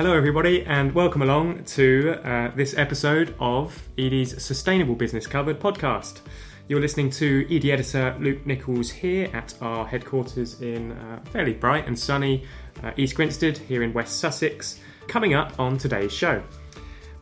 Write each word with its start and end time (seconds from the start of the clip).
Hello, 0.00 0.16
everybody, 0.16 0.64
and 0.64 0.94
welcome 0.94 1.20
along 1.20 1.62
to 1.64 2.18
uh, 2.24 2.50
this 2.56 2.74
episode 2.78 3.34
of 3.38 3.86
Edie's 3.98 4.42
Sustainable 4.42 4.94
Business 4.94 5.26
Covered 5.26 5.60
podcast. 5.60 6.20
You're 6.68 6.80
listening 6.80 7.10
to 7.10 7.44
Edie 7.54 7.70
editor 7.70 8.16
Luke 8.18 8.46
Nichols 8.46 8.88
here 8.88 9.28
at 9.34 9.52
our 9.60 9.86
headquarters 9.86 10.62
in 10.62 10.92
uh, 10.92 11.20
fairly 11.24 11.52
bright 11.52 11.86
and 11.86 11.98
sunny 11.98 12.46
uh, 12.82 12.92
East 12.96 13.14
Grinstead 13.14 13.58
here 13.58 13.82
in 13.82 13.92
West 13.92 14.20
Sussex. 14.20 14.80
Coming 15.06 15.34
up 15.34 15.60
on 15.60 15.76
today's 15.76 16.14
show, 16.14 16.42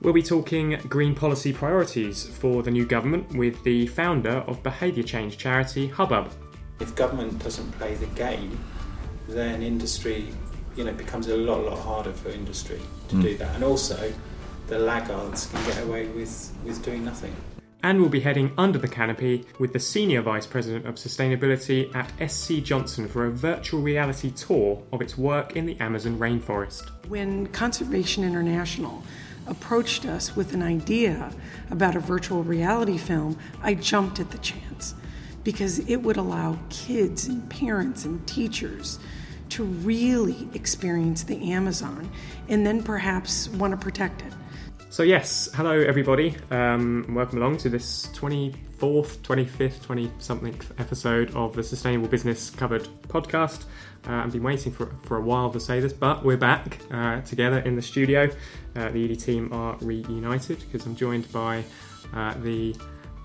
we'll 0.00 0.14
be 0.14 0.22
talking 0.22 0.78
green 0.88 1.16
policy 1.16 1.52
priorities 1.52 2.28
for 2.28 2.62
the 2.62 2.70
new 2.70 2.86
government 2.86 3.34
with 3.34 3.60
the 3.64 3.88
founder 3.88 4.44
of 4.46 4.62
behaviour 4.62 5.02
change 5.02 5.36
charity 5.36 5.88
Hubbub. 5.88 6.30
If 6.78 6.94
government 6.94 7.42
doesn't 7.42 7.72
play 7.72 7.96
the 7.96 8.06
game, 8.06 8.56
then 9.26 9.64
industry, 9.64 10.28
you 10.78 10.84
know, 10.84 10.90
it 10.90 10.96
becomes 10.96 11.26
a 11.26 11.36
lot, 11.36 11.64
lot 11.64 11.78
harder 11.80 12.12
for 12.12 12.30
industry 12.30 12.80
to 13.08 13.16
Mm. 13.16 13.22
do 13.22 13.36
that. 13.38 13.52
And 13.56 13.64
also, 13.64 14.12
the 14.68 14.78
laggards 14.78 15.46
can 15.46 15.64
get 15.66 15.82
away 15.82 16.06
with, 16.06 16.52
with 16.64 16.82
doing 16.84 17.04
nothing. 17.04 17.34
And 17.82 18.00
we'll 18.00 18.08
be 18.10 18.20
heading 18.20 18.52
under 18.56 18.78
the 18.78 18.88
canopy 18.88 19.44
with 19.58 19.72
the 19.72 19.80
Senior 19.80 20.22
Vice 20.22 20.46
President 20.46 20.86
of 20.86 20.94
Sustainability 20.96 21.92
at 21.94 22.12
SC 22.20 22.60
Johnson 22.62 23.08
for 23.08 23.26
a 23.26 23.30
virtual 23.30 23.80
reality 23.80 24.30
tour 24.30 24.82
of 24.92 25.00
its 25.00 25.18
work 25.18 25.56
in 25.56 25.66
the 25.66 25.76
Amazon 25.80 26.18
rainforest. 26.18 26.90
When 27.08 27.46
Conservation 27.48 28.22
International 28.24 29.02
approached 29.48 30.04
us 30.06 30.36
with 30.36 30.54
an 30.54 30.62
idea 30.62 31.32
about 31.70 31.96
a 31.96 32.00
virtual 32.00 32.42
reality 32.44 32.98
film, 32.98 33.36
I 33.62 33.74
jumped 33.74 34.20
at 34.20 34.30
the 34.30 34.38
chance 34.38 34.94
because 35.44 35.78
it 35.88 35.96
would 36.02 36.16
allow 36.16 36.58
kids 36.68 37.26
and 37.26 37.48
parents 37.48 38.04
and 38.04 38.24
teachers 38.26 38.98
to 39.50 39.64
really 39.64 40.48
experience 40.54 41.22
the 41.22 41.52
Amazon 41.52 42.10
and 42.48 42.66
then 42.66 42.82
perhaps 42.82 43.48
want 43.50 43.72
to 43.72 43.76
protect 43.76 44.22
it. 44.22 44.32
So, 44.90 45.02
yes, 45.02 45.50
hello 45.54 45.72
everybody. 45.72 46.34
Um, 46.50 47.04
welcome 47.10 47.38
along 47.38 47.58
to 47.58 47.68
this 47.68 48.06
24th, 48.14 49.18
25th, 49.18 49.82
20 49.82 50.10
something 50.18 50.58
episode 50.78 51.34
of 51.34 51.54
the 51.54 51.62
Sustainable 51.62 52.08
Business 52.08 52.48
Covered 52.48 52.88
podcast. 53.08 53.64
Uh, 54.06 54.12
I've 54.12 54.32
been 54.32 54.42
waiting 54.42 54.72
for, 54.72 54.86
for 55.02 55.18
a 55.18 55.20
while 55.20 55.50
to 55.50 55.60
say 55.60 55.80
this, 55.80 55.92
but 55.92 56.24
we're 56.24 56.38
back 56.38 56.78
uh, 56.90 57.20
together 57.20 57.58
in 57.58 57.76
the 57.76 57.82
studio. 57.82 58.30
Uh, 58.74 58.88
the 58.90 59.12
ED 59.12 59.20
team 59.20 59.52
are 59.52 59.76
reunited 59.82 60.60
because 60.60 60.86
I'm 60.86 60.96
joined 60.96 61.30
by 61.32 61.64
uh, 62.14 62.34
the 62.42 62.74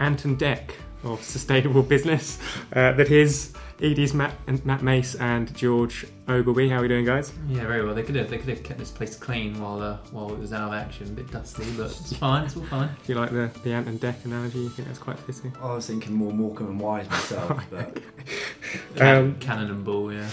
Ant 0.02 0.26
and 0.26 0.38
Dec 0.38 0.72
of 1.04 1.24
Sustainable 1.24 1.84
Business 1.84 2.40
uh, 2.74 2.92
that 2.94 3.10
is 3.10 3.54
Edie's 3.84 4.14
Matt, 4.14 4.34
and 4.48 4.66
Matt 4.66 4.82
Mace 4.82 5.16
and 5.16 5.54
George 5.56 6.06
Ogilvy. 6.30 6.70
How 6.70 6.78
are 6.78 6.82
we 6.84 6.88
doing, 6.88 7.04
guys? 7.04 7.34
Yeah, 7.50 7.68
very 7.68 7.84
well. 7.84 7.94
They 7.94 8.02
could 8.04 8.16
have 8.16 8.30
they 8.30 8.38
could 8.38 8.48
have 8.48 8.64
kept 8.64 8.80
this 8.80 8.90
place 8.90 9.18
clean 9.18 9.60
while 9.62 9.82
uh, 9.82 9.98
while 10.12 10.32
it 10.32 10.40
was 10.40 10.54
out 10.54 10.70
of 10.70 10.74
action, 10.74 11.08
a 11.08 11.12
bit 11.12 11.30
dusty, 11.30 11.66
but 11.76 11.88
it's 11.88 12.14
fine. 12.18 12.46
It's 12.46 12.56
all 12.56 12.64
fine. 12.68 12.88
Do 13.06 13.14
you 13.14 13.20
like 13.20 13.32
the, 13.32 13.52
the 13.66 13.74
Ant 13.74 13.90
and 13.90 14.00
Dec 14.00 14.24
analogy? 14.24 14.60
You 14.60 14.70
think 14.70 14.88
that's 14.88 15.00
quite 15.00 15.20
fitting? 15.20 15.54
I 15.62 15.74
was 15.76 15.86
thinking 15.88 16.14
more 16.14 16.32
Morecambe 16.32 16.68
and 16.70 16.80
Wise 16.80 17.10
myself, 17.10 17.62
but 17.70 18.00
Can- 18.96 19.18
Um, 19.18 19.36
Cannon 19.40 19.70
and 19.70 19.84
ball, 19.84 20.14
yeah. 20.14 20.30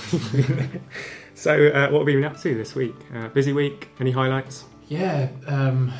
So, 1.34 1.69
uh, 1.69 1.89
what 1.91 2.01
have 2.01 2.06
we 2.06 2.15
been 2.15 2.25
up 2.25 2.39
to 2.43 2.55
this 2.55 2.75
week? 2.77 2.95
Uh, 3.12 3.28
busy 3.28 3.53
week? 3.53 3.89
Any 3.98 4.12
highlights? 4.12 4.65
Yeah, 4.89 5.28
um, 5.48 5.93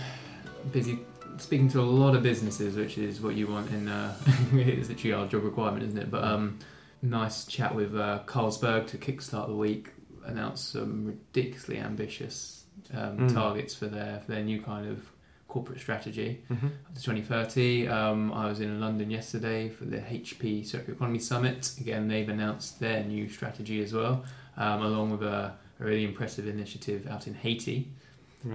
busy 0.71 1.01
speaking 1.39 1.69
to 1.71 1.81
a 1.81 1.83
lot 1.83 2.15
of 2.15 2.23
businesses, 2.23 2.77
which 2.77 2.97
is 2.98 3.21
what 3.21 3.34
you 3.34 3.48
want 3.48 3.71
in. 3.73 3.89
Uh, 3.89 4.15
it's 4.53 4.89
literally 4.89 5.15
our 5.15 5.27
job 5.27 5.43
requirement, 5.43 5.83
isn't 5.83 5.98
it? 5.98 6.11
But 6.11 6.23
um, 6.23 6.59
nice 7.03 7.45
chat 7.47 7.75
with 7.75 7.95
uh, 7.97 8.20
Carlsberg 8.27 8.87
to 8.89 8.98
kickstart 8.98 9.47
the 9.48 9.55
week. 9.56 9.91
Announced 10.27 10.70
some 10.73 11.06
ridiculously 11.06 11.78
ambitious 11.78 12.65
um, 12.94 13.19
Mm. 13.19 13.34
targets 13.34 13.75
for 13.75 13.87
their 13.87 14.21
for 14.21 14.33
their 14.33 14.43
new 14.44 14.61
kind 14.62 14.87
of 14.87 15.00
corporate 15.49 15.81
strategy. 15.81 16.43
Mm-hmm. 16.50 16.66
up 16.66 16.94
to 16.94 17.03
2030. 17.03 17.88
Um, 17.88 18.33
I 18.33 18.47
was 18.47 18.61
in 18.61 18.81
London 18.81 19.11
yesterday 19.11 19.69
for 19.69 19.84
the 19.87 19.97
HP 19.99 20.65
Circular 20.66 20.94
Economy 20.94 21.19
Summit. 21.19 21.72
Again, 21.81 22.06
they've 22.06 22.28
announced 22.28 22.78
their 22.81 23.03
new 23.03 23.28
strategy 23.28 23.82
as 23.82 23.93
well, 23.93 24.25
um, 24.56 24.82
along 24.82 25.11
with 25.11 25.22
a, 25.22 25.55
a 25.81 25.84
really 25.84 26.05
impressive 26.05 26.47
initiative 26.47 27.06
out 27.09 27.27
in 27.27 27.34
Haiti. 27.34 27.91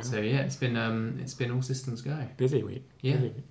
So 0.01 0.19
yeah, 0.19 0.39
it's 0.39 0.55
been 0.55 0.77
um, 0.77 1.19
it's 1.21 1.33
been 1.33 1.51
all 1.51 1.61
systems 1.61 2.01
go. 2.01 2.17
busy 2.37 2.63
week. 2.63 2.87
Yeah. 3.01 3.15
Busy 3.17 3.27
week. 3.29 3.43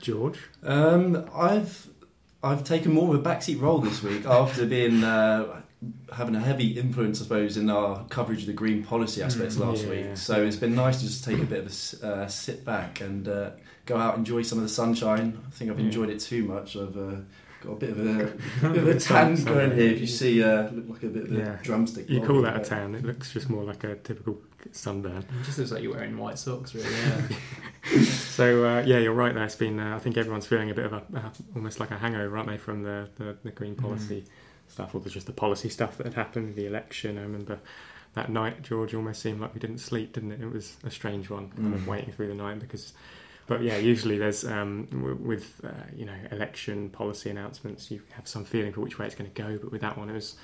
George. 0.00 0.38
um, 0.62 1.28
I've 1.34 1.88
I've 2.42 2.64
taken 2.64 2.92
more 2.92 3.14
of 3.14 3.20
a 3.20 3.22
backseat 3.22 3.60
role 3.60 3.78
this 3.78 4.02
week 4.02 4.26
after 4.26 4.66
being 4.66 5.04
uh, 5.04 5.60
having 6.12 6.34
a 6.34 6.40
heavy 6.40 6.78
influence, 6.78 7.20
I 7.20 7.24
suppose, 7.24 7.56
in 7.56 7.70
our 7.70 8.04
coverage 8.08 8.40
of 8.40 8.46
the 8.46 8.52
green 8.52 8.82
policy 8.84 9.22
aspects 9.22 9.56
Mm, 9.56 9.60
last 9.66 9.84
yeah. 9.84 9.90
week. 9.90 10.16
So 10.16 10.42
it's 10.44 10.56
been 10.56 10.74
nice 10.74 10.98
to 11.00 11.04
just 11.06 11.24
take 11.24 11.38
a 11.40 11.44
bit 11.44 11.60
of 11.64 12.02
a 12.02 12.06
uh, 12.06 12.26
sit 12.28 12.64
back 12.64 13.00
and 13.00 13.28
uh, 13.28 13.50
go 13.86 13.96
out 13.96 14.16
and 14.16 14.26
enjoy 14.26 14.42
some 14.42 14.58
of 14.58 14.64
the 14.64 14.70
sunshine. 14.70 15.40
I 15.46 15.50
think 15.50 15.70
I've 15.70 15.78
Yeah. 15.78 15.86
enjoyed 15.86 16.10
it 16.10 16.20
too 16.20 16.44
much. 16.44 16.76
I've 16.76 16.96
uh, 16.96 17.16
got 17.62 17.72
a 17.72 17.76
bit 17.76 17.90
of 17.90 17.98
a, 18.00 18.24
bit 18.68 18.76
of 18.76 18.88
a 18.88 18.98
tan 18.98 19.42
going 19.44 19.72
here. 19.72 19.90
If 19.92 20.00
you 20.00 20.06
see, 20.08 20.42
uh, 20.42 20.68
look 20.70 20.88
like 20.88 21.02
a 21.04 21.08
bit 21.08 21.24
of 21.24 21.32
a 21.32 21.36
Yeah. 21.38 21.56
drumstick. 21.62 22.08
You 22.10 22.20
call 22.22 22.42
that 22.42 22.56
a 22.56 22.64
tan? 22.64 22.94
It 22.96 23.04
looks 23.04 23.32
just 23.32 23.48
more 23.48 23.62
like 23.64 23.84
a 23.84 23.94
typical 23.96 24.40
sunburn. 24.72 25.18
It 25.40 25.44
just 25.44 25.58
looks 25.58 25.70
like 25.72 25.82
you're 25.82 25.94
wearing 25.94 26.16
white 26.16 26.38
socks, 26.38 26.74
really. 26.74 26.88
Yeah. 26.90 27.22
So 28.32 28.64
uh, 28.64 28.82
yeah, 28.86 28.98
you're 28.98 29.12
right. 29.12 29.34
There, 29.34 29.42
it's 29.44 29.56
been. 29.56 29.78
Uh, 29.80 29.96
I 29.96 29.98
think 29.98 30.16
everyone's 30.16 30.46
feeling 30.46 30.70
a 30.70 30.74
bit 30.74 30.86
of 30.86 30.92
a 30.92 31.02
uh, 31.14 31.30
almost 31.56 31.80
like 31.80 31.90
a 31.90 31.98
hangover, 31.98 32.36
aren't 32.38 32.48
they, 32.48 32.56
from 32.56 32.82
the 32.82 33.08
the, 33.18 33.36
the 33.42 33.50
green 33.50 33.74
policy 33.74 34.24
stuff, 34.68 34.94
or 34.94 35.00
just 35.00 35.26
the 35.26 35.32
policy 35.32 35.68
stuff 35.68 35.98
that 35.98 36.06
had 36.06 36.14
happened, 36.14 36.54
the 36.54 36.64
election. 36.66 37.18
I 37.18 37.22
remember 37.22 37.58
that 38.14 38.30
night, 38.30 38.62
George 38.62 38.94
almost 38.94 39.20
seemed 39.20 39.40
like 39.40 39.52
we 39.52 39.60
didn't 39.60 39.78
sleep, 39.78 40.12
didn't 40.14 40.32
it? 40.32 40.40
It 40.40 40.50
was 40.50 40.76
a 40.84 40.90
strange 40.90 41.28
one, 41.28 41.50
kind 41.50 41.74
of 41.74 41.80
Mm. 41.80 41.86
waiting 41.86 42.12
through 42.12 42.28
the 42.28 42.34
night 42.34 42.60
because. 42.60 42.92
But 43.48 43.62
yeah, 43.62 43.76
usually 43.76 44.16
there's 44.16 44.44
um, 44.44 44.86
w- 44.92 45.16
with 45.16 45.60
uh, 45.64 45.70
you 45.94 46.06
know 46.06 46.14
election 46.30 46.88
policy 46.88 47.28
announcements, 47.30 47.90
you 47.90 48.00
have 48.12 48.28
some 48.28 48.44
feeling 48.44 48.72
for 48.72 48.80
which 48.80 48.98
way 48.98 49.06
it's 49.06 49.16
going 49.16 49.30
to 49.30 49.42
go. 49.42 49.58
But 49.60 49.72
with 49.72 49.80
that 49.80 49.98
one, 49.98 50.08
it 50.08 50.14
was 50.14 50.36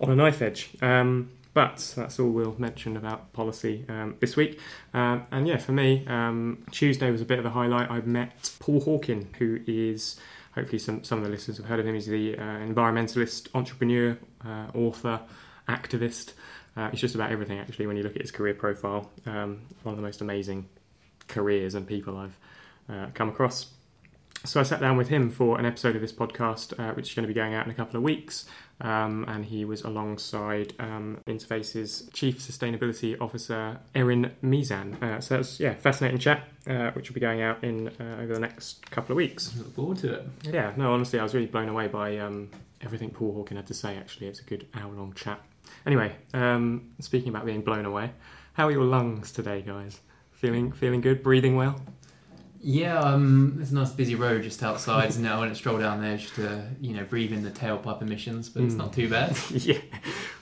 on 0.00 0.10
a 0.10 0.14
knife 0.16 0.40
edge. 0.40 0.70
Um, 0.80 1.30
but 1.54 1.94
that's 1.96 2.18
all 2.18 2.30
we'll 2.30 2.56
mention 2.58 2.96
about 2.96 3.32
policy 3.32 3.84
um, 3.88 4.16
this 4.20 4.36
week. 4.36 4.58
Um, 4.92 5.26
and 5.30 5.46
yeah, 5.46 5.56
for 5.56 5.72
me, 5.72 6.04
um, 6.06 6.64
Tuesday 6.72 7.10
was 7.10 7.20
a 7.20 7.24
bit 7.24 7.38
of 7.38 7.46
a 7.46 7.50
highlight. 7.50 7.90
I 7.90 8.00
met 8.00 8.50
Paul 8.58 8.80
Hawken, 8.82 9.34
who 9.36 9.60
is 9.66 10.16
hopefully 10.54 10.80
some, 10.80 11.04
some 11.04 11.18
of 11.18 11.24
the 11.24 11.30
listeners 11.30 11.56
have 11.58 11.66
heard 11.66 11.80
of 11.80 11.86
him. 11.86 11.94
He's 11.94 12.06
the 12.06 12.36
uh, 12.36 12.42
environmentalist, 12.42 13.48
entrepreneur, 13.54 14.18
uh, 14.44 14.66
author, 14.74 15.20
activist. 15.68 16.32
Uh, 16.76 16.90
he's 16.90 17.00
just 17.00 17.14
about 17.14 17.30
everything, 17.30 17.58
actually, 17.60 17.86
when 17.86 17.96
you 17.96 18.02
look 18.02 18.16
at 18.16 18.22
his 18.22 18.32
career 18.32 18.54
profile. 18.54 19.10
Um, 19.24 19.62
one 19.84 19.92
of 19.92 19.96
the 19.96 20.02
most 20.02 20.20
amazing 20.20 20.68
careers 21.28 21.74
and 21.76 21.86
people 21.86 22.16
I've 22.16 22.38
uh, 22.88 23.06
come 23.14 23.28
across. 23.28 23.66
So 24.46 24.60
I 24.60 24.62
sat 24.62 24.78
down 24.78 24.98
with 24.98 25.08
him 25.08 25.30
for 25.30 25.58
an 25.58 25.64
episode 25.64 25.96
of 25.96 26.02
this 26.02 26.12
podcast, 26.12 26.78
uh, 26.78 26.92
which 26.92 27.08
is 27.08 27.14
going 27.14 27.22
to 27.22 27.28
be 27.28 27.34
going 27.34 27.54
out 27.54 27.64
in 27.64 27.72
a 27.72 27.74
couple 27.74 27.96
of 27.96 28.02
weeks. 28.02 28.44
Um, 28.80 29.24
and 29.26 29.42
he 29.42 29.64
was 29.64 29.82
alongside 29.82 30.74
um, 30.78 31.18
Interface's 31.26 32.10
Chief 32.12 32.38
Sustainability 32.38 33.18
Officer, 33.20 33.78
Erin 33.94 34.32
Meezan. 34.42 35.02
Uh, 35.02 35.20
so 35.20 35.36
that's 35.36 35.60
yeah, 35.60 35.74
fascinating 35.74 36.18
chat, 36.18 36.46
uh, 36.66 36.90
which 36.90 37.08
will 37.08 37.14
be 37.14 37.20
going 37.20 37.40
out 37.40 37.64
in 37.64 37.88
uh, 37.88 38.18
over 38.20 38.34
the 38.34 38.40
next 38.40 38.90
couple 38.90 39.12
of 39.12 39.16
weeks. 39.16 39.56
Look 39.56 39.74
forward 39.74 39.96
to 39.98 40.12
it. 40.12 40.26
Yeah, 40.42 40.72
no, 40.76 40.92
honestly, 40.92 41.18
I 41.18 41.22
was 41.22 41.34
really 41.34 41.46
blown 41.46 41.70
away 41.70 41.86
by 41.86 42.18
um, 42.18 42.50
everything 42.82 43.10
Paul 43.10 43.32
Hawken 43.32 43.56
had 43.56 43.66
to 43.68 43.74
say. 43.74 43.96
Actually, 43.96 44.26
it's 44.26 44.40
a 44.40 44.44
good 44.44 44.66
hour-long 44.74 45.14
chat. 45.14 45.40
Anyway, 45.86 46.14
um, 46.34 46.90
speaking 47.00 47.30
about 47.30 47.46
being 47.46 47.62
blown 47.62 47.86
away, 47.86 48.10
how 48.52 48.66
are 48.66 48.72
your 48.72 48.84
lungs 48.84 49.32
today, 49.32 49.62
guys? 49.62 50.00
Feeling 50.32 50.72
feeling 50.72 51.00
good? 51.00 51.22
Breathing 51.22 51.56
well? 51.56 51.80
Yeah, 52.66 52.98
um, 52.98 53.52
there's 53.56 53.72
a 53.72 53.74
nice 53.74 53.90
busy 53.90 54.14
road 54.14 54.42
just 54.42 54.62
outside, 54.62 55.12
so 55.12 55.20
now 55.20 55.36
I 55.36 55.40
went 55.40 55.52
to 55.52 55.54
stroll 55.54 55.78
down 55.78 56.00
there 56.00 56.16
just 56.16 56.34
to, 56.36 56.66
you 56.80 56.94
know, 56.94 57.04
breathe 57.04 57.30
in 57.30 57.42
the 57.42 57.50
tailpipe 57.50 58.00
emissions, 58.00 58.48
but 58.48 58.62
it's 58.62 58.72
Mm. 58.74 58.78
not 58.78 58.92
too 58.94 59.10
bad. 59.10 59.36
yeah. 59.50 59.78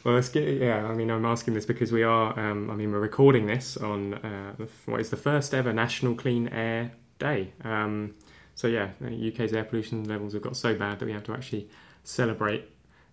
Well, 0.04 0.16
it's 0.16 0.28
good. 0.28 0.60
Yeah, 0.60 0.86
I 0.86 0.94
mean, 0.94 1.10
I'm 1.10 1.24
asking 1.24 1.54
this 1.54 1.66
because 1.66 1.90
we 1.90 2.04
are. 2.04 2.38
Um, 2.38 2.70
I 2.70 2.74
mean, 2.74 2.92
we're 2.92 3.00
recording 3.00 3.46
this 3.46 3.76
on 3.76 4.14
uh, 4.14 4.54
what 4.86 5.00
is 5.00 5.10
the 5.10 5.16
first 5.16 5.52
ever 5.52 5.72
National 5.72 6.14
Clean 6.14 6.46
Air 6.48 6.92
Day. 7.18 7.52
Um, 7.64 8.14
so 8.54 8.68
yeah, 8.68 8.90
the 9.00 9.28
UK's 9.32 9.52
air 9.52 9.64
pollution 9.64 10.04
levels 10.04 10.34
have 10.34 10.42
got 10.42 10.56
so 10.56 10.76
bad 10.76 11.00
that 11.00 11.06
we 11.06 11.12
have 11.12 11.24
to 11.24 11.32
actually 11.32 11.68
celebrate 12.04 12.68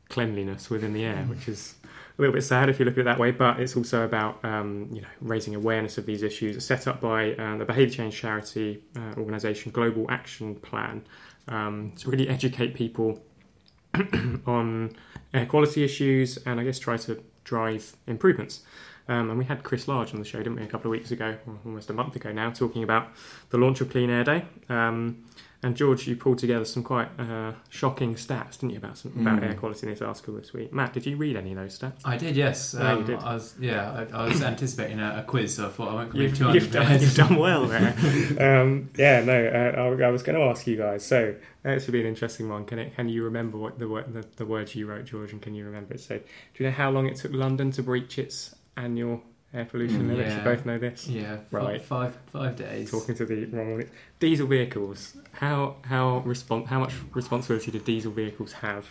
cleanliness 0.10 0.70
within 0.70 0.94
the 0.94 1.04
air, 1.06 1.24
which 1.28 1.48
is 1.48 1.76
a 2.20 2.22
little 2.22 2.34
bit 2.34 2.44
sad 2.44 2.70
if 2.70 2.80
you 2.80 2.86
look 2.86 2.96
at 2.96 3.00
it 3.00 3.06
that 3.06 3.18
way. 3.18 3.32
But 3.32 3.60
it's 3.60 3.76
also 3.76 4.04
about 4.04 4.44
um, 4.44 4.90
you 4.92 5.02
know 5.02 5.08
raising 5.22 5.56
awareness 5.56 5.98
of 5.98 6.06
these 6.06 6.22
issues. 6.22 6.58
It's 6.58 6.66
set 6.66 6.88
up 6.88 7.02
by 7.02 7.34
uh, 7.34 7.58
the 7.58 7.66
behaviour 7.66 7.96
change 7.96 8.16
charity 8.16 8.84
uh, 8.96 9.14
organisation 9.18 9.72
Global 9.72 10.06
Action 10.12 10.56
Plan 10.56 11.04
um, 11.48 11.94
to 11.98 12.10
really 12.10 12.30
educate 12.30 12.76
people 12.76 13.24
on 14.46 14.96
air 15.34 15.46
quality 15.46 15.84
issues 15.84 16.38
and 16.46 16.60
I 16.60 16.64
guess 16.64 16.78
try 16.78 16.98
to 16.98 17.24
drive 17.44 17.96
improvements. 18.06 18.62
Um, 19.08 19.32
and 19.32 19.40
we 19.40 19.46
had 19.46 19.64
Chris 19.64 19.88
Large 19.88 20.14
on 20.14 20.20
the 20.20 20.26
show, 20.26 20.38
didn't 20.38 20.58
we, 20.58 20.64
a 20.64 20.68
couple 20.68 20.92
of 20.92 20.92
weeks 20.92 21.10
ago, 21.10 21.36
almost 21.66 21.90
a 21.90 21.94
month 21.94 22.16
ago 22.16 22.32
now, 22.32 22.52
talking 22.52 22.84
about 22.84 23.08
the 23.50 23.58
launch 23.58 23.82
of 23.82 23.90
Clean 23.90 24.08
Air 24.08 24.24
Day. 24.24 24.46
Um, 24.70 25.26
And 25.62 25.76
George, 25.76 26.08
you 26.08 26.16
pulled 26.16 26.38
together 26.38 26.64
some 26.64 26.84
quite 26.84 27.10
uh, 27.20 27.52
shocking 27.68 28.16
stats, 28.16 28.54
didn't 28.60 28.70
you, 28.70 28.78
about 28.78 28.98
some, 28.98 29.12
about 29.20 29.42
Mm. 29.42 29.44
air 29.50 29.54
quality 29.56 29.88
in 29.88 29.92
this 29.94 30.02
article 30.02 30.36
this 30.36 30.54
week? 30.54 30.72
Matt, 30.72 30.94
did 30.94 31.06
you 31.06 31.18
read 31.18 31.36
any 31.36 31.52
of 31.52 31.58
those 31.58 31.78
stats? 31.78 32.00
I 32.06 32.16
did, 32.16 32.38
yes. 32.38 32.74
Oh, 32.74 32.82
you 32.82 33.00
Um, 33.00 33.06
did. 33.06 33.20
I 33.20 33.34
was, 33.34 33.56
yeah, 33.60 34.06
I, 34.14 34.22
I 34.22 34.28
was 34.30 34.42
anticipating 34.42 35.02
a, 35.02 35.18
a 35.20 35.24
quiz, 35.24 35.56
so 35.56 35.68
I 35.68 35.70
thought 35.70 35.90
I 35.90 35.94
won't 35.96 36.16
in 36.16 36.22
You've, 36.22 36.40
you've, 36.40 36.72
done, 36.72 37.02
you've 37.02 37.14
done 37.16 37.36
well 37.36 37.66
there. 37.68 37.94
um, 38.62 38.90
yeah, 38.98 39.22
no, 39.22 39.48
uh, 39.48 39.82
I, 39.82 40.08
I 40.08 40.10
was 40.12 40.24
going 40.24 40.38
to 40.38 40.46
ask 40.46 40.66
you 40.66 40.78
guys. 40.78 41.06
So 41.06 41.36
uh, 41.66 41.74
this 41.74 41.88
would 41.88 41.94
be 41.94 42.00
an 42.00 42.08
interesting 42.08 42.48
one. 42.48 42.64
Can 42.64 42.80
it? 42.80 42.96
Can 42.96 43.10
you 43.10 43.26
remember 43.26 43.58
what 43.58 43.80
the, 43.80 43.86
the 43.88 44.26
the 44.38 44.46
words 44.46 44.76
you 44.76 44.88
wrote, 44.88 45.04
George? 45.04 45.34
And 45.34 45.42
can 45.42 45.56
you 45.56 45.66
remember 45.66 45.96
it? 45.96 46.00
So 46.00 46.20
do 46.20 46.24
you 46.64 46.68
know 46.68 46.72
how 46.76 46.90
long 46.90 47.06
it 47.06 47.18
took 47.18 47.34
London 47.34 47.72
to 47.72 47.84
breach 47.84 48.18
its 48.18 48.56
annual 48.78 49.24
air 49.54 49.66
pollution 49.66 50.04
Mm, 50.08 50.16
limits? 50.16 50.36
You 50.36 50.42
both 50.42 50.66
know 50.66 50.78
this. 50.78 51.08
Yeah, 51.08 51.38
Right. 51.52 51.82
Five 51.82 52.18
five 52.32 52.56
days. 52.56 52.92
Talking 52.92 53.16
to 53.16 53.26
the 53.26 53.46
wrong 53.46 53.74
one. 53.74 53.90
Diesel 54.20 54.48
vehicles. 54.48 55.16
How 55.34 55.76
how 55.86 56.24
respon- 56.26 56.68
How 56.68 56.80
much 56.80 56.94
responsibility 57.14 57.72
do 57.72 57.80
diesel 57.80 58.12
vehicles 58.12 58.54
have 58.54 58.86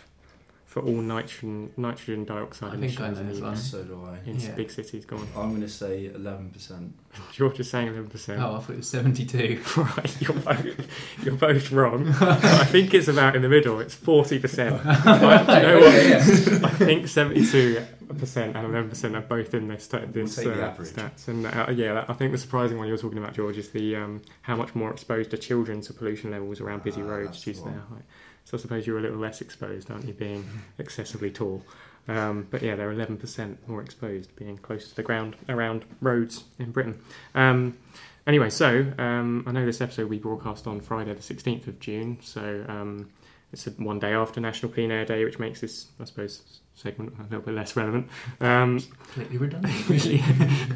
for 0.65 0.81
all 0.83 1.01
nitrogen 1.01 1.71
nitrogen 1.77 2.25
dioxide 2.25 2.73
I 2.73 2.77
think 2.77 2.99
I 3.01 3.07
emissions 3.07 3.15
know 3.17 3.21
in, 3.21 3.27
this 3.29 3.39
the- 3.39 3.43
one. 3.45 3.55
So 3.57 3.83
do 3.83 4.03
I. 4.05 4.29
in 4.29 4.39
Yeah. 4.39 4.51
big 4.51 4.69
cities? 4.69 5.03
Go 5.05 5.15
on. 5.17 5.27
I'm 5.35 5.49
going 5.49 5.61
to 5.61 5.67
say 5.69 6.11
11%. 6.13 6.91
George 7.31 7.59
is 7.59 7.67
saying 7.71 7.87
eleven 7.87 8.07
percent. 8.07 8.39
Oh, 8.39 8.55
I 8.55 8.59
thought 8.59 8.69
it 8.73 8.77
was 8.77 8.89
72. 8.89 9.61
Right, 9.77 10.21
you're 10.21 10.33
both, 10.37 11.23
you're 11.23 11.33
both 11.35 11.71
wrong. 11.71 12.09
I 12.21 12.65
think 12.65 12.93
it's 12.93 13.07
about 13.07 13.35
in 13.35 13.41
the 13.41 13.49
middle. 13.49 13.79
It's 13.79 13.95
forty 13.95 14.37
percent. 14.39 14.75
you 14.85 15.05
know 15.05 15.79
what? 15.79 16.63
I 16.65 16.69
think 16.77 17.07
seventy-two 17.07 17.83
percent 18.17 18.55
and 18.55 18.65
eleven 18.65 18.89
percent 18.89 19.15
are 19.15 19.21
both 19.21 19.53
in 19.53 19.67
this 19.67 19.87
this 19.87 20.35
the 20.35 20.67
uh, 20.67 20.75
stats. 20.77 21.27
And 21.27 21.45
uh, 21.45 21.67
yeah, 21.71 21.93
that, 21.93 22.09
I 22.09 22.13
think 22.13 22.31
the 22.31 22.37
surprising 22.37 22.77
one 22.77 22.87
you're 22.87 22.97
talking 22.97 23.17
about, 23.17 23.33
George, 23.33 23.57
is 23.57 23.69
the 23.69 23.95
um, 23.95 24.21
how 24.41 24.55
much 24.55 24.75
more 24.75 24.91
exposed 24.91 25.33
are 25.33 25.37
children 25.37 25.81
to 25.81 25.93
pollution 25.93 26.31
levels 26.31 26.61
around 26.61 26.83
busy 26.83 27.01
Ah, 27.01 27.05
roads 27.05 27.43
due 27.43 27.53
to 27.53 27.63
their 27.63 27.73
height. 27.89 28.03
So 28.45 28.57
I 28.57 28.61
suppose 28.61 28.87
you're 28.87 28.97
a 28.97 29.01
little 29.01 29.19
less 29.19 29.41
exposed, 29.41 29.91
aren't 29.91 30.05
you, 30.05 30.13
being 30.13 30.43
excessively 30.79 31.29
tall? 31.29 31.63
Um, 32.07 32.47
but 32.49 32.63
yeah, 32.63 32.75
they're 32.75 32.91
11% 32.91 33.57
more 33.67 33.81
exposed, 33.81 34.35
being 34.35 34.57
close 34.57 34.89
to 34.89 34.95
the 34.95 35.03
ground 35.03 35.35
around 35.47 35.85
roads 36.01 36.45
in 36.57 36.71
Britain. 36.71 36.99
Um, 37.35 37.77
anyway, 38.25 38.49
so 38.49 38.91
um, 38.97 39.43
I 39.45 39.51
know 39.51 39.65
this 39.65 39.81
episode 39.81 40.09
we 40.09 40.17
broadcast 40.17 40.65
on 40.65 40.81
Friday, 40.81 41.13
the 41.13 41.21
16th 41.21 41.67
of 41.67 41.79
June. 41.79 42.17
So 42.23 42.65
um, 42.67 43.09
it's 43.53 43.67
one 43.77 43.99
day 43.99 44.13
after 44.13 44.41
National 44.41 44.71
Clean 44.71 44.89
Air 44.89 45.05
Day, 45.05 45.23
which 45.23 45.37
makes 45.37 45.61
this, 45.61 45.87
I 45.99 46.05
suppose, 46.05 46.61
segment 46.79 47.13
a 47.19 47.23
little 47.23 47.41
bit 47.41 47.53
less 47.53 47.75
relevant. 47.75 48.09
Um, 48.39 48.79
Completely 49.03 49.37
redundant. 49.37 49.89
really. 49.89 50.23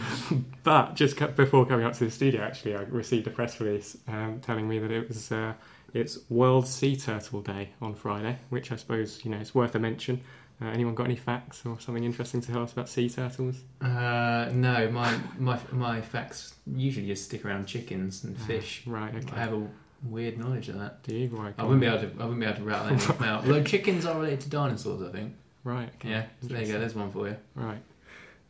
but 0.63 0.95
just 0.95 1.17
before 1.35 1.65
coming 1.65 1.85
up 1.85 1.93
to 1.93 2.05
the 2.05 2.11
studio, 2.11 2.41
actually, 2.41 2.75
I 2.75 2.81
received 2.81 3.27
a 3.27 3.29
press 3.29 3.59
release 3.59 3.97
um, 4.07 4.39
telling 4.41 4.67
me 4.67 4.79
that 4.79 4.91
it 4.91 5.07
was 5.07 5.31
uh, 5.31 5.53
it's 5.93 6.19
World 6.29 6.67
Sea 6.67 6.95
Turtle 6.95 7.41
Day 7.41 7.69
on 7.81 7.95
Friday, 7.95 8.39
which 8.49 8.71
I 8.71 8.75
suppose 8.75 9.23
you 9.23 9.31
know 9.31 9.37
is 9.37 9.55
worth 9.55 9.75
a 9.75 9.79
mention. 9.79 10.21
Uh, 10.61 10.67
anyone 10.67 10.93
got 10.93 11.05
any 11.05 11.15
facts 11.15 11.63
or 11.65 11.79
something 11.79 12.03
interesting 12.03 12.39
to 12.39 12.51
tell 12.51 12.63
us 12.63 12.71
about 12.71 12.87
sea 12.87 13.09
turtles? 13.09 13.61
Uh, 13.81 14.49
no, 14.53 14.89
my, 14.91 15.17
my 15.37 15.59
my 15.71 16.01
facts 16.01 16.55
usually 16.67 17.07
just 17.07 17.25
stick 17.25 17.43
around 17.45 17.65
chickens 17.65 18.23
and 18.23 18.37
fish. 18.37 18.83
Right. 18.85 19.13
Okay. 19.15 19.35
I 19.35 19.39
have 19.39 19.53
a 19.53 19.67
weird 20.03 20.37
knowledge 20.37 20.69
of 20.69 20.79
that. 20.79 21.03
Do 21.03 21.15
you? 21.15 21.53
I 21.57 21.63
wouldn't 21.63 21.81
be 21.81 21.87
able 21.87 21.99
to. 21.99 22.11
I 22.19 22.25
wouldn't 22.25 22.39
be 22.39 22.45
able 22.45 22.57
to 22.57 22.63
rattle 22.63 22.87
anything 22.89 23.27
out. 23.27 23.45
Although 23.45 23.63
chickens 23.63 24.05
are 24.05 24.17
related 24.17 24.41
to 24.41 24.49
dinosaurs, 24.49 25.01
I 25.01 25.11
think. 25.11 25.33
Right. 25.63 25.89
Okay. 25.95 26.09
Yeah, 26.09 26.25
there 26.41 26.61
you 26.61 26.73
go. 26.73 26.79
There's 26.79 26.95
one 26.95 27.11
for 27.11 27.27
you. 27.27 27.37
Right. 27.55 27.81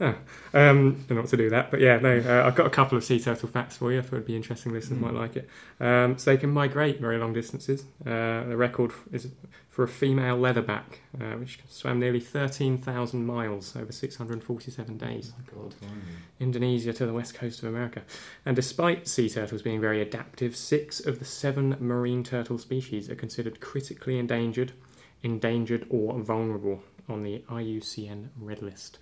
Oh, 0.01 0.15
um, 0.55 0.93
don't 1.07 1.11
know 1.11 1.21
what 1.21 1.29
to 1.29 1.37
do 1.37 1.51
that, 1.51 1.69
but 1.69 1.79
yeah, 1.79 1.97
no, 1.99 2.17
uh, 2.17 2.45
I've 2.47 2.55
got 2.55 2.65
a 2.65 2.69
couple 2.71 2.97
of 2.97 3.03
sea 3.03 3.19
turtle 3.19 3.47
facts 3.47 3.77
for 3.77 3.91
you. 3.91 3.99
I 3.99 4.01
thought 4.01 4.13
it'd 4.13 4.25
be 4.25 4.35
interesting. 4.35 4.73
Listeners 4.73 4.97
Mm. 4.97 5.01
might 5.03 5.13
like 5.13 5.35
it. 5.35 5.47
Um, 5.79 6.17
so 6.17 6.31
they 6.31 6.37
can 6.37 6.49
migrate 6.49 6.99
very 6.99 7.17
long 7.19 7.31
distances. 7.31 7.85
Uh, 8.05 8.43
the 8.45 8.57
record 8.57 8.91
is 9.11 9.27
for 9.69 9.83
a 9.83 9.87
female 9.87 10.37
leatherback, 10.37 10.97
uh, 11.21 11.35
which 11.37 11.59
swam 11.69 11.99
nearly 11.99 12.19
13,000 12.19 13.23
miles 13.25 13.75
over 13.75 13.91
647 13.91 14.97
days. 14.97 15.33
God. 15.55 15.75
Indonesia 16.39 16.91
to 16.91 17.05
the 17.05 17.13
west 17.13 17.35
coast 17.35 17.61
of 17.61 17.69
America. 17.69 18.01
And 18.45 18.55
despite 18.55 19.07
sea 19.07 19.29
turtles 19.29 19.61
being 19.61 19.79
very 19.79 20.01
adaptive, 20.01 20.55
six 20.55 20.99
of 21.05 21.19
the 21.19 21.25
seven 21.25 21.77
marine 21.79 22.23
turtle 22.23 22.57
species 22.57 23.09
are 23.11 23.15
considered 23.15 23.59
critically 23.59 24.17
endangered, 24.17 24.73
endangered 25.21 25.85
or 25.89 26.19
vulnerable 26.19 26.81
on 27.09 27.23
the 27.23 27.43
IUCN 27.49 28.29
Red 28.39 28.61
List. 28.61 28.99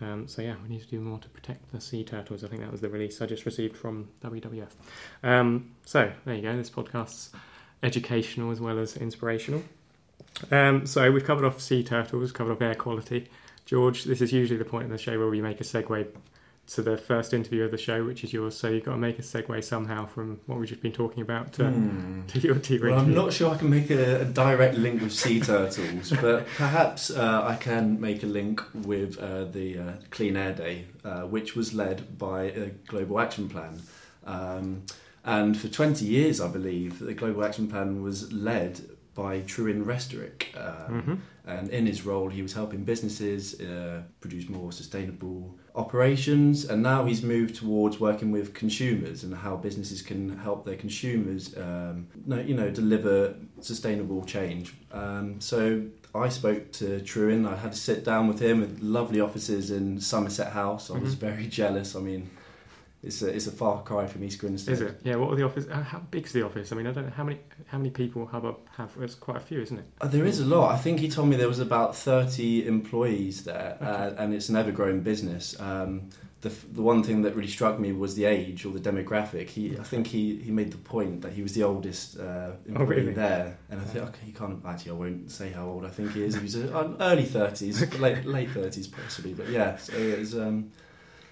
Um, 0.00 0.28
so 0.28 0.42
yeah, 0.42 0.54
we 0.62 0.68
need 0.68 0.80
to 0.80 0.86
do 0.86 1.00
more 1.00 1.18
to 1.18 1.28
protect 1.28 1.72
the 1.72 1.80
sea 1.80 2.04
turtles. 2.04 2.44
I 2.44 2.48
think 2.48 2.60
that 2.60 2.70
was 2.70 2.80
the 2.80 2.88
release 2.88 3.20
I 3.20 3.26
just 3.26 3.44
received 3.44 3.76
from 3.76 4.08
WWF. 4.22 4.70
Um, 5.22 5.72
so 5.84 6.12
there 6.24 6.34
you 6.34 6.42
go. 6.42 6.56
This 6.56 6.70
podcast's 6.70 7.30
educational 7.82 8.50
as 8.50 8.60
well 8.60 8.78
as 8.78 8.96
inspirational. 8.96 9.62
Um, 10.50 10.86
so 10.86 11.10
we've 11.10 11.24
covered 11.24 11.44
off 11.44 11.60
sea 11.60 11.82
turtles, 11.82 12.32
covered 12.32 12.52
off 12.52 12.62
air 12.62 12.74
quality. 12.74 13.28
George, 13.64 14.04
this 14.04 14.20
is 14.20 14.32
usually 14.32 14.58
the 14.58 14.64
point 14.64 14.84
in 14.84 14.90
the 14.90 14.98
show 14.98 15.18
where 15.18 15.28
we 15.28 15.42
make 15.42 15.60
a 15.60 15.64
segue 15.64 16.06
to 16.68 16.82
the 16.82 16.98
first 16.98 17.32
interview 17.32 17.64
of 17.64 17.70
the 17.70 17.78
show, 17.78 18.04
which 18.04 18.22
is 18.24 18.32
yours. 18.32 18.54
So 18.56 18.68
you've 18.68 18.84
got 18.84 18.92
to 18.92 18.98
make 18.98 19.18
a 19.18 19.22
segue 19.22 19.64
somehow 19.64 20.04
from 20.06 20.38
what 20.46 20.58
we've 20.58 20.68
just 20.68 20.82
been 20.82 20.92
talking 20.92 21.22
about 21.22 21.52
to, 21.54 21.64
Hmm. 21.70 22.26
to 22.26 22.38
your 22.40 22.56
to 22.56 22.74
your 22.76 22.90
Well, 22.90 23.00
I'm 23.00 23.14
not 23.14 23.32
sure 23.32 23.50
I 23.54 23.56
can 23.56 23.70
make 23.70 23.90
a, 23.90 24.20
a 24.20 24.24
direct 24.26 24.74
link 24.76 25.00
with 25.00 25.12
sea 25.12 25.40
turtles, 25.40 26.12
but 26.20 26.46
perhaps 26.56 27.10
uh, 27.10 27.42
I 27.52 27.56
can 27.56 27.98
make 28.00 28.22
a 28.22 28.26
link 28.26 28.62
with 28.74 29.18
uh, 29.18 29.44
the 29.44 29.78
uh, 29.78 29.92
Clean 30.10 30.36
Air 30.36 30.52
Day, 30.54 30.84
uh, 31.04 31.22
which 31.22 31.56
was 31.56 31.72
led 31.72 32.18
by 32.18 32.42
a 32.44 32.66
Global 32.86 33.18
Action 33.20 33.48
Plan. 33.48 33.80
Um, 34.26 34.82
and 35.24 35.56
for 35.56 35.68
20 35.68 36.04
years, 36.04 36.40
I 36.40 36.48
believe, 36.48 36.98
the 36.98 37.14
Global 37.14 37.44
Action 37.44 37.66
Plan 37.68 38.02
was 38.02 38.30
led 38.32 38.80
by 39.14 39.40
Trewin 39.40 39.84
Restorick. 39.84 40.54
Um, 40.56 41.02
Mhm. 41.02 41.18
and 41.46 41.68
in 41.70 41.86
his 41.86 42.04
role, 42.04 42.28
he 42.28 42.42
was 42.42 42.52
helping 42.52 42.84
businesses 42.84 43.58
uh, 43.60 44.02
produce 44.20 44.48
more 44.48 44.70
sustainable 44.70 45.58
operations. 45.78 46.64
And 46.64 46.82
now 46.82 47.04
he's 47.04 47.22
moved 47.22 47.54
towards 47.56 47.98
working 48.00 48.30
with 48.32 48.52
consumers 48.52 49.22
and 49.24 49.34
how 49.34 49.56
businesses 49.56 50.02
can 50.02 50.36
help 50.38 50.64
their 50.66 50.76
consumers, 50.76 51.56
um, 51.56 52.08
you 52.46 52.54
know, 52.54 52.70
deliver 52.70 53.34
sustainable 53.60 54.24
change. 54.24 54.74
Um, 54.92 55.40
so 55.40 55.82
I 56.14 56.28
spoke 56.28 56.72
to 56.72 57.00
Trewin. 57.00 57.46
I 57.46 57.56
had 57.56 57.72
to 57.72 57.78
sit 57.78 58.04
down 58.04 58.28
with 58.28 58.40
him 58.40 58.62
at 58.62 58.82
lovely 58.82 59.20
offices 59.20 59.70
in 59.70 60.00
Somerset 60.00 60.52
House. 60.52 60.90
I 60.90 60.98
was 60.98 61.14
Mhm. 61.14 61.18
very 61.20 61.46
jealous. 61.46 61.94
I 61.94 62.00
mean. 62.00 62.30
It's 63.00 63.22
a, 63.22 63.28
it's 63.28 63.46
a 63.46 63.52
far 63.52 63.82
cry 63.82 64.06
from 64.08 64.24
East 64.24 64.40
Grinstead. 64.40 64.72
Is 64.74 64.80
it? 64.80 65.00
Yeah. 65.04 65.16
What 65.16 65.32
are 65.32 65.36
the 65.36 65.44
office? 65.44 65.66
Uh, 65.70 65.82
how 65.82 66.00
big's 66.00 66.32
the 66.32 66.44
office? 66.44 66.72
I 66.72 66.76
mean, 66.76 66.86
I 66.88 66.92
don't 66.92 67.04
know 67.06 67.12
how 67.12 67.22
many 67.22 67.38
how 67.66 67.78
many 67.78 67.90
people 67.90 68.26
Hubbub 68.26 68.56
have. 68.76 68.90
It's 69.00 69.14
quite 69.14 69.36
a 69.36 69.40
few, 69.40 69.60
isn't 69.60 69.78
it? 69.78 69.84
Uh, 70.00 70.08
There 70.08 70.24
is 70.26 70.40
a 70.40 70.44
lot. 70.44 70.72
I 70.74 70.78
think 70.78 70.98
he 70.98 71.08
told 71.08 71.28
me 71.28 71.36
there 71.36 71.46
was 71.48 71.60
about 71.60 71.94
30 71.94 72.66
employees 72.66 73.44
there, 73.44 73.78
uh, 73.80 74.14
and 74.18 74.34
it's 74.34 74.48
an 74.48 74.56
ever-growing 74.56 75.00
business. 75.02 75.58
Um, 75.60 76.10
the, 76.40 76.48
the 76.72 76.82
one 76.82 77.02
thing 77.04 77.22
that 77.22 77.34
really 77.36 77.48
struck 77.48 77.78
me 77.80 77.92
was 77.92 78.14
the 78.16 78.24
age 78.24 78.64
or 78.64 78.72
the 78.72 78.80
demographic. 78.80 79.48
He, 79.48 79.76
I 79.78 79.82
think 79.82 80.06
he, 80.08 80.36
he 80.36 80.50
made 80.52 80.70
the 80.72 80.76
point 80.78 81.22
that 81.22 81.32
he 81.32 81.42
was 81.42 81.52
the 81.52 81.64
oldest 81.64 82.18
uh, 82.18 82.50
employee 82.66 82.84
Oh, 82.84 82.88
really? 82.88 83.12
there, 83.12 83.58
and 83.70 83.80
I 83.80 83.84
think 83.84 84.04
okay, 84.06 84.26
he 84.26 84.32
can't 84.32 84.60
actually. 84.66 84.90
I 84.90 84.94
won't 84.94 85.30
say 85.30 85.50
how 85.50 85.66
old 85.66 85.84
I 85.84 85.90
think 85.90 86.12
he 86.14 86.24
is. 86.24 86.34
He 86.34 86.40
was 86.42 86.56
uh, 86.56 86.96
early 87.00 87.24
30s, 87.26 87.98
late 88.00 88.24
late 88.24 88.50
30s 88.50 88.90
possibly, 88.90 89.34
but 89.34 89.48
yeah. 89.50 89.76
So 89.76 89.92
it 89.96 90.18
was. 90.18 90.36
Um, 90.36 90.72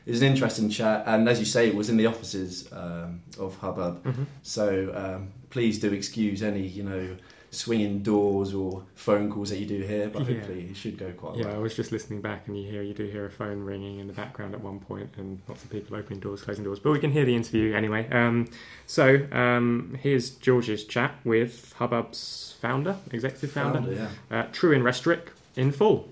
it 0.07 0.11
was 0.11 0.23
an 0.23 0.29
interesting 0.29 0.71
chat, 0.71 1.03
and 1.07 1.29
as 1.29 1.39
you 1.41 1.45
say, 1.45 1.69
it 1.69 1.75
was 1.75 1.91
in 1.91 1.97
the 1.97 2.07
offices 2.07 2.69
um, 2.73 3.21
of 3.39 3.57
Hubbub. 3.59 4.05
Mm-hmm. 4.05 4.23
So 4.43 4.93
um, 4.95 5.33
please 5.51 5.79
do 5.81 5.93
excuse 5.93 6.43
any, 6.43 6.67
you 6.67 6.85
know, 6.85 7.17
swinging 7.51 8.03
doors 8.03 8.53
or 8.55 8.85
phone 8.95 9.31
calls 9.33 9.51
that 9.51 9.59
you 9.59 9.67
do 9.67 9.81
here, 9.83 10.09
but 10.09 10.21
Yeah. 10.29 10.35
hopefully 10.37 10.69
it 10.71 10.77
should 10.77 10.99
go 10.99 11.11
quite 11.13 11.37
well. 11.37 11.47
Yeah, 11.47 11.55
I 11.55 11.59
was 11.59 11.75
just 11.75 11.91
listening 11.91 12.21
back, 12.21 12.47
and 12.47 12.57
you 12.61 12.71
hear 12.71 12.83
you 12.83 12.95
do 12.95 13.07
hear 13.07 13.25
a 13.27 13.31
phone 13.31 13.61
ringing 13.65 13.99
in 13.99 14.07
the 14.07 14.13
background 14.13 14.55
at 14.55 14.61
one 14.61 14.79
point, 14.79 15.11
and 15.17 15.41
lots 15.49 15.65
of 15.65 15.71
people 15.71 15.97
opening 15.97 16.21
doors, 16.21 16.43
closing 16.43 16.65
doors. 16.65 16.79
But 16.79 16.93
we 16.93 16.99
can 16.99 17.11
hear 17.11 17.25
the 17.25 17.35
interview 17.35 17.75
anyway. 17.75 18.09
Um, 18.11 18.49
so 18.87 19.27
um, 19.33 19.99
here's 20.03 20.31
George's 20.31 20.85
chat 20.85 21.15
with 21.25 21.75
Hubbub's 21.79 22.55
founder, 22.61 22.97
executive 23.11 23.51
founder, 23.53 23.81
Founder, 23.81 24.11
yeah. 24.31 24.39
uh, 24.39 24.47
Trewin 24.53 24.83
Restorick, 24.83 25.29
in 25.57 25.73
full. 25.73 26.11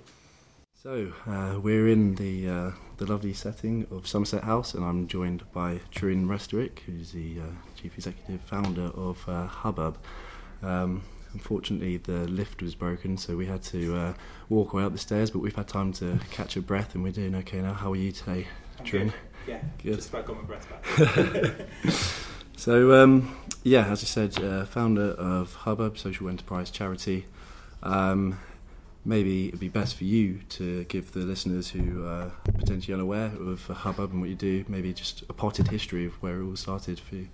So 0.85 1.15
uh, 1.27 1.59
we're 1.63 1.89
in 1.89 2.17
the 2.17 2.47
uh, 2.47 2.71
the 2.99 3.07
lovely 3.07 3.33
setting 3.33 3.87
of 3.91 4.07
Somerset 4.07 4.45
House, 4.45 4.75
and 4.75 4.85
I'm 4.85 5.09
joined 5.09 5.51
by 5.51 5.81
Trewin 5.91 6.27
Restorick, 6.27 6.81
who's 6.81 7.13
the 7.13 7.37
uh, 7.41 7.53
chief 7.75 7.95
executive 7.95 8.43
founder 8.43 8.91
of 8.95 9.27
uh, 9.27 9.47
Hubbub. 9.47 9.97
Um, 10.63 11.05
unfortunately, 11.33 11.97
the 11.97 12.29
lift 12.29 12.61
was 12.61 12.75
broken, 12.75 13.17
so 13.17 13.35
we 13.35 13.47
had 13.47 13.63
to 13.63 13.97
uh, 13.97 14.15
walk 14.51 14.75
way 14.75 14.83
up 14.85 14.93
the 14.93 14.99
stairs. 14.99 15.31
But 15.31 15.39
we've 15.39 15.57
had 15.57 15.69
time 15.69 15.91
to 15.95 16.21
catch 16.31 16.55
a 16.55 16.61
breath, 16.61 16.95
and 16.95 17.03
we're 17.03 17.13
doing 17.13 17.35
okay 17.37 17.63
now. 17.63 17.73
How 17.73 17.93
are 17.93 17.97
you 17.97 18.13
today, 18.13 18.47
I'm 18.79 18.85
Trewin? 18.85 19.05
good. 19.07 19.15
Yeah, 19.49 19.61
Good. 19.83 19.95
just 19.95 20.11
about 20.11 20.27
got 20.27 20.37
my 20.37 20.43
breath 20.43 20.69
back. 20.69 21.67
So, 22.59 23.03
um, 23.03 23.35
yeah, 23.63 23.87
as 23.87 24.03
I 24.03 24.07
said, 24.07 24.39
uh, 24.45 24.67
founder 24.67 25.13
of 25.13 25.55
Hubbub, 25.55 25.97
social 25.97 26.29
enterprise 26.29 26.71
charity. 26.71 27.25
Um, 27.83 28.39
maybe 29.05 29.49
it'd 29.49 29.61
be 29.61 29.69
best 29.69 29.97
for 29.97 30.05
you 30.05 30.41
to 30.49 30.85
give 30.85 31.13
the 31.13 31.21
listeners 31.21 31.71
who 31.71 32.07
are 32.07 32.33
potentially 32.59 32.95
unaware 32.95 33.33
of 33.41 33.67
Hubbub 33.67 34.13
and 34.13 34.21
what 34.21 34.31
you 34.31 34.37
do, 34.37 34.65
maybe 34.69 34.93
just 34.93 35.23
a 35.29 35.33
potted 35.33 35.69
history 35.69 36.07
of 36.07 36.15
where 36.23 36.41
it 36.41 36.47
all 36.47 36.57
started 36.57 36.99
for 36.99 37.17
you. 37.17 37.29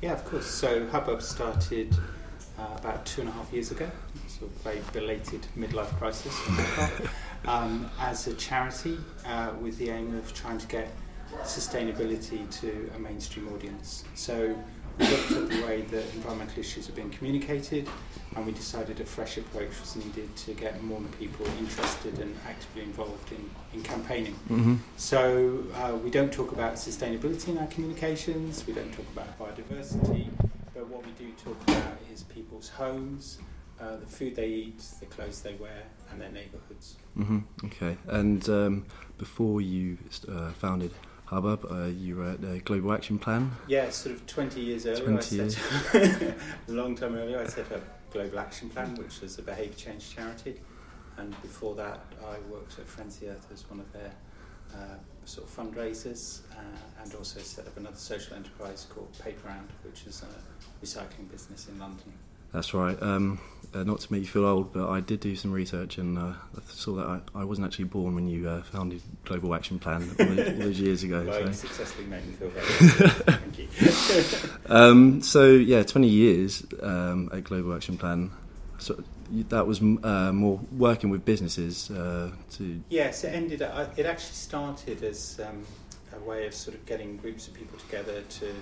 Yeah, 0.00 0.12
of 0.12 0.24
course. 0.24 0.46
So 0.46 0.86
Hubbub 0.88 1.22
started 1.22 1.94
uh, 2.58 2.76
about 2.76 3.04
two 3.06 3.22
and 3.22 3.30
a 3.30 3.32
half 3.32 3.52
years 3.52 3.70
ago, 3.70 3.90
sort 4.28 4.50
of 4.50 4.56
very 4.58 4.80
belated 4.92 5.46
midlife 5.56 5.96
crisis, 5.98 6.38
um, 7.46 7.90
as 7.98 8.26
a 8.26 8.34
charity 8.34 8.98
uh, 9.26 9.52
with 9.60 9.78
the 9.78 9.90
aim 9.90 10.14
of 10.16 10.32
trying 10.34 10.58
to 10.58 10.66
get 10.66 10.90
sustainability 11.44 12.50
to 12.60 12.90
a 12.96 12.98
mainstream 12.98 13.52
audience. 13.52 14.04
So 14.14 14.56
looked 15.00 15.30
at 15.32 15.48
the 15.48 15.62
way 15.66 15.82
that 15.82 16.04
environmental 16.14 16.58
issues 16.58 16.88
are 16.88 16.92
being 16.92 17.10
communicated 17.10 17.88
and 18.36 18.46
we 18.46 18.52
decided 18.52 19.00
a 19.00 19.04
fresh 19.04 19.36
approach 19.36 19.80
was 19.80 19.96
needed 19.96 20.34
to 20.36 20.54
get 20.54 20.82
more 20.82 21.00
people 21.18 21.46
interested 21.58 22.18
and 22.18 22.36
actively 22.46 22.82
involved 22.82 23.32
in, 23.32 23.50
in 23.74 23.82
campaigning. 23.82 24.34
Mm-hmm. 24.48 24.76
So 24.96 25.64
uh, 25.74 25.96
we 25.96 26.10
don't 26.10 26.32
talk 26.32 26.52
about 26.52 26.74
sustainability 26.74 27.48
in 27.48 27.58
our 27.58 27.66
communications, 27.66 28.64
we 28.66 28.72
don't 28.72 28.92
talk 28.92 29.06
about 29.12 29.38
biodiversity, 29.38 30.28
but 30.74 30.86
what 30.88 31.04
we 31.04 31.12
do 31.12 31.32
talk 31.32 31.60
about 31.64 31.98
is 32.12 32.22
people's 32.22 32.68
homes, 32.68 33.38
uh, 33.80 33.96
the 33.96 34.06
food 34.06 34.36
they 34.36 34.48
eat, 34.48 34.82
the 35.00 35.06
clothes 35.06 35.40
they 35.40 35.54
wear, 35.54 35.82
and 36.10 36.20
their 36.20 36.30
neighbourhoods. 36.30 36.96
Mm-hmm. 37.18 37.38
Okay. 37.66 37.96
And 38.06 38.48
um, 38.48 38.86
before 39.18 39.60
you 39.60 39.98
uh, 40.28 40.52
founded 40.52 40.92
Hubbub, 41.30 41.64
uh, 41.70 41.84
you 41.84 42.16
were 42.16 42.30
at 42.30 42.40
the 42.40 42.58
Global 42.58 42.92
Action 42.92 43.16
Plan. 43.16 43.52
Yeah, 43.68 43.88
sort 43.90 44.16
of 44.16 44.26
20 44.26 44.60
years 44.60 44.84
earlier. 44.84 45.04
20 45.04 45.40
I 45.40 45.48
set 45.48 45.94
a 46.68 46.72
long 46.72 46.96
time 46.96 47.14
earlier, 47.14 47.38
I 47.38 47.46
set 47.46 47.70
up 47.70 47.82
Global 48.12 48.40
Action 48.40 48.68
Plan, 48.68 48.96
which 48.96 49.20
was 49.20 49.38
a 49.38 49.42
behaviour 49.42 49.74
change 49.74 50.12
charity. 50.12 50.60
And 51.18 51.40
before 51.40 51.76
that, 51.76 52.00
I 52.20 52.38
worked 52.50 52.80
at 52.80 52.88
Friends 52.88 53.14
of 53.14 53.20
the 53.20 53.28
Earth 53.28 53.46
as 53.52 53.70
one 53.70 53.78
of 53.78 53.92
their 53.92 54.10
uh, 54.74 54.96
sort 55.24 55.46
of 55.46 55.56
fundraisers 55.56 56.40
uh, 56.56 57.02
and 57.04 57.14
also 57.14 57.38
set 57.38 57.64
up 57.64 57.76
another 57.76 57.96
social 57.96 58.34
enterprise 58.34 58.88
called 58.92 59.12
Paperround, 59.24 59.68
which 59.84 60.06
is 60.08 60.24
a 60.24 60.84
recycling 60.84 61.30
business 61.30 61.68
in 61.68 61.78
London. 61.78 62.12
That's 62.52 62.74
right. 62.74 63.00
Um, 63.00 63.38
uh, 63.74 63.84
not 63.84 64.00
to 64.00 64.12
make 64.12 64.22
you 64.22 64.26
feel 64.28 64.44
old, 64.44 64.72
but 64.72 64.88
I 64.88 65.00
did 65.00 65.20
do 65.20 65.36
some 65.36 65.52
research 65.52 65.98
and 65.98 66.18
uh, 66.18 66.22
I 66.56 66.60
saw 66.68 66.94
that 66.96 67.06
I, 67.06 67.40
I 67.40 67.44
wasn't 67.44 67.66
actually 67.66 67.84
born 67.86 68.14
when 68.14 68.26
you 68.28 68.48
uh, 68.48 68.62
founded 68.62 69.00
Global 69.24 69.54
Action 69.54 69.78
Plan 69.78 70.02
all, 70.18 70.26
those- 70.26 70.48
all 70.48 70.54
those 70.58 70.80
years 70.80 71.02
ago. 71.04 71.24
Well, 71.26 71.46
so. 71.46 71.52
successfully 71.52 72.06
made 72.08 72.26
me 72.26 72.32
feel 72.34 72.48
very 72.50 73.10
Thank 73.38 73.58
you. 73.58 73.68
Um, 74.66 75.20
so 75.22 75.46
yeah, 75.52 75.82
20 75.82 76.06
years 76.08 76.64
um, 76.82 77.28
at 77.32 77.44
Global 77.44 77.74
Action 77.74 77.96
Plan. 77.98 78.30
So 78.78 79.02
that 79.30 79.66
was 79.66 79.80
uh, 79.82 80.32
more 80.32 80.60
working 80.76 81.10
with 81.10 81.24
businesses 81.24 81.90
uh, 81.90 82.30
to. 82.52 82.82
Yes, 82.88 83.24
it 83.24 83.28
ended. 83.34 83.62
Up, 83.62 83.98
it 83.98 84.06
actually 84.06 84.34
started 84.34 85.02
as 85.04 85.40
um, 85.46 85.64
a 86.16 86.20
way 86.28 86.46
of 86.46 86.54
sort 86.54 86.76
of 86.76 86.86
getting 86.86 87.16
groups 87.18 87.46
of 87.48 87.54
people 87.54 87.78
together 87.78 88.22
to 88.22 88.54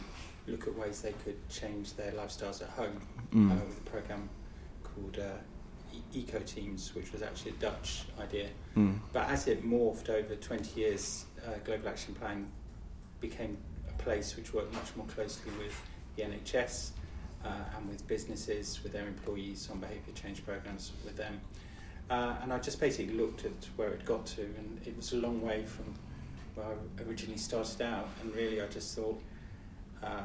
look 0.46 0.66
at 0.66 0.74
ways 0.76 1.02
they 1.02 1.12
could 1.24 1.36
change 1.50 1.94
their 1.94 2.12
lifestyles 2.12 2.62
at 2.62 2.68
home 2.70 3.00
Mm. 3.34 3.52
uh, 3.52 3.64
with 3.66 3.76
a 3.76 3.90
program 3.90 4.26
called 4.98 5.18
uh, 5.18 5.38
Eco 6.12 6.38
Teams, 6.40 6.94
which 6.94 7.12
was 7.12 7.22
actually 7.22 7.52
a 7.52 7.54
Dutch 7.54 8.04
idea. 8.20 8.48
Mm. 8.76 8.98
But 9.12 9.28
as 9.28 9.46
it 9.48 9.68
morphed 9.68 10.10
over 10.10 10.34
20 10.34 10.80
years, 10.80 11.24
uh, 11.46 11.58
Global 11.64 11.88
Action 11.88 12.14
Plan 12.14 12.46
became 13.20 13.56
a 13.88 14.02
place 14.02 14.36
which 14.36 14.52
worked 14.54 14.72
much 14.74 14.94
more 14.96 15.06
closely 15.06 15.52
with 15.58 15.80
the 16.16 16.22
NHS 16.22 16.90
uh, 17.44 17.48
and 17.76 17.88
with 17.88 18.06
businesses, 18.06 18.80
with 18.82 18.92
their 18.92 19.06
employees 19.06 19.68
on 19.70 19.78
behaviour 19.78 20.12
change 20.14 20.44
programs 20.44 20.92
with 21.04 21.16
them. 21.16 21.40
Uh, 22.10 22.36
and 22.42 22.52
I 22.52 22.58
just 22.58 22.80
basically 22.80 23.14
looked 23.14 23.44
at 23.44 23.52
where 23.76 23.90
it 23.90 24.04
got 24.04 24.24
to, 24.26 24.42
and 24.42 24.80
it 24.86 24.96
was 24.96 25.12
a 25.12 25.16
long 25.16 25.42
way 25.42 25.64
from 25.64 25.94
where 26.54 26.66
I 26.66 27.02
originally 27.08 27.38
started 27.38 27.82
out. 27.82 28.08
And 28.22 28.34
really, 28.34 28.62
I 28.62 28.66
just 28.66 28.96
thought 28.96 29.20
uh, 30.02 30.22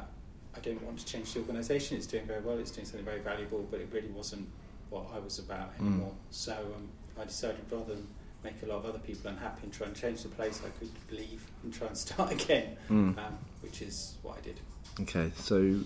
I 0.55 0.59
didn't 0.59 0.83
want 0.83 0.99
to 0.99 1.05
change 1.05 1.33
the 1.33 1.41
organisation. 1.41 1.97
It's 1.97 2.07
doing 2.07 2.25
very 2.25 2.41
well, 2.41 2.57
it's 2.57 2.71
doing 2.71 2.85
something 2.85 3.05
very 3.05 3.19
valuable, 3.19 3.67
but 3.69 3.81
it 3.81 3.89
really 3.91 4.09
wasn't 4.09 4.47
what 4.93 5.05
I 5.15 5.19
was 5.19 5.39
about 5.39 5.75
Mm. 5.77 5.87
anymore. 5.87 6.13
So 6.29 6.53
um, 6.75 6.87
I 7.19 7.25
decided 7.25 7.61
rather 7.71 7.95
than 7.95 8.07
make 8.43 8.61
a 8.63 8.65
lot 8.67 8.77
of 8.79 8.85
other 8.85 8.99
people 8.99 9.31
unhappy 9.31 9.61
and 9.63 9.73
try 9.73 9.87
and 9.87 9.95
change 9.95 10.21
the 10.23 10.29
place, 10.29 10.61
I 10.65 10.69
could 10.77 10.91
leave 11.11 11.45
and 11.63 11.73
try 11.73 11.87
and 11.87 11.97
start 12.05 12.31
again, 12.31 12.77
Mm. 12.89 13.17
um, 13.17 13.37
which 13.61 13.81
is 13.81 14.15
what 14.21 14.37
I 14.37 14.41
did. 14.41 14.59
Okay, 15.01 15.31
so 15.35 15.79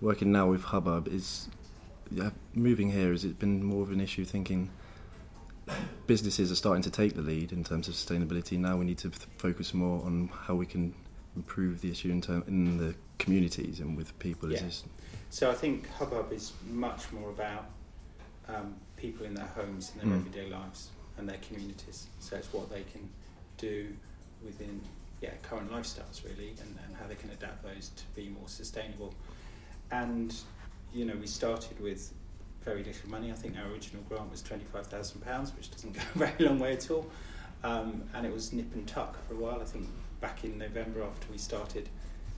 working 0.00 0.32
now 0.32 0.48
with 0.48 0.62
Hubbub 0.64 1.08
is 1.08 1.48
yeah, 2.10 2.30
moving 2.54 2.90
here. 2.92 3.10
Has 3.10 3.24
it 3.24 3.38
been 3.38 3.62
more 3.62 3.82
of 3.82 3.90
an 3.90 4.00
issue 4.00 4.24
thinking 4.24 4.70
businesses 6.06 6.52
are 6.52 6.54
starting 6.56 6.82
to 6.82 6.90
take 6.90 7.14
the 7.14 7.22
lead 7.22 7.52
in 7.52 7.64
terms 7.64 7.88
of 7.88 7.94
sustainability? 7.94 8.58
Now 8.58 8.76
we 8.76 8.84
need 8.84 8.98
to 8.98 9.08
f- 9.08 9.26
focus 9.38 9.74
more 9.74 10.04
on 10.04 10.30
how 10.32 10.54
we 10.54 10.66
can 10.66 10.94
improve 11.34 11.80
the 11.80 11.90
issue 11.90 12.10
in, 12.10 12.20
term, 12.22 12.44
in 12.46 12.78
the 12.78 12.94
communities 13.18 13.80
and 13.80 13.96
with 13.96 14.16
people. 14.20 14.50
Is 14.52 14.60
Yeah. 14.60 14.66
this, 14.68 14.84
So 15.30 15.50
I 15.50 15.54
think 15.54 15.88
Hubbub 15.98 16.32
is 16.32 16.52
much 16.70 17.10
more 17.12 17.30
about 17.30 17.66
um, 18.48 18.74
people 18.96 19.26
in 19.26 19.34
their 19.34 19.46
homes 19.46 19.92
and 19.92 20.00
their 20.10 20.18
Mm. 20.18 20.26
everyday 20.26 20.50
lives 20.50 20.88
and 21.18 21.28
their 21.28 21.38
communities. 21.38 22.06
So 22.20 22.36
it's 22.36 22.52
what 22.52 22.70
they 22.70 22.82
can 22.92 23.08
do 23.58 23.88
within 24.44 24.80
yeah 25.22 25.30
current 25.42 25.70
lifestyles 25.72 26.22
really, 26.24 26.50
and, 26.60 26.78
and 26.86 26.96
how 26.96 27.06
they 27.06 27.14
can 27.14 27.30
adapt 27.30 27.62
those 27.62 27.90
to 27.96 28.04
be 28.14 28.28
more 28.28 28.48
sustainable. 28.48 29.14
And 29.90 30.34
you 30.94 31.04
know 31.04 31.14
we 31.16 31.26
started 31.26 31.80
with 31.80 32.12
very 32.62 32.82
little 32.84 33.08
money. 33.10 33.30
I 33.30 33.34
think 33.34 33.56
our 33.56 33.70
original 33.70 34.02
grant 34.08 34.30
was 34.30 34.42
twenty 34.42 34.64
five 34.64 34.86
thousand 34.86 35.20
pounds, 35.22 35.52
which 35.56 35.70
doesn't 35.70 35.92
go 35.94 36.00
a 36.14 36.18
very 36.18 36.44
long 36.48 36.58
way 36.58 36.72
at 36.74 36.90
all. 36.90 37.06
Um, 37.64 38.02
and 38.14 38.26
it 38.26 38.32
was 38.32 38.52
nip 38.52 38.72
and 38.74 38.86
tuck 38.86 39.16
for 39.26 39.34
a 39.34 39.38
while. 39.38 39.60
I 39.60 39.64
think 39.64 39.88
back 40.20 40.44
in 40.44 40.58
November 40.58 41.02
after 41.02 41.26
we 41.32 41.38
started, 41.38 41.88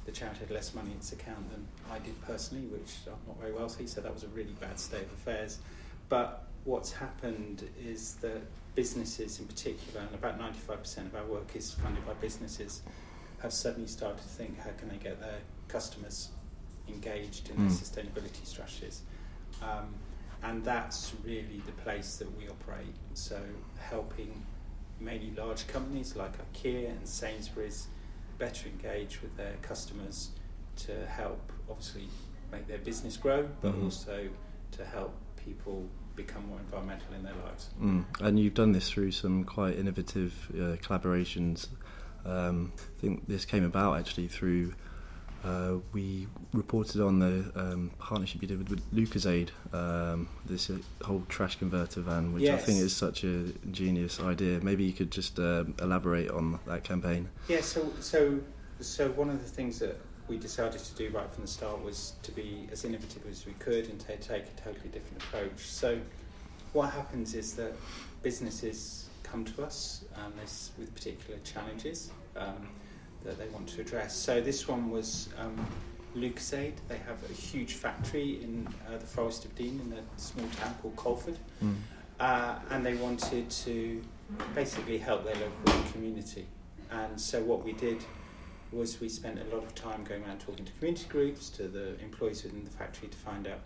the 0.06 0.12
charity 0.12 0.40
had 0.40 0.50
less 0.50 0.74
money 0.74 0.90
in 0.92 0.96
its 0.98 1.12
account 1.12 1.50
than 1.50 1.66
I 1.90 1.98
did 1.98 2.18
personally, 2.22 2.64
which 2.66 2.92
I'm 3.06 3.18
not 3.26 3.38
very 3.40 3.52
wealthy, 3.52 3.86
so 3.86 4.00
that 4.00 4.12
was 4.14 4.22
a 4.22 4.28
really 4.28 4.54
bad 4.60 4.78
state 4.78 5.02
of 5.02 5.12
affairs. 5.12 5.58
But 6.08 6.44
what's 6.64 6.92
happened 6.92 7.68
is 7.84 8.14
that 8.16 8.40
businesses 8.74 9.40
in 9.40 9.46
particular, 9.46 10.00
and 10.00 10.14
about 10.14 10.38
95% 10.38 11.06
of 11.06 11.14
our 11.16 11.24
work 11.24 11.54
is 11.56 11.72
funded 11.72 12.06
by 12.06 12.14
businesses, 12.14 12.82
have 13.42 13.52
suddenly 13.52 13.88
started 13.88 14.18
to 14.18 14.28
think 14.28 14.58
how 14.58 14.70
can 14.78 14.88
they 14.88 14.96
get 14.96 15.20
their 15.20 15.38
customers 15.68 16.30
engaged 16.88 17.50
in 17.50 17.56
their 17.56 17.66
Mm. 17.66 17.72
sustainability 17.72 18.44
strategies. 18.44 19.02
Um, 19.62 19.94
and 20.42 20.64
that's 20.64 21.12
really 21.24 21.60
the 21.66 21.72
place 21.72 22.16
that 22.16 22.36
we 22.38 22.48
operate. 22.48 22.94
So 23.14 23.40
helping 23.78 24.44
mainly 25.00 25.30
large 25.32 25.66
companies 25.66 26.16
like 26.16 26.32
IKEA 26.52 26.90
and 26.90 27.06
Sainsbury's 27.06 27.88
better 28.38 28.68
engage 28.68 29.20
with 29.22 29.36
their 29.36 29.54
customers 29.62 30.30
to 30.76 31.06
help 31.06 31.52
obviously 31.68 32.08
make 32.52 32.66
their 32.66 32.78
business 32.78 33.16
grow, 33.16 33.48
but 33.60 33.74
Mhm. 33.74 33.84
also 33.84 34.28
to 34.72 34.84
help 34.84 35.12
people 35.44 35.88
become 36.16 36.46
more 36.48 36.58
environmental 36.58 37.14
in 37.14 37.22
their 37.22 37.34
lives. 37.46 37.70
mm. 37.80 38.04
And 38.20 38.38
you've 38.38 38.54
done 38.54 38.72
this 38.72 38.90
through 38.90 39.12
some 39.12 39.44
quite 39.44 39.78
innovative 39.78 40.34
uh, 40.52 40.76
collaborations. 40.84 41.68
Um, 42.26 42.72
I 42.76 43.00
think 43.00 43.28
this 43.28 43.44
came 43.44 43.64
about 43.64 43.98
actually 43.98 44.28
through. 44.28 44.74
Uh, 45.44 45.76
we 45.92 46.26
reported 46.52 47.00
on 47.00 47.20
the 47.20 47.52
um, 47.54 47.92
partnership 48.00 48.42
you 48.42 48.48
did 48.48 48.58
with, 48.58 48.70
with 48.70 48.92
Lucozade, 48.92 49.50
um, 49.72 50.28
this 50.44 50.68
uh, 50.68 50.78
whole 51.04 51.22
trash 51.28 51.56
converter 51.56 52.00
van, 52.00 52.32
which 52.32 52.50
I 52.50 52.56
think 52.56 52.80
is 52.80 52.94
such 52.94 53.22
a 53.22 53.52
genius 53.70 54.18
idea. 54.18 54.58
Maybe 54.60 54.82
you 54.82 54.92
could 54.92 55.12
just 55.12 55.38
uh, 55.38 55.64
elaborate 55.80 56.28
on 56.30 56.58
that 56.66 56.82
campaign. 56.82 57.28
Yeah, 57.46 57.60
so 57.60 57.88
so 58.00 58.40
so 58.80 59.10
one 59.12 59.30
of 59.30 59.40
the 59.40 59.48
things 59.48 59.78
that 59.78 59.96
we 60.28 60.36
decided 60.36 60.80
to 60.80 60.94
do 60.94 61.10
right 61.10 61.30
from 61.32 61.44
the 61.44 61.48
start 61.48 61.82
was 61.82 62.14
to 62.22 62.32
be 62.32 62.68
as 62.70 62.84
innovative 62.84 63.22
as 63.30 63.46
we 63.46 63.52
could 63.54 63.88
and 63.88 63.98
to 64.00 64.16
take 64.16 64.44
a 64.44 64.60
totally 64.62 64.88
different 64.88 65.22
approach. 65.22 65.58
So 65.58 65.98
what 66.72 66.90
happens 66.90 67.34
is 67.34 67.54
that 67.54 67.72
businesses 68.22 69.08
come 69.22 69.44
to 69.44 69.62
us 69.62 70.04
um, 70.16 70.32
this, 70.40 70.72
with 70.78 70.94
particular 70.94 71.38
challenges 71.44 72.10
um, 72.36 72.68
that 73.24 73.38
they 73.38 73.48
want 73.48 73.68
to 73.68 73.80
address. 73.80 74.14
So 74.16 74.40
this 74.40 74.68
one 74.68 74.90
was 74.90 75.28
um, 75.38 75.66
Lucozade. 76.16 76.74
They 76.88 76.98
have 76.98 77.18
a 77.28 77.32
huge 77.32 77.74
factory 77.74 78.42
in 78.42 78.68
uh, 78.86 78.98
the 78.98 79.06
Forest 79.06 79.44
of 79.44 79.54
Dean 79.54 79.80
in 79.84 79.92
a 79.92 80.20
small 80.20 80.46
town 80.60 80.74
called 80.82 80.96
Coleford 80.96 81.36
uh, 82.20 82.56
and 82.70 82.84
they 82.84 82.94
wanted 82.94 83.48
to 83.50 84.02
basically 84.54 84.98
help 84.98 85.24
their 85.24 85.36
local 85.36 85.82
community. 85.92 86.46
And 86.90 87.20
so 87.20 87.42
what 87.42 87.64
we 87.64 87.72
did 87.72 88.02
was 88.72 89.00
we 89.00 89.08
spent 89.08 89.38
a 89.38 89.54
lot 89.54 89.64
of 89.64 89.74
time 89.74 90.04
going 90.04 90.24
around 90.24 90.40
talking 90.40 90.64
to 90.64 90.72
community 90.72 91.06
groups, 91.08 91.48
to 91.50 91.68
the 91.68 91.98
employees 92.00 92.42
within 92.42 92.64
the 92.64 92.70
factory 92.70 93.08
to 93.08 93.16
find 93.16 93.46
out 93.46 93.60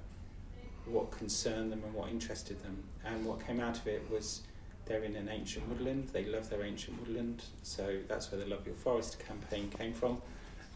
what 0.86 1.10
concerned 1.10 1.72
them 1.72 1.82
and 1.84 1.94
what 1.94 2.08
interested 2.10 2.62
them. 2.62 2.82
And 3.04 3.24
what 3.24 3.44
came 3.46 3.60
out 3.60 3.78
of 3.78 3.86
it 3.86 4.02
was 4.10 4.42
they're 4.86 5.04
in 5.04 5.16
an 5.16 5.28
ancient 5.28 5.68
woodland, 5.68 6.08
they 6.12 6.24
love 6.24 6.50
their 6.50 6.62
ancient 6.62 7.00
woodland, 7.00 7.42
so 7.62 7.98
that's 8.08 8.30
where 8.30 8.40
the 8.40 8.46
Love 8.46 8.66
Your 8.66 8.74
Forest 8.74 9.18
campaign 9.26 9.70
came 9.70 9.92
from. 9.92 10.20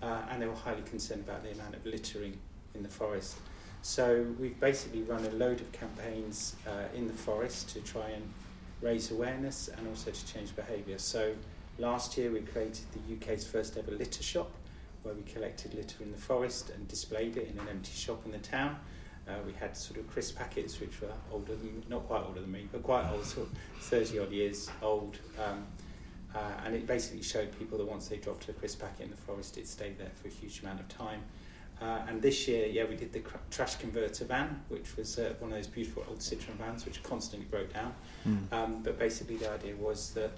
Uh, 0.02 0.22
and 0.30 0.42
they 0.42 0.46
were 0.46 0.54
highly 0.54 0.82
concerned 0.82 1.24
about 1.26 1.42
the 1.42 1.50
amount 1.52 1.74
of 1.74 1.84
littering 1.86 2.36
in 2.74 2.82
the 2.82 2.88
forest. 2.88 3.36
So 3.82 4.26
we've 4.38 4.58
basically 4.60 5.02
run 5.02 5.24
a 5.24 5.30
load 5.30 5.60
of 5.60 5.72
campaigns 5.72 6.56
uh, 6.66 6.94
in 6.94 7.06
the 7.06 7.12
forest 7.12 7.68
to 7.70 7.80
try 7.80 8.08
and 8.10 8.28
raise 8.80 9.10
awareness 9.10 9.68
and 9.68 9.86
also 9.88 10.10
to 10.10 10.26
change 10.26 10.54
behaviour. 10.54 10.98
So 10.98 11.34
last 11.78 12.16
year 12.16 12.30
we 12.30 12.40
created 12.40 12.84
the 12.92 13.14
UK's 13.14 13.46
first 13.46 13.76
ever 13.76 13.90
litter 13.90 14.22
shop 14.22 14.50
where 15.02 15.14
we 15.14 15.22
collected 15.22 15.72
litter 15.74 16.02
in 16.02 16.10
the 16.10 16.18
forest 16.18 16.70
and 16.70 16.88
displayed 16.88 17.36
it 17.36 17.48
in 17.48 17.58
an 17.60 17.68
empty 17.68 17.92
shop 17.92 18.22
in 18.26 18.32
the 18.32 18.38
town. 18.38 18.76
Uh, 19.28 19.34
we 19.44 19.52
had 19.52 19.76
sort 19.76 19.98
of 19.98 20.08
crisp 20.08 20.36
packets, 20.36 20.80
which 20.80 21.00
were 21.00 21.12
older 21.32 21.54
than 21.54 21.82
not 21.88 22.06
quite 22.06 22.22
older 22.22 22.40
than 22.40 22.50
me, 22.50 22.68
but 22.70 22.82
quite 22.82 23.08
old, 23.10 23.24
sort 23.24 23.48
of 23.48 23.58
thirty 23.80 24.18
odd 24.18 24.30
years 24.30 24.70
old. 24.82 25.18
Um, 25.44 25.64
uh, 26.34 26.38
and 26.64 26.74
it 26.74 26.86
basically 26.86 27.22
showed 27.22 27.56
people 27.58 27.78
that 27.78 27.86
once 27.86 28.08
they 28.08 28.16
dropped 28.16 28.48
a 28.48 28.52
crisp 28.52 28.80
packet 28.80 29.04
in 29.04 29.10
the 29.10 29.16
forest, 29.16 29.56
it 29.58 29.66
stayed 29.66 29.98
there 29.98 30.10
for 30.20 30.28
a 30.28 30.30
huge 30.30 30.60
amount 30.60 30.80
of 30.80 30.88
time. 30.88 31.22
Uh, 31.80 32.00
and 32.08 32.22
this 32.22 32.48
year, 32.48 32.66
yeah, 32.66 32.84
we 32.84 32.96
did 32.96 33.12
the 33.12 33.20
cr- 33.20 33.36
trash 33.50 33.76
converter 33.76 34.24
van, 34.24 34.60
which 34.68 34.96
was 34.96 35.18
uh, 35.18 35.34
one 35.40 35.50
of 35.50 35.56
those 35.56 35.66
beautiful 35.66 36.04
old 36.08 36.18
Citroen 36.18 36.56
vans, 36.56 36.84
which 36.84 37.02
constantly 37.02 37.46
broke 37.50 37.72
down. 37.72 37.94
Mm. 38.26 38.52
Um, 38.52 38.82
but 38.82 38.98
basically, 38.98 39.36
the 39.36 39.52
idea 39.52 39.76
was 39.76 40.10
that 40.14 40.30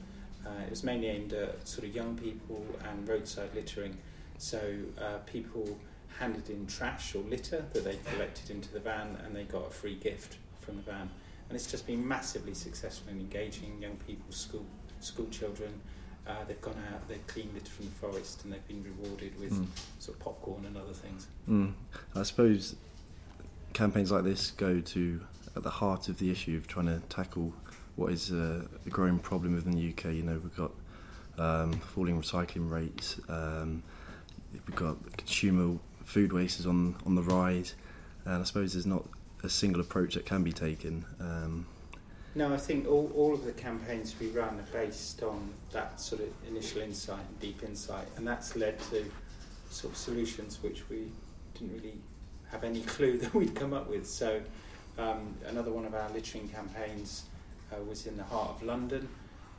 uh, 0.47 0.63
it 0.65 0.71
was 0.71 0.83
mainly 0.85 1.09
aimed 1.09 1.33
at 1.33 1.67
sort 1.67 1.87
of 1.89 1.95
young 1.95 2.17
people 2.17 2.65
and 2.89 3.09
roadside 3.09 3.55
littering. 3.55 3.97
So 4.39 4.61
uh, 5.01 5.19
people 5.27 5.79
handed 6.19 6.49
in 6.51 6.67
trash 6.67 7.15
or 7.15 7.23
litter 7.23 7.65
that 7.73 7.85
they 7.85 7.97
collected 8.13 8.51
into 8.51 8.73
the 8.73 8.81
van, 8.81 9.17
and 9.25 9.35
they 9.35 9.45
got 9.45 9.67
a 9.67 9.71
free 9.71 9.95
gift 9.97 10.37
from 10.61 10.77
the 10.77 10.83
van. 10.83 11.11
And 11.49 11.57
it's 11.57 11.71
just 11.71 11.87
been 11.87 12.07
massively 12.07 12.55
successful 12.55 13.11
in 13.13 13.21
engaging 13.21 13.79
young 13.81 13.97
people, 14.07 14.31
school 14.33 14.67
school 15.01 15.27
children. 15.31 15.81
Uh, 16.27 16.45
they've 16.47 16.61
gone 16.61 16.77
out, 16.93 17.09
they've 17.09 17.27
cleaned 17.27 17.55
litter 17.55 17.71
from 17.71 17.87
the 17.87 17.91
forest, 17.93 18.45
and 18.45 18.53
they've 18.53 18.69
been 18.69 18.85
rewarded 18.85 19.39
with 19.41 19.53
Mm. 19.53 19.67
sort 19.99 20.19
of 20.19 20.23
popcorn 20.23 20.67
and 20.67 20.77
other 20.77 20.93
things. 20.93 21.27
Mm. 21.49 21.73
I 22.15 22.23
suppose 22.23 22.77
campaigns 23.73 24.11
like 24.13 24.25
this 24.25 24.51
go 24.51 24.81
to 24.81 25.21
at 25.57 25.63
the 25.63 25.71
heart 25.71 26.09
of 26.09 26.19
the 26.19 26.31
issue 26.31 26.57
of 26.57 26.67
trying 26.67 26.87
to 26.87 27.01
tackle 27.09 27.55
what 27.99 28.13
is 28.13 28.31
a, 28.31 28.65
a 28.87 28.91
growing 28.91 29.19
problem 29.19 29.57
within 29.57 29.73
the 29.73 29.91
UK. 29.91 30.15
You 30.15 30.23
know, 30.23 30.41
we've 30.43 30.57
got 30.57 30.71
um, 31.37 31.73
falling 31.73 32.21
recycling 32.21 32.71
rates, 32.71 33.21
um, 33.29 33.83
we've 34.53 34.77
got 34.77 34.97
consumer 35.17 35.77
food 36.05 36.33
waste 36.33 36.59
is 36.59 36.67
on 36.67 36.95
on 37.05 37.17
the 37.17 37.23
rise, 37.23 37.75
and 38.25 38.41
I 38.41 38.45
suppose 38.45 38.73
there's 38.73 38.87
not 38.87 39.05
a 39.43 39.49
single 39.49 39.81
approach 39.81 40.15
that 40.15 40.25
can 40.25 40.43
be 40.43 40.53
taken. 40.53 41.05
Um, 41.21 41.67
No, 42.35 42.55
I 42.55 42.57
think 42.57 42.87
all, 42.87 43.11
all 43.17 43.35
of 43.35 43.45
the 43.45 43.53
campaigns 43.53 44.15
we 44.21 44.29
run 44.29 44.61
are 44.61 44.73
based 44.73 45.23
on 45.23 45.53
that 45.73 46.01
sort 46.01 46.23
of 46.23 46.29
initial 46.47 46.83
insight 46.83 47.25
and 47.29 47.41
deep 47.41 47.63
insight, 47.65 48.07
and 48.17 48.27
that's 48.27 48.55
led 48.55 48.79
to 48.91 49.05
sort 49.71 49.93
of 49.93 49.99
solutions 49.99 50.63
which 50.63 50.89
we 50.89 51.11
didn't 51.55 51.75
really 51.75 51.99
have 52.51 52.63
any 52.63 52.83
clue 52.95 53.19
that 53.19 53.35
we'd 53.35 53.57
come 53.57 53.73
up 53.73 53.89
with. 53.89 54.07
So, 54.07 54.41
um, 54.99 55.35
another 55.47 55.73
one 55.73 55.85
of 55.85 55.95
our 55.95 56.09
littering 56.11 56.49
campaigns 56.49 57.25
uh, 57.73 57.83
was 57.89 58.07
in 58.07 58.17
the 58.17 58.25
heart 58.25 58.51
of 58.51 58.63
London, 58.63 59.09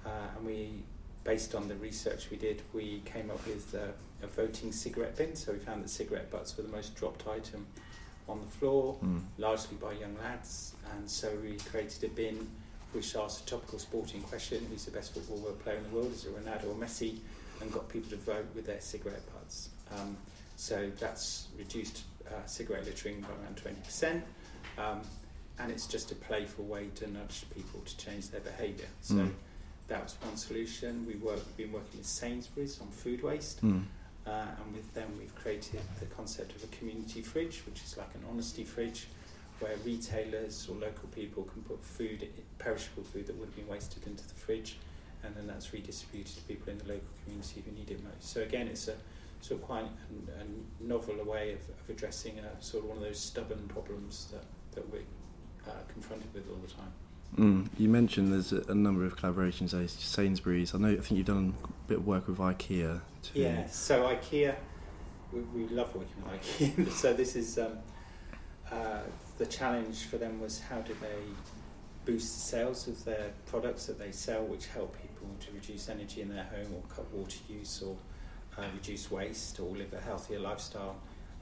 uh, 0.06 0.10
and 0.36 0.46
we, 0.46 0.84
based 1.24 1.56
on 1.56 1.68
the 1.68 1.75
research 1.75 2.30
we 2.30 2.38
did, 2.38 2.62
we 2.74 3.01
came 3.06 3.30
up 3.30 3.46
with 3.46 3.75
uh, 3.75 4.25
a 4.25 4.28
voting 4.28 4.72
cigarette 4.72 5.16
bin. 5.18 5.36
So, 5.36 5.54
we 5.54 5.60
found 5.60 5.84
that 5.84 5.89
cigarette 5.89 6.30
butts 6.30 6.56
were 6.58 6.63
the 6.63 6.75
most 6.75 6.96
dropped 6.96 7.28
item 7.28 7.68
on 8.28 8.39
the 8.42 8.51
floor 8.58 8.96
mm. 9.04 9.22
largely 9.38 9.78
by 9.78 9.94
young 9.94 10.16
lads, 10.18 10.75
and 10.96 11.10
so 11.10 11.32
we 11.44 11.58
created 11.58 12.04
a 12.04 12.10
bin 12.10 12.48
which 12.92 13.16
asked 13.16 13.44
a 13.44 13.46
topical 13.46 13.80
sporting 13.80 14.22
question: 14.22 14.66
Who's 14.70 14.86
the 14.86 14.92
best 14.92 15.13
football 15.13 15.39
player 15.63 15.78
in 15.78 15.84
the 15.84 15.89
world? 15.89 16.12
Is 16.12 16.25
it 16.25 16.36
Ronaldo 16.36 16.70
or 16.72 16.75
Messi? 16.75 17.20
And 17.62 17.70
got 17.74 17.89
people 17.89 18.10
to 18.12 18.16
vote 18.16 18.46
with 18.56 18.68
their 18.68 18.80
cigarette 18.80 19.22
butts. 19.34 19.68
Um, 19.92 20.16
so 20.56 20.89
that's 20.98 21.48
reduced 21.58 22.04
uh, 22.25 22.46
cigarette 22.46 22.86
littering 22.86 23.20
by 23.20 23.28
around 23.44 23.58
twenty 23.58 23.82
percent, 23.82 24.24
um, 24.78 25.01
and 25.60 25.72
it's 25.72 25.88
just 25.88 26.12
a 26.12 26.16
playful 26.16 26.66
way 26.66 26.88
to 26.96 27.08
nudge 27.12 27.46
people 27.54 27.82
to 27.82 27.98
change 27.98 28.30
their 28.30 28.42
behaviour. 28.42 28.88
So 29.01 29.16
Mm. 29.16 29.34
that 29.88 30.04
was 30.04 30.16
one 30.22 30.38
solution. 30.38 31.06
We 31.06 31.16
work, 31.16 31.39
we've 31.46 31.58
been 31.58 31.72
working 31.74 31.98
with 31.98 32.08
Sainsbury's 32.08 32.80
on 32.82 32.88
food 32.89 33.22
waste. 33.24 33.62
Mm. 33.62 33.84
Uh, 34.25 34.46
and 34.63 34.75
with 34.75 34.94
them, 34.94 35.10
we've 35.18 35.34
created 35.36 35.82
the 36.00 36.06
concept 36.08 36.56
of 36.56 36.63
a 36.63 36.68
community 36.68 37.22
fridge, 37.22 37.63
which 37.66 37.82
is 37.84 37.98
like 37.98 38.13
an 38.16 38.24
honesty 38.30 38.63
fridge, 38.63 39.08
where 39.60 39.75
retailers 39.84 40.68
or 40.70 40.75
local 40.75 41.10
people 41.10 41.44
can 41.44 41.62
put 41.63 41.84
food, 41.84 42.28
perishable 42.60 43.04
food 43.04 43.25
that 43.28 43.36
would 43.38 43.48
have 43.48 43.56
been 43.56 43.68
wasted 43.68 44.06
into 44.08 44.25
the 44.28 44.36
fridge, 44.36 44.78
and 45.24 45.36
then 45.36 45.48
that's 45.48 45.74
redistributed 45.74 46.36
to 46.36 46.42
people 46.44 46.72
in 46.72 46.77
the 46.77 46.86
local 46.86 47.07
community 47.24 47.62
who 47.66 47.72
need 47.72 47.90
it 47.92 48.01
most. 48.03 48.29
So 48.31 48.42
again, 48.42 48.68
it's 48.68 48.88
a 48.88 48.96
sort 49.42 49.60
of 49.62 49.66
quite 49.68 49.83
a, 49.86 50.42
a 50.42 50.46
novel 50.88 51.16
way 51.25 51.53
of, 51.53 51.60
of 51.62 51.90
addressing 51.90 52.38
a 52.40 52.62
sort 52.62 52.83
of 52.83 52.90
one 52.90 52.98
of 53.00 53.03
those 53.03 53.20
stubborn 53.20 53.68
problems 53.68 54.27
that, 54.31 54.44
that 54.75 54.90
we're 54.92 55.01
uh, 55.70 55.74
confronted 55.94 56.34
with 56.34 56.50
all 56.50 56.58
the 56.58 56.68
time. 56.68 56.92
Mm. 57.38 57.70
You 57.77 57.90
mentioned 57.90 58.34
there's 58.34 58.51
a, 58.51 58.62
a 58.72 58.75
number 58.75 59.05
of 59.05 59.16
collaborations. 59.16 59.72
There, 59.72 59.88
Sainsbury's. 59.88 60.74
I 60.74 60.79
know. 60.79 60.90
I 60.90 60.96
think 60.96 61.12
you've 61.12 61.27
done 61.27 61.53
a 61.64 61.88
bit 61.88 61.98
of 62.00 62.08
work 62.08 62.27
with 62.27 62.38
IKEA. 62.38 63.01
too. 63.22 63.40
Yeah, 63.40 63.68
so 63.68 64.03
IKEA, 64.03 64.55
we, 65.32 65.42
we 65.42 65.68
love 65.68 65.96
working 65.96 66.24
with 66.24 66.42
IKEA. 66.42 66.92
so 67.01 67.14
this 67.14 67.36
is 67.36 67.60
um, 67.60 67.77
uh, 68.72 69.01
the 69.38 69.46
challenge 69.46 70.05
for 70.05 70.18
them 70.18 70.40
was 70.40 70.60
how 70.60 70.79
do 70.82 70.96
they 71.01 71.22
boost 72.05 72.34
the 72.34 72.42
sales 72.42 72.88
of 72.88 73.03
their 73.05 73.32
products 73.46 73.86
that 73.86 74.00
they 74.00 74.12
sell, 74.12 74.44
which 74.44 74.68
help 74.68 75.00
people 75.00 75.27
to 75.40 75.51
reduce 75.53 75.90
energy 75.90 76.22
in 76.22 76.29
their 76.29 76.46
home 76.46 76.74
or 76.74 76.82
cut 76.94 77.12
water 77.14 77.38
use 77.48 77.82
or 77.82 77.96
uh, 78.58 78.66
reduce 78.74 79.12
waste 79.12 79.60
or 79.60 79.75
live 79.75 79.94
a 79.94 80.01
healthier 80.01 80.40
lifestyle. 80.40 80.96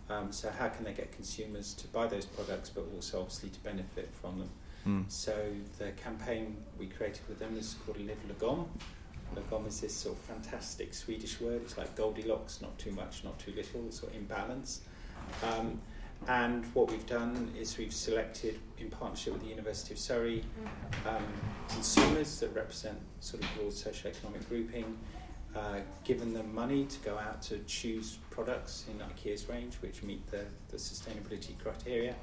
Um, 0.09 0.31
so 0.31 0.49
how 0.49 0.69
can 0.69 0.85
they 0.85 0.93
get 0.93 1.11
consumers 1.11 1.73
to 1.75 1.87
buy 1.87 2.07
those 2.07 2.25
products, 2.25 2.69
but 2.69 2.85
also 2.95 3.19
obviously 3.21 3.49
to 3.49 3.59
benefit 3.59 4.09
from 4.21 4.39
them? 4.39 4.49
Mm. 4.87 5.11
So 5.11 5.35
the 5.79 5.91
campaign 5.91 6.57
we 6.79 6.87
created 6.87 7.21
with 7.27 7.39
them 7.39 7.57
is 7.57 7.75
called 7.85 7.99
Live 7.99 8.17
Lagom. 8.29 8.67
Lagom 9.35 9.67
is 9.67 9.81
this 9.81 9.93
sort 9.93 10.15
of 10.15 10.21
fantastic 10.21 10.93
Swedish 10.93 11.41
word. 11.41 11.61
It's 11.63 11.77
like 11.77 11.93
Goldilocks, 11.95 12.61
not 12.61 12.77
too 12.79 12.91
much, 12.91 13.23
not 13.25 13.37
too 13.37 13.51
little, 13.51 13.91
sort 13.91 14.13
of 14.13 14.17
in 14.17 14.25
balance. 14.25 14.81
Um, 15.43 15.81
and 16.27 16.65
what 16.73 16.89
we've 16.89 17.05
done 17.05 17.51
is 17.57 17.77
we've 17.77 17.93
selected, 17.93 18.59
in 18.77 18.89
partnership 18.89 19.33
with 19.33 19.43
the 19.43 19.49
University 19.49 19.93
of 19.93 19.99
Surrey, 19.99 20.43
um, 21.05 21.23
consumers 21.69 22.39
that 22.39 22.55
represent 22.55 22.97
sort 23.19 23.43
of 23.43 23.49
broad 23.55 23.71
socioeconomic 23.71 24.47
grouping, 24.49 24.97
uh, 25.57 25.79
given 26.03 26.33
them 26.33 26.53
money 26.53 26.85
to 26.85 26.99
go 26.99 27.17
out 27.17 27.41
to 27.41 27.57
choose 27.59 28.19
products 28.29 28.85
in 28.89 28.99
IKEA's 28.99 29.49
range 29.49 29.75
which 29.81 30.03
meet 30.03 30.29
the, 30.29 30.45
the 30.69 30.77
sustainability 30.77 31.57
criteria, 31.59 32.13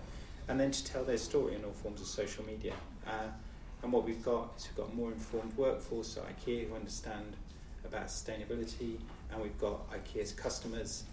and 0.49 0.61
then 0.61 0.71
to 0.71 0.85
tell 0.85 1.03
their 1.05 1.17
story 1.17 1.55
in 1.55 1.65
all 1.65 1.73
forms 1.73 2.01
of 2.01 2.07
social 2.07 2.45
media. 2.45 2.75
Uh, 3.07 3.29
and 3.83 3.93
what 3.93 4.05
we've 4.05 4.25
got 4.25 4.53
is 4.57 4.69
we've 4.69 4.77
got 4.77 4.95
more 4.95 5.11
informed 5.11 5.57
workforce 5.57 6.17
at 6.17 6.25
IKEA 6.37 6.69
who 6.69 6.75
understand 6.75 7.37
about 7.85 8.07
sustainability, 8.07 8.99
and 9.33 9.43
we've 9.43 9.59
got 9.59 9.91
IKEA's 9.91 10.33
customers 10.33 11.05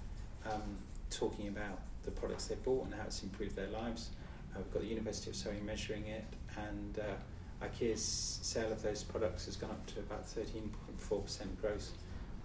um, 0.46 0.78
talking 1.10 1.48
about 1.48 1.80
the 2.04 2.12
products 2.12 2.48
they 2.48 2.56
bought 2.56 2.86
and 2.86 2.94
how 2.94 3.04
it's 3.06 3.24
improved 3.24 3.56
their 3.56 3.68
lives. 3.68 4.12
Uh, 4.54 4.60
we've 4.60 4.74
got 4.74 4.82
the 4.84 4.88
University 4.88 5.30
of 5.32 5.36
Surrey 5.36 5.60
measuring 5.66 6.06
it, 6.08 6.26
and 6.70 7.00
uh, 7.00 7.66
IKEA's 7.66 8.40
sale 8.42 8.72
of 8.72 8.82
those 8.84 9.04
products 9.04 9.46
has 9.46 9.56
gone 9.56 9.72
up 9.72 9.86
to 9.88 10.00
about 10.00 10.26
13.4% 10.28 11.60
growth 11.60 11.92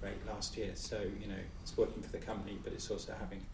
rate 0.06 0.26
last 0.26 0.56
year. 0.56 0.70
So, 0.74 0.98
you 1.20 1.28
know, 1.28 1.42
it's 1.62 1.76
working 1.76 2.02
for 2.02 2.12
the 2.12 2.18
company, 2.18 2.58
but 2.62 2.72
it's 2.72 2.90
also 2.90 3.12
having 3.18 3.44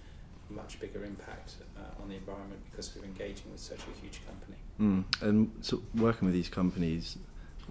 a 0.51 0.53
much 0.53 0.79
bigger 0.81 1.05
impact 1.05 1.55
uh, 1.77 2.03
on 2.03 2.09
the 2.09 2.17
environment 2.17 2.61
because 2.71 2.95
we're 2.95 3.05
engaging 3.05 3.51
with 3.51 3.61
such 3.61 3.81
a 3.81 4.01
huge 4.01 4.21
company. 4.27 4.59
Mm. 4.81 5.23
And 5.23 5.53
so 5.61 5.83
working 5.95 6.27
with 6.27 6.35
these 6.35 6.49
companies, 6.49 7.19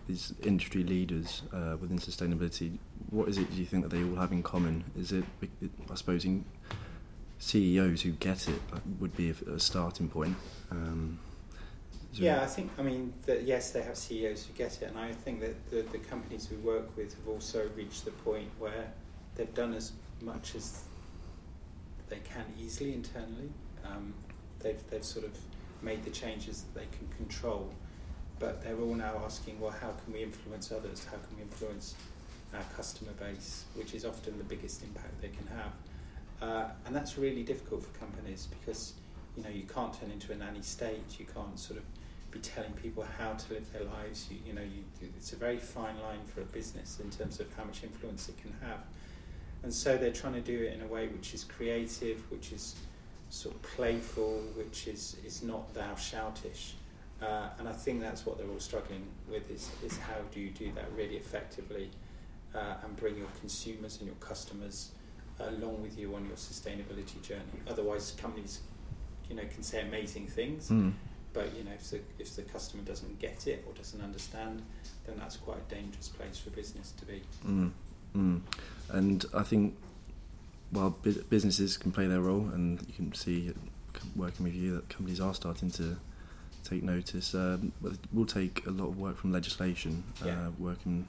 these 0.07 0.33
industry 0.43 0.83
leaders 0.83 1.43
uh, 1.53 1.77
within 1.79 1.97
sustainability, 1.97 2.77
what 3.09 3.27
is 3.29 3.37
it 3.37 3.49
do 3.51 3.57
you 3.57 3.65
think 3.65 3.83
that 3.83 3.95
they 3.95 4.03
all 4.03 4.15
have 4.15 4.31
in 4.31 4.43
common? 4.43 4.83
Is 4.97 5.11
it, 5.11 5.25
I 5.89 5.95
suppose, 5.95 6.25
CEOs 7.39 8.01
who 8.01 8.11
get 8.11 8.47
it 8.47 8.61
would 8.99 9.15
be 9.15 9.31
a, 9.31 9.51
a 9.51 9.59
starting 9.59 10.09
point? 10.09 10.35
Um, 10.71 11.19
Yeah, 12.13 12.41
I 12.41 12.45
think, 12.45 12.71
I 12.77 12.81
mean, 12.81 13.13
that 13.25 13.43
yes, 13.43 13.71
they 13.71 13.81
have 13.81 13.97
CEOs 13.97 14.45
who 14.45 14.53
get 14.53 14.81
it, 14.81 14.89
and 14.89 14.99
I 14.99 15.13
think 15.13 15.39
that 15.39 15.71
the, 15.71 15.81
the 15.83 15.97
companies 15.97 16.49
we 16.51 16.57
work 16.57 16.95
with 16.97 17.13
have 17.15 17.27
also 17.27 17.69
reached 17.75 18.03
the 18.05 18.11
point 18.11 18.49
where 18.59 18.91
they've 19.35 19.53
done 19.53 19.73
as 19.73 19.93
much 20.21 20.55
as 20.55 20.83
they 22.09 22.19
can 22.19 22.45
easily 22.59 22.93
internally. 22.93 23.49
Um, 23.85 24.13
they've, 24.59 24.81
they've 24.89 25.03
sort 25.03 25.25
of 25.25 25.37
made 25.81 26.03
the 26.03 26.09
changes 26.09 26.63
that 26.63 26.79
they 26.81 26.87
can 26.97 27.07
control, 27.15 27.73
but 28.39 28.61
they're 28.61 28.79
all 28.79 28.93
now 28.93 29.21
asking, 29.23 29.59
well, 29.59 29.71
how 29.71 29.91
can 30.03 30.13
we 30.13 30.21
influence 30.21 30.71
others? 30.71 31.05
How 31.05 31.17
can 31.17 31.37
we 31.37 31.43
influence 31.43 31.95
our 32.53 32.63
customer 32.75 33.11
base, 33.13 33.63
which 33.75 33.93
is 33.93 34.03
often 34.03 34.37
the 34.37 34.43
biggest 34.43 34.83
impact 34.83 35.21
they 35.21 35.29
can 35.29 35.47
have? 35.47 35.71
Uh, 36.41 36.69
and 36.85 36.95
that's 36.95 37.17
really 37.17 37.43
difficult 37.43 37.83
for 37.83 37.97
companies 37.99 38.47
because 38.59 38.93
you 39.37 39.43
know 39.43 39.49
you 39.49 39.63
can't 39.63 39.93
turn 39.93 40.09
into 40.11 40.31
a 40.33 40.35
nanny 40.35 40.61
state. 40.61 41.19
You 41.19 41.25
can't 41.25 41.57
sort 41.59 41.79
of 41.79 41.85
be 42.31 42.39
telling 42.39 42.71
people 42.73 43.05
how 43.17 43.33
to 43.33 43.53
live 43.53 43.71
their 43.73 43.83
lives. 43.83 44.27
You, 44.31 44.37
you 44.45 44.53
know, 44.53 44.61
you, 44.61 44.83
it's 45.17 45.33
a 45.33 45.35
very 45.35 45.57
fine 45.57 45.99
line 46.01 46.23
for 46.25 46.41
a 46.41 46.45
business 46.45 46.99
in 46.99 47.09
terms 47.09 47.39
of 47.39 47.53
how 47.55 47.63
much 47.63 47.83
influence 47.83 48.29
it 48.29 48.37
can 48.37 48.53
have. 48.61 48.79
And 49.63 49.73
so 49.73 49.97
they're 49.97 50.11
trying 50.11 50.33
to 50.33 50.41
do 50.41 50.63
it 50.63 50.73
in 50.73 50.81
a 50.81 50.87
way 50.87 51.07
which 51.07 51.33
is 51.33 51.43
creative, 51.43 52.19
which 52.31 52.51
is 52.51 52.75
sort 53.29 53.55
of 53.55 53.61
playful, 53.61 54.41
which 54.55 54.87
is, 54.87 55.17
is 55.25 55.43
not 55.43 55.73
thou 55.73 55.93
shoutish. 55.93 56.73
Uh, 57.21 57.49
and 57.59 57.67
I 57.67 57.73
think 57.73 58.01
that's 58.01 58.25
what 58.25 58.37
they're 58.37 58.49
all 58.49 58.59
struggling 58.59 59.05
with 59.29 59.51
is, 59.51 59.69
is 59.85 59.97
how 59.99 60.17
do 60.33 60.39
you 60.39 60.49
do 60.49 60.71
that 60.73 60.85
really 60.95 61.17
effectively 61.17 61.91
uh, 62.55 62.75
and 62.83 62.95
bring 62.95 63.17
your 63.17 63.27
consumers 63.39 63.97
and 63.99 64.07
your 64.07 64.15
customers 64.15 64.91
along 65.39 65.81
with 65.81 65.97
you 65.97 66.15
on 66.15 66.25
your 66.25 66.35
sustainability 66.35 67.21
journey. 67.21 67.43
Otherwise, 67.69 68.15
companies 68.19 68.61
you 69.29 69.35
know, 69.35 69.43
can 69.53 69.63
say 69.63 69.81
amazing 69.81 70.27
things. 70.27 70.69
Mm. 70.69 70.93
But 71.33 71.55
you 71.55 71.63
know, 71.63 71.71
if 71.71 71.89
the 71.89 71.99
if 72.19 72.35
the 72.35 72.43
customer 72.43 72.83
doesn't 72.83 73.19
get 73.19 73.47
it 73.47 73.63
or 73.67 73.73
doesn't 73.73 74.01
understand, 74.01 74.61
then 75.05 75.15
that's 75.17 75.37
quite 75.37 75.57
a 75.57 75.73
dangerous 75.73 76.09
place 76.09 76.37
for 76.37 76.49
business 76.49 76.91
to 76.99 77.05
be. 77.05 77.21
Mm. 77.45 77.71
Mm. 78.15 78.41
And 78.89 79.25
I 79.33 79.43
think 79.43 79.77
while 80.71 80.89
bu- 80.89 81.23
businesses 81.23 81.77
can 81.77 81.91
play 81.91 82.07
their 82.07 82.21
role, 82.21 82.49
and 82.53 82.81
you 82.87 82.93
can 82.93 83.13
see 83.13 83.53
working 84.15 84.45
with 84.45 84.55
you 84.55 84.75
that 84.75 84.89
companies 84.89 85.19
are 85.19 85.33
starting 85.33 85.71
to 85.71 85.97
take 86.63 86.83
notice. 86.83 87.33
Um, 87.33 87.71
will 88.11 88.25
take 88.25 88.65
a 88.65 88.71
lot 88.71 88.87
of 88.87 88.97
work 88.97 89.17
from 89.17 89.31
legislation. 89.31 90.03
Yeah. 90.25 90.47
Uh, 90.47 90.51
working, 90.59 91.07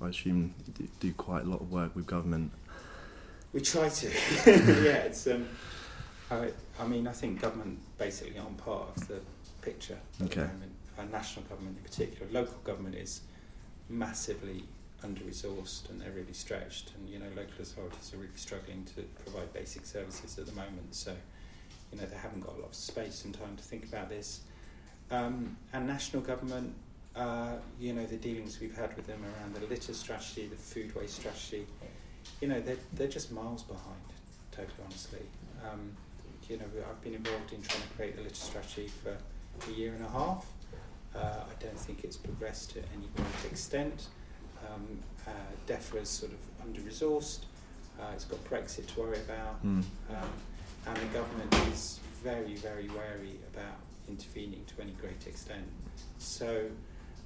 I 0.00 0.08
assume, 0.08 0.54
you 0.78 0.88
do 1.00 1.12
quite 1.12 1.44
a 1.44 1.48
lot 1.48 1.60
of 1.60 1.70
work 1.70 1.94
with 1.94 2.06
government. 2.06 2.52
We 3.52 3.60
try 3.60 3.88
to. 3.88 4.08
yeah, 4.46 5.06
it's. 5.08 5.26
Um, 5.26 5.48
I, 6.30 6.50
I 6.80 6.86
mean, 6.86 7.06
I 7.06 7.12
think 7.12 7.40
government 7.40 7.78
basically 7.98 8.38
aren't 8.38 8.56
part 8.58 8.88
of 8.96 9.08
the 9.08 9.20
picture 9.64 9.98
at 10.20 10.26
Okay. 10.26 10.40
the 10.42 10.46
moment. 10.46 10.72
Uh, 10.98 11.04
national 11.04 11.44
government 11.46 11.76
in 11.78 11.82
particular, 11.82 12.26
local 12.32 12.58
government 12.62 12.94
is 12.94 13.22
massively 13.88 14.64
under-resourced 15.02 15.90
and 15.90 16.00
they're 16.00 16.12
really 16.12 16.32
stretched. 16.32 16.92
And 16.96 17.08
you 17.08 17.18
know, 17.18 17.26
local 17.36 17.60
authorities 17.60 18.12
are 18.14 18.18
really 18.18 18.36
struggling 18.36 18.84
to 18.96 19.02
provide 19.24 19.52
basic 19.52 19.84
services 19.86 20.38
at 20.38 20.46
the 20.46 20.52
moment. 20.52 20.94
So, 20.94 21.12
you 21.92 21.98
know, 22.00 22.06
they 22.06 22.16
haven't 22.16 22.40
got 22.40 22.54
a 22.56 22.60
lot 22.60 22.68
of 22.68 22.74
space 22.74 23.24
and 23.24 23.34
time 23.34 23.56
to 23.56 23.62
think 23.62 23.84
about 23.84 24.08
this. 24.08 24.40
Um, 25.10 25.56
and 25.72 25.86
national 25.86 26.22
government, 26.22 26.74
uh, 27.14 27.56
you 27.78 27.92
know, 27.92 28.06
the 28.06 28.16
dealings 28.16 28.60
we've 28.60 28.76
had 28.76 28.94
with 28.96 29.06
them 29.06 29.20
around 29.22 29.54
the 29.54 29.66
litter 29.66 29.92
strategy, 29.94 30.46
the 30.46 30.56
food 30.56 30.94
waste 30.94 31.16
strategy, 31.16 31.66
you 32.40 32.48
know, 32.48 32.60
they're, 32.60 32.78
they're 32.94 33.08
just 33.08 33.30
miles 33.32 33.62
behind, 33.62 34.00
totally 34.50 34.74
honestly. 34.84 35.20
Um, 35.70 35.92
you 36.48 36.56
know, 36.58 36.64
I've 36.88 37.02
been 37.02 37.14
involved 37.14 37.52
in 37.52 37.62
trying 37.62 37.82
to 37.82 37.88
create 37.96 38.16
the 38.16 38.22
litter 38.22 38.34
strategy 38.34 38.88
for 39.02 39.16
a 39.68 39.72
year 39.72 39.94
and 39.94 40.04
a 40.04 40.08
half. 40.08 40.46
Uh, 41.14 41.18
I 41.18 41.62
don't 41.62 41.78
think 41.78 42.04
it's 42.04 42.16
progressed 42.16 42.70
to 42.72 42.80
any 42.96 43.08
great 43.14 43.52
extent. 43.52 44.08
Um, 44.66 44.98
uh, 45.26 45.30
DEFRA 45.66 46.02
is 46.02 46.08
sort 46.08 46.32
of 46.32 46.38
under-resourced. 46.66 47.40
Uh, 48.00 48.06
it's 48.14 48.24
got 48.24 48.42
Brexit 48.44 48.86
to 48.94 49.00
worry 49.00 49.18
about. 49.18 49.64
Mm. 49.64 49.84
Um, 50.10 50.30
and 50.86 50.96
the 50.96 51.06
government 51.06 51.54
is 51.72 52.00
very, 52.22 52.54
very 52.56 52.88
wary 52.88 53.38
about 53.52 53.78
intervening 54.08 54.64
to 54.66 54.82
any 54.82 54.92
great 54.92 55.26
extent. 55.26 55.66
So 56.18 56.66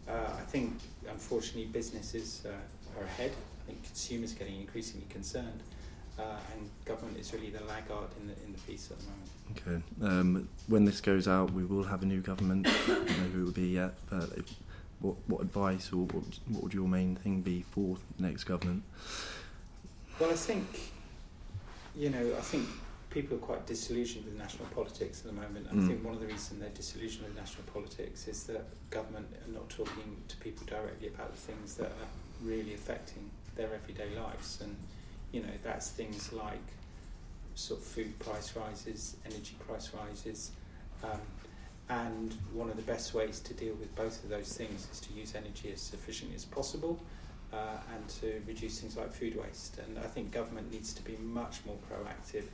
uh, 0.08 0.12
I 0.12 0.42
think, 0.42 0.78
unfortunately, 1.08 1.66
businesses 1.66 2.44
uh, 2.46 2.98
are 2.98 3.04
ahead. 3.04 3.32
I 3.62 3.66
think 3.66 3.84
consumers 3.84 4.32
are 4.32 4.36
getting 4.36 4.60
increasingly 4.60 5.06
concerned, 5.08 5.62
uh, 6.18 6.22
and 6.52 6.68
government 6.84 7.18
is 7.18 7.32
really 7.32 7.50
the 7.50 7.64
laggard 7.64 8.08
in 8.20 8.26
the 8.26 8.34
in 8.44 8.52
the 8.52 8.58
piece 8.60 8.90
at 8.90 8.98
the 8.98 9.04
moment. 9.04 9.30
Okay. 9.56 9.82
Um, 10.02 10.48
when 10.66 10.84
this 10.84 11.00
goes 11.00 11.26
out, 11.28 11.52
we 11.52 11.64
will 11.64 11.84
have 11.84 12.02
a 12.02 12.06
new 12.06 12.20
government. 12.20 12.66
I 12.84 12.86
don't 12.86 13.06
know 13.06 13.12
who 13.32 13.42
it 13.42 13.44
will 13.44 13.52
be 13.52 13.68
yet, 13.68 13.94
but 14.10 14.30
if, 14.36 14.54
what 15.00 15.16
what 15.26 15.40
advice 15.42 15.92
or 15.92 16.04
what, 16.06 16.24
what 16.48 16.62
would 16.64 16.74
your 16.74 16.88
main 16.88 17.16
thing 17.16 17.40
be 17.40 17.62
for 17.70 17.96
the 18.16 18.22
next 18.22 18.44
government? 18.44 18.82
Well, 20.18 20.30
I 20.30 20.34
think, 20.34 20.66
you 21.94 22.10
know, 22.10 22.34
I 22.36 22.40
think 22.40 22.66
people 23.10 23.36
are 23.36 23.40
quite 23.40 23.66
disillusioned 23.66 24.24
with 24.24 24.36
national 24.36 24.66
politics 24.74 25.20
at 25.20 25.26
the 25.26 25.32
moment. 25.32 25.68
And 25.70 25.80
Mm. 25.80 25.84
I 25.84 25.88
think 25.88 26.04
one 26.04 26.14
of 26.14 26.20
the 26.20 26.26
reasons 26.26 26.60
they're 26.60 26.70
disillusioned 26.70 27.24
with 27.26 27.36
national 27.36 27.62
politics 27.72 28.26
is 28.26 28.42
that 28.44 28.64
government 28.90 29.28
are 29.46 29.52
not 29.52 29.68
talking 29.70 30.16
to 30.26 30.36
people 30.38 30.66
directly 30.66 31.08
about 31.08 31.30
the 31.32 31.40
things 31.40 31.74
that 31.76 31.86
are 31.86 32.10
really 32.42 32.74
affecting 32.74 33.30
their 33.54 33.72
everyday 33.72 34.14
lives. 34.16 34.60
And, 34.60 34.76
you 35.32 35.40
know, 35.42 35.48
that's 35.62 35.90
things 35.90 36.32
like 36.32 36.62
sort 37.54 37.80
of 37.80 37.86
food 37.86 38.18
price 38.18 38.54
rises, 38.56 39.16
energy 39.24 39.56
price 39.66 39.90
rises. 39.92 40.52
Um, 41.02 41.20
and 41.90 42.34
one 42.52 42.68
of 42.68 42.76
the 42.76 42.82
best 42.82 43.14
ways 43.14 43.40
to 43.40 43.54
deal 43.54 43.74
with 43.74 43.94
both 43.96 44.22
of 44.22 44.30
those 44.30 44.52
things 44.56 44.86
is 44.92 45.00
to 45.00 45.12
use 45.14 45.34
energy 45.34 45.72
as 45.72 45.90
efficiently 45.94 46.36
as 46.36 46.44
possible 46.44 47.00
uh, 47.52 47.56
and 47.94 48.08
to 48.08 48.42
reduce 48.46 48.80
things 48.80 48.96
like 48.96 49.12
food 49.12 49.36
waste. 49.36 49.78
And 49.78 49.98
I 49.98 50.06
think 50.06 50.30
government 50.30 50.70
needs 50.70 50.92
to 50.94 51.02
be 51.02 51.16
much 51.16 51.60
more 51.64 51.76
proactive 51.90 52.44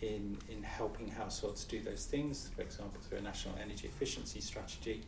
in, 0.00 0.38
in 0.48 0.62
helping 0.62 1.08
households 1.08 1.64
do 1.64 1.80
those 1.80 2.04
things, 2.06 2.50
for 2.54 2.62
example, 2.62 3.00
through 3.02 3.18
a 3.18 3.22
national 3.22 3.56
energy 3.60 3.88
efficiency 3.88 4.40
strategy, 4.40 5.02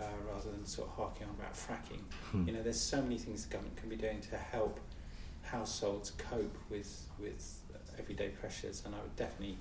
uh, 0.00 0.04
rather 0.32 0.50
than 0.50 0.64
sort 0.64 0.88
of 0.88 0.94
harking 0.94 1.26
on 1.26 1.34
about 1.34 1.54
fracking. 1.54 2.02
Hmm. 2.30 2.46
You 2.46 2.54
know, 2.54 2.62
there's 2.62 2.80
so 2.80 3.02
many 3.02 3.18
things 3.18 3.44
the 3.44 3.52
government 3.52 3.76
can 3.76 3.88
be 3.88 3.96
doing 3.96 4.20
to 4.30 4.36
help 4.36 4.78
households 5.50 6.12
cope 6.12 6.56
with, 6.70 7.06
with 7.18 7.60
everyday 7.98 8.28
pressures, 8.28 8.82
and 8.84 8.94
I 8.94 8.98
would 8.98 9.16
definitely 9.16 9.56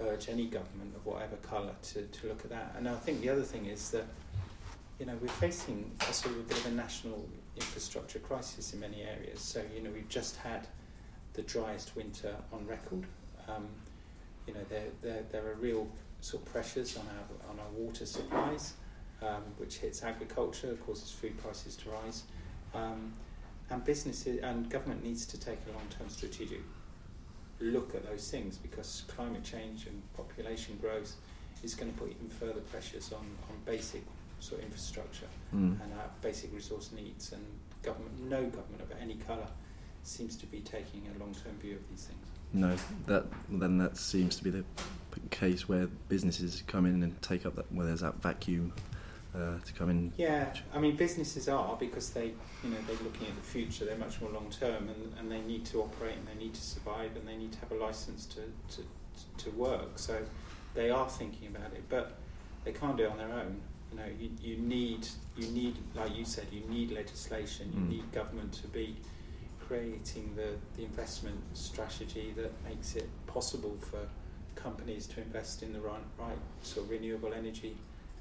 urge 0.00 0.28
any 0.28 0.46
government 0.46 0.94
of 0.96 1.04
whatever 1.04 1.36
colour 1.36 1.74
to, 1.82 2.02
to 2.02 2.26
look 2.28 2.44
at 2.44 2.50
that. 2.50 2.74
And 2.76 2.88
I 2.88 2.96
think 2.96 3.20
the 3.20 3.28
other 3.28 3.42
thing 3.42 3.66
is 3.66 3.90
that, 3.90 4.06
you 4.98 5.06
know, 5.06 5.14
we're 5.20 5.28
facing 5.28 5.90
a 6.08 6.12
sort 6.12 6.34
of 6.34 6.40
a 6.40 6.44
bit 6.44 6.58
of 6.58 6.66
a 6.66 6.70
national 6.70 7.28
infrastructure 7.56 8.18
crisis 8.18 8.72
in 8.72 8.80
many 8.80 9.02
areas. 9.02 9.40
So, 9.40 9.62
you 9.74 9.82
know, 9.82 9.90
we've 9.90 10.08
just 10.08 10.36
had 10.36 10.66
the 11.34 11.42
driest 11.42 11.96
winter 11.96 12.34
on 12.52 12.66
record. 12.66 13.04
Um, 13.48 13.68
you 14.46 14.54
know, 14.54 14.60
there, 14.68 14.86
there, 15.02 15.22
there 15.30 15.46
are 15.46 15.54
real 15.54 15.86
sort 16.20 16.42
of 16.42 16.52
pressures 16.52 16.96
on 16.96 17.04
our, 17.06 17.50
on 17.50 17.58
our 17.58 17.70
water 17.72 18.06
supplies, 18.06 18.74
um, 19.22 19.42
which 19.58 19.78
hits 19.78 20.02
agriculture, 20.02 20.76
causes 20.86 21.10
food 21.10 21.36
prices 21.42 21.76
to 21.76 21.90
rise. 21.90 22.24
Um, 22.74 23.12
and 23.70 23.84
businesses 23.84 24.40
and 24.42 24.68
government 24.68 25.04
needs 25.04 25.24
to 25.26 25.38
take 25.38 25.58
a 25.68 25.72
long-term 25.72 26.08
strategic 26.08 26.60
look 27.60 27.94
at 27.94 28.04
those 28.08 28.30
things 28.30 28.56
because 28.56 29.04
climate 29.08 29.44
change 29.44 29.86
and 29.86 30.02
population 30.16 30.78
growth 30.80 31.14
is 31.62 31.74
going 31.74 31.92
to 31.92 31.98
put 31.98 32.10
even 32.10 32.28
further 32.28 32.60
pressures 32.72 33.12
on, 33.12 33.20
on 33.50 33.56
basic 33.66 34.02
sort 34.40 34.60
of 34.60 34.66
infrastructure 34.66 35.26
Mm. 35.54 35.82
and 35.82 35.92
our 35.98 36.08
basic 36.22 36.54
resource 36.54 36.90
needs. 36.92 37.32
And 37.32 37.44
government, 37.82 38.20
no 38.20 38.44
government 38.44 38.82
of 38.82 38.92
any 39.02 39.16
colour, 39.16 39.48
seems 40.04 40.36
to 40.36 40.46
be 40.46 40.60
taking 40.60 41.02
a 41.14 41.18
long-term 41.18 41.56
view 41.60 41.74
of 41.74 41.88
these 41.90 42.04
things. 42.04 42.26
No, 42.52 42.76
that 43.06 43.26
then 43.48 43.78
that 43.78 43.96
seems 43.96 44.36
to 44.36 44.44
be 44.44 44.50
the 44.50 44.64
case 45.30 45.68
where 45.68 45.88
businesses 46.08 46.62
come 46.68 46.86
in 46.86 47.02
and 47.02 47.20
take 47.20 47.44
up 47.44 47.56
that 47.56 47.70
where 47.72 47.86
there's 47.86 48.00
that 48.00 48.22
vacuum 48.22 48.72
uh, 49.34 49.58
to 49.64 49.72
come 49.72 49.90
in. 49.90 50.12
Yeah, 50.16 50.52
I 50.74 50.78
mean 50.78 50.96
businesses 50.96 51.48
are 51.48 51.76
because 51.76 52.10
they, 52.10 52.26
you 52.64 52.70
know, 52.70 52.76
they're 52.86 52.96
looking 53.04 53.26
at 53.28 53.36
the 53.36 53.42
future. 53.42 53.84
They're 53.84 53.96
much 53.98 54.20
more 54.20 54.30
long 54.30 54.50
term, 54.50 54.88
and, 54.88 55.12
and 55.18 55.30
they 55.30 55.40
need 55.40 55.64
to 55.66 55.80
operate, 55.82 56.16
and 56.16 56.26
they 56.26 56.42
need 56.44 56.54
to 56.54 56.60
survive, 56.62 57.16
and 57.16 57.26
they 57.26 57.36
need 57.36 57.52
to 57.52 57.58
have 57.60 57.72
a 57.72 57.76
license 57.76 58.26
to, 58.26 58.40
to 58.76 58.82
to 59.44 59.50
work. 59.50 59.98
So 59.98 60.20
they 60.74 60.90
are 60.90 61.08
thinking 61.08 61.48
about 61.48 61.72
it, 61.72 61.84
but 61.88 62.18
they 62.64 62.72
can't 62.72 62.96
do 62.96 63.04
it 63.04 63.10
on 63.10 63.18
their 63.18 63.32
own. 63.32 63.60
You 63.92 63.98
know, 63.98 64.04
you, 64.20 64.30
you 64.40 64.56
need 64.58 65.06
you 65.36 65.48
need 65.48 65.76
like 65.94 66.14
you 66.16 66.24
said, 66.24 66.46
you 66.52 66.62
need 66.68 66.90
legislation. 66.92 67.72
You 67.74 67.80
Mm. 67.80 67.88
need 67.88 68.12
government 68.12 68.52
to 68.62 68.68
be 68.68 68.96
creating 69.66 70.34
the, 70.34 70.48
the 70.76 70.84
investment 70.84 71.38
strategy 71.52 72.32
that 72.36 72.50
makes 72.68 72.96
it 72.96 73.08
possible 73.28 73.76
for 73.80 74.00
companies 74.56 75.06
to 75.06 75.20
invest 75.20 75.62
in 75.62 75.72
the 75.72 75.80
right, 75.80 76.02
right 76.18 76.38
sort 76.62 76.86
of 76.86 76.90
renewable 76.90 77.32
energy 77.32 77.76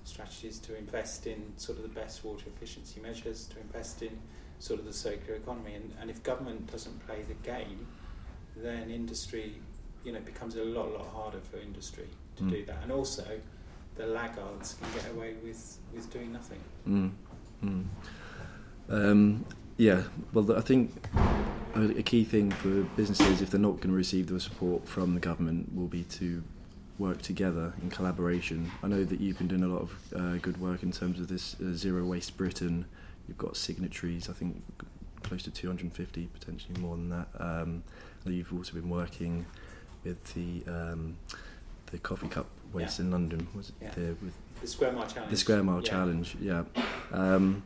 strategies, 0.09 0.59
to 0.59 0.77
invest 0.77 1.27
in 1.27 1.53
sort 1.57 1.77
of 1.79 1.83
the 1.83 1.95
best 2.01 2.23
water 2.23 2.45
efficiency 2.55 2.99
measures, 2.99 3.45
to 3.53 3.59
invest 3.59 4.01
in 4.01 4.17
sort 4.59 4.79
of 4.79 4.85
the 4.85 4.93
circular 4.93 5.35
economy. 5.35 5.75
And, 5.75 5.93
and 6.01 6.09
if 6.09 6.21
government 6.23 6.71
doesn't 6.71 7.05
play 7.07 7.21
the 7.27 7.35
game, 7.35 7.87
then 8.55 8.89
industry, 8.89 9.55
you 10.03 10.11
know, 10.11 10.19
becomes 10.19 10.55
a 10.55 10.63
lot, 10.63 10.91
lot 10.91 11.07
harder 11.13 11.39
for 11.39 11.57
industry 11.57 12.07
to 12.37 12.43
Mm. 12.43 12.49
do 12.51 12.65
that. 12.65 12.79
And 12.83 12.91
also, 12.91 13.25
the 13.95 14.07
laggards 14.07 14.75
can 14.75 14.91
get 14.93 15.09
away 15.11 15.35
with, 15.43 15.77
with 15.93 16.11
doing 16.11 16.31
nothing. 16.33 16.59
Mm. 16.87 17.11
Mm. 17.63 17.85
Um, 18.89 19.45
yeah, 19.77 20.03
well, 20.33 20.57
I 20.57 20.61
think 20.61 20.91
a, 21.75 21.99
a 21.99 22.03
key 22.03 22.23
thing 22.23 22.51
for 22.51 22.83
businesses, 22.95 23.41
if 23.41 23.49
they're 23.51 23.59
not 23.59 23.77
going 23.77 23.89
to 23.89 23.95
receive 23.95 24.27
the 24.27 24.39
support 24.39 24.87
from 24.87 25.13
the 25.13 25.19
government, 25.19 25.75
will 25.75 25.87
be 25.87 26.03
to 26.19 26.43
work 26.99 27.21
together 27.21 27.73
in 27.81 27.89
collaboration. 27.89 28.69
I 28.83 28.87
know 28.87 29.03
that 29.03 29.19
you've 29.19 29.37
been 29.37 29.47
doing 29.47 29.63
a 29.63 29.67
lot 29.67 29.81
of 29.81 30.13
uh, 30.15 30.37
good 30.37 30.59
work 30.61 30.83
in 30.83 30.91
terms 30.91 31.19
of 31.19 31.27
this 31.29 31.55
uh, 31.61 31.73
Zero 31.73 32.03
Waste 32.05 32.37
Britain. 32.37 32.85
You've 33.27 33.37
got 33.37 33.55
signatories, 33.57 34.29
I 34.29 34.33
think 34.33 34.61
close 35.23 35.43
to 35.43 35.51
250, 35.51 36.27
potentially 36.27 36.79
more 36.79 36.95
than 36.97 37.09
that. 37.09 37.27
Um, 37.39 37.83
you've 38.25 38.53
also 38.53 38.73
been 38.73 38.89
working 38.89 39.45
with 40.03 40.33
the 40.33 40.63
um, 40.71 41.17
the 41.91 41.97
coffee 41.97 42.27
cup 42.27 42.45
waste 42.73 42.99
Yeah. 42.99 43.05
in 43.05 43.11
London. 43.11 43.47
Was 43.55 43.69
it 43.69 43.75
Yeah. 43.81 43.91
there 43.95 44.15
with 44.21 44.33
The 44.61 44.67
Square 44.67 44.91
Mile 44.91 45.07
Challenge. 45.07 45.31
the 45.31 45.37
Square 45.37 45.63
Mile 45.63 45.81
Yeah. 45.83 45.89
Challenge, 45.89 46.37
yeah. 46.41 46.63
Um, 47.11 47.63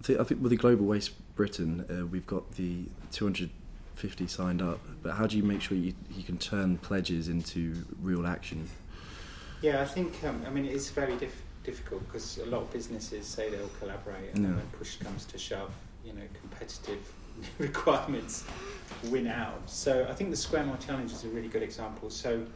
I, 0.00 0.02
think, 0.02 0.20
I 0.20 0.24
think 0.24 0.42
with 0.42 0.50
the 0.50 0.56
Global 0.56 0.86
Waste 0.86 1.12
Britain, 1.36 1.84
uh, 1.90 2.06
we've 2.06 2.26
got 2.26 2.52
the 2.52 2.86
250 3.98 4.28
signed 4.28 4.62
up. 4.62 4.78
But 5.02 5.14
how 5.14 5.26
do 5.26 5.36
you 5.36 5.42
make 5.42 5.60
sure 5.60 5.76
you, 5.76 5.94
you 6.14 6.22
can 6.22 6.38
turn 6.38 6.78
pledges 6.78 7.28
into 7.28 7.84
real 8.00 8.26
action? 8.26 8.68
Yeah, 9.60 9.82
I 9.82 9.84
think, 9.84 10.22
um, 10.24 10.44
I 10.46 10.50
mean, 10.50 10.64
it's 10.64 10.90
very 10.90 11.16
diff- 11.16 11.42
difficult 11.64 12.06
because 12.06 12.38
a 12.38 12.46
lot 12.46 12.62
of 12.62 12.72
businesses 12.72 13.26
say 13.26 13.50
they'll 13.50 13.68
collaborate 13.80 14.34
and 14.34 14.44
then 14.44 14.56
when 14.56 14.66
push 14.68 14.96
comes 14.98 15.24
to 15.26 15.38
shove, 15.38 15.72
you 16.04 16.12
know, 16.12 16.22
competitive 16.40 17.12
requirements 17.58 18.44
win 19.04 19.26
out. 19.26 19.68
So 19.68 20.06
I 20.08 20.14
think 20.14 20.30
the 20.30 20.36
Square 20.36 20.64
Mile 20.64 20.76
Challenge 20.76 21.10
is 21.10 21.24
a 21.24 21.28
really 21.28 21.48
good 21.48 21.64
example. 21.64 22.08
So 22.08 22.46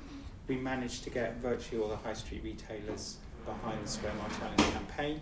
we 0.46 0.57
managed 0.57 1.02
to 1.05 1.11
get 1.11 1.38
virtually 1.38 1.83
all 1.83 1.88
the 1.88 1.96
high 1.96 2.14
street 2.14 2.42
retailers 2.44 3.16
behind 3.44 3.85
the 3.85 3.88
Square 3.88 4.14
Mile 4.14 4.31
Challenge 4.38 4.74
campaign. 4.74 5.20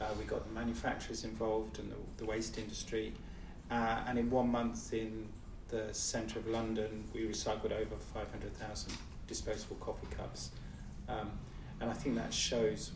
Uh, 0.00 0.06
we 0.16 0.24
got 0.26 0.46
the 0.46 0.52
manufacturers 0.52 1.24
involved 1.24 1.80
and 1.80 1.90
the, 1.90 1.96
the 2.18 2.24
waste 2.24 2.56
industry. 2.56 3.14
Uh, 3.68 4.04
and 4.06 4.16
in 4.16 4.30
one 4.30 4.48
month 4.48 4.92
in 4.92 5.26
the 5.68 5.92
centre 5.92 6.38
of 6.38 6.46
London, 6.46 7.04
we 7.12 7.26
recycled 7.26 7.72
over 7.72 7.96
500,000 7.96 8.92
disposable 9.26 9.76
coffee 9.76 10.06
cups. 10.16 10.50
Um, 11.08 11.30
and 11.80 11.90
I 11.90 11.94
think 11.94 12.16
that 12.16 12.32
shows 12.32 12.92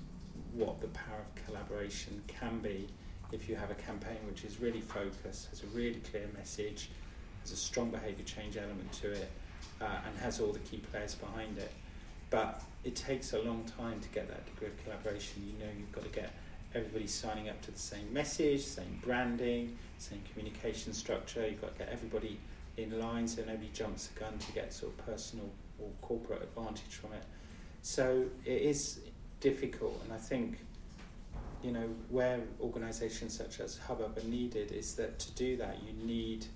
what 0.53 0.81
the 0.81 0.89
power 0.89 1.21
of 1.21 1.45
collaboration 1.45 2.23
can 2.27 2.59
be 2.59 2.89
if 3.33 3.49
you 3.49 3.57
have 3.57 3.71
a 3.71 3.75
campaign 3.75 4.19
which 4.27 4.45
is 4.45 4.61
really 4.61 4.81
focused, 4.81 5.49
has 5.51 5.63
a 5.63 5.67
really 5.69 6.01
clear 6.11 6.29
message, 6.37 6.91
has 7.43 7.53
a 7.53 7.57
strong 7.57 7.91
behaviour 7.91 8.25
change 8.25 8.57
element 8.57 8.91
to 8.93 9.13
it, 9.13 9.31
uh, 9.81 9.85
and 10.07 10.19
has 10.19 10.41
all 10.41 10.53
the 10.53 10.59
key 10.61 10.79
players 10.79 11.15
behind 11.15 11.59
it. 11.59 11.71
But 12.31 12.63
it 12.85 12.97
takes 12.97 13.33
a 13.33 13.41
long 13.43 13.65
time 13.77 14.01
to 14.01 14.09
get 14.09 14.29
that 14.29 14.47
degree 14.47 14.69
of 14.69 14.85
collaboration. 14.85 15.43
You 15.47 15.65
know, 15.65 15.73
you've 15.79 15.93
got 15.93 16.05
to 16.05 16.11
get 16.11 16.33
everybody 16.75 17.07
signing 17.07 17.49
up 17.49 17.61
to 17.63 17.71
the 17.71 17.79
same 17.79 18.13
message, 18.13 18.63
same 18.63 19.01
branding, 19.03 19.77
same 19.99 20.23
communication 20.33 20.93
structure. 20.93 21.47
You've 21.47 21.61
got 21.61 21.75
to 21.75 21.79
get 21.79 21.89
everybody 21.93 22.39
in 22.83 22.99
line 22.99 23.27
so 23.29 23.43
nobody 23.43 23.71
jumps 23.73 24.09
the 24.09 24.21
gun 24.21 24.39
to 24.39 24.53
get 24.53 24.73
sort 24.73 24.93
of 24.93 25.07
personal 25.07 25.51
or 25.79 25.89
corporate 26.03 26.43
advantage 26.43 26.95
from 27.01 27.13
it. 27.13 27.25
So 27.83 28.27
it 28.45 28.63
is 28.63 29.01
difficult, 29.41 30.01
and 30.05 30.13
I 30.13 30.19
think 30.19 30.59
you 31.63 31.73
know 31.73 31.89
where 32.09 32.41
organisations 32.61 33.37
such 33.37 33.61
as 33.61 33.79
Hubbub 33.79 34.17
are 34.17 34.29
needed 34.29 34.73
is 34.73 34.95
that 34.95 35.19
to 35.19 35.31
do 35.33 35.57
that 35.59 35.77
you 35.83 35.93
need 36.07 36.47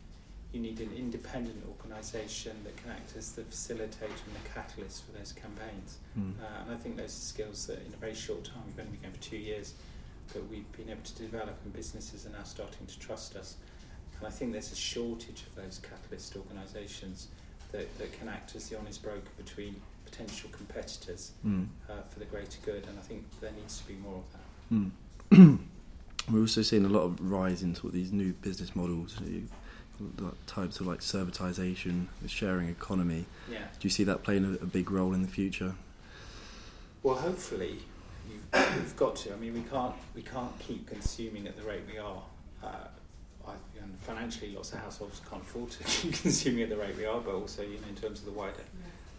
you 0.54 0.60
need 0.60 0.80
an 0.80 0.90
independent 0.96 1.64
organisation 1.66 2.52
that 2.62 2.76
can 2.76 2.92
act 2.92 3.16
as 3.16 3.32
the 3.32 3.42
facilitator 3.42 4.22
and 4.24 4.34
the 4.37 4.48
catalyst 4.54 5.04
for 5.04 5.18
those 5.18 5.32
campaigns. 5.32 5.98
Mm. 6.16 6.34
Uh, 6.40 6.62
and 6.62 6.72
I 6.72 6.76
think 6.76 6.96
those 6.96 7.06
are 7.06 7.26
skills 7.34 7.66
that 7.66 7.84
in 7.84 7.92
a 7.92 7.96
very 7.96 8.14
short 8.14 8.44
time, 8.44 8.62
we've 8.66 8.78
only 8.78 8.92
been 8.92 9.00
going 9.02 9.14
for 9.14 9.22
two 9.22 9.37
years, 9.37 9.74
that 10.32 10.48
we've 10.48 10.70
been 10.72 10.90
able 10.90 11.02
to 11.02 11.14
develop 11.16 11.58
and 11.64 11.72
businesses 11.72 12.24
are 12.24 12.30
now 12.30 12.44
starting 12.44 12.87
to 12.87 12.98
trust 13.00 13.34
us. 13.34 13.56
And 14.24 14.32
I 14.32 14.37
think 14.37 14.52
there's 14.52 14.72
a 14.72 14.76
shortage 14.76 15.42
of 15.46 15.54
those 15.62 15.78
catalyst 15.82 16.34
organisations 16.34 17.28
that, 17.72 17.98
that 17.98 18.18
can 18.18 18.26
act 18.30 18.56
as 18.56 18.70
the 18.70 18.78
honest 18.78 19.02
broker 19.02 19.28
between 19.37 19.76
potential 20.06 20.48
competitors 20.50 21.32
Mm. 21.46 21.66
uh, 21.90 22.00
for 22.08 22.20
the 22.20 22.24
greater 22.24 22.58
good. 22.64 22.87
And 22.87 22.98
I 22.98 23.02
think 23.02 23.26
there 23.42 23.52
needs 23.52 23.78
to 23.80 23.87
be 23.87 23.96
more 23.96 24.22
of 24.22 24.32
that. 24.32 25.37
Mm. 25.37 25.58
We're 26.32 26.40
also 26.40 26.62
seeing 26.62 26.87
a 26.87 26.88
lot 26.88 27.02
of 27.02 27.20
rise 27.20 27.62
in 27.62 27.74
sort 27.74 27.88
of 27.88 27.92
these 27.92 28.12
new 28.12 28.32
business 28.32 28.74
models, 28.74 29.18
types 30.46 30.80
of 30.80 30.87
like 30.87 31.00
servitization, 31.00 32.06
the 32.22 32.28
sharing 32.28 32.70
economy. 32.70 33.26
Yeah. 33.50 33.58
Do 33.58 33.80
you 33.82 33.90
see 33.90 34.04
that 34.04 34.22
playing 34.22 34.46
a, 34.46 34.52
a 34.64 34.66
big 34.66 34.90
role 34.90 35.12
in 35.12 35.20
the 35.20 35.28
future? 35.28 35.74
Well, 37.02 37.16
hopefully, 37.16 37.80
you've, 38.30 38.74
you've 38.74 38.96
got 38.96 39.16
to. 39.16 39.34
I 39.34 39.37
mean, 39.37 39.52
we 39.52 39.60
can't 39.60 39.94
we 40.14 40.22
can't 40.22 40.58
keep 40.58 40.87
consuming 40.87 41.46
at 41.46 41.58
the 41.58 41.62
rate 41.62 41.82
we 41.92 41.98
are. 41.98 42.22
Uh, 42.62 42.87
and 43.85 43.99
financially, 44.01 44.53
lots 44.55 44.73
of 44.73 44.81
households 44.81 45.20
can't 45.31 45.42
afford 45.42 45.70
to 45.73 45.85
keep 45.85 46.14
consuming 46.14 46.62
at 46.64 46.68
the 46.70 46.77
rate 46.77 46.97
we 46.97 47.05
are, 47.05 47.20
but 47.20 47.35
also, 47.35 47.62
you 47.62 47.79
know, 47.79 47.88
in 47.88 47.94
terms 47.94 48.18
of 48.20 48.25
the 48.25 48.33
wider 48.33 48.64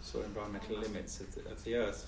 sort 0.02 0.24
of 0.26 0.32
environmental 0.32 0.78
limits 0.78 1.20
of 1.20 1.34
the, 1.36 1.50
of 1.52 1.64
the 1.64 1.76
earth. 1.76 2.06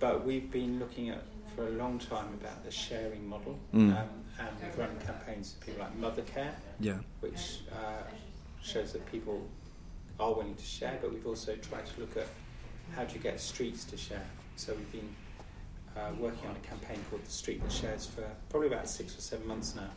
But 0.00 0.24
we've 0.24 0.50
been 0.50 0.78
looking 0.78 1.10
at 1.10 1.22
for 1.54 1.66
a 1.66 1.70
long 1.70 1.98
time 1.98 2.28
about 2.40 2.64
the 2.64 2.70
sharing 2.70 3.28
model, 3.28 3.58
Mm. 3.74 3.90
um, 4.00 4.08
and 4.38 4.48
we've 4.62 4.78
run 4.78 4.96
campaigns 5.04 5.54
for 5.58 5.66
people 5.66 5.82
like 5.84 5.98
Mothercare, 6.00 6.52
Yeah. 6.80 6.98
which 7.20 7.60
uh, 7.72 8.02
shows 8.62 8.92
that 8.92 9.04
people 9.10 9.46
are 10.20 10.32
willing 10.32 10.54
to 10.54 10.64
share, 10.64 10.98
but 11.00 11.12
we've 11.12 11.26
also 11.26 11.54
tried 11.56 11.86
to 11.86 12.00
look 12.00 12.16
at 12.16 12.26
how 12.94 13.04
do 13.04 13.14
you 13.14 13.20
get 13.20 13.40
streets 13.40 13.84
to 13.86 13.96
share. 13.96 14.26
So 14.56 14.74
we've 14.74 14.92
been 14.92 15.14
uh, 15.96 16.10
working 16.18 16.48
on 16.48 16.54
a 16.56 16.60
campaign 16.66 16.98
called 17.10 17.24
The 17.24 17.30
Street 17.30 17.60
That 17.62 17.72
Shares 17.72 18.06
for 18.06 18.24
probably 18.50 18.68
about 18.68 18.88
six 18.88 19.16
or 19.18 19.20
seven 19.20 19.46
months 19.48 19.74
now, 19.74 19.90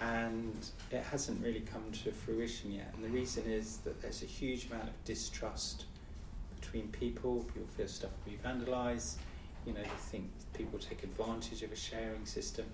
and 0.00 0.70
it 0.90 1.02
hasn't 1.02 1.42
really 1.44 1.60
come 1.60 1.84
to 2.04 2.12
fruition 2.12 2.72
yet. 2.72 2.92
And 2.94 3.04
the 3.04 3.08
reason 3.08 3.44
is 3.46 3.78
that 3.78 4.00
there's 4.00 4.22
a 4.22 4.26
huge 4.26 4.66
amount 4.70 4.88
of 4.88 5.04
distrust 5.04 5.84
between 6.60 6.88
people. 6.88 7.44
People 7.54 7.68
feel 7.76 7.88
stuff 7.88 8.10
will 8.24 8.32
be 8.32 8.38
vandalised. 8.38 9.16
You 9.66 9.72
know, 9.72 9.82
they 9.82 9.88
think 10.10 10.30
people 10.54 10.78
take 10.78 11.02
advantage 11.02 11.62
of 11.62 11.72
a 11.72 11.76
sharing 11.76 12.24
system. 12.24 12.66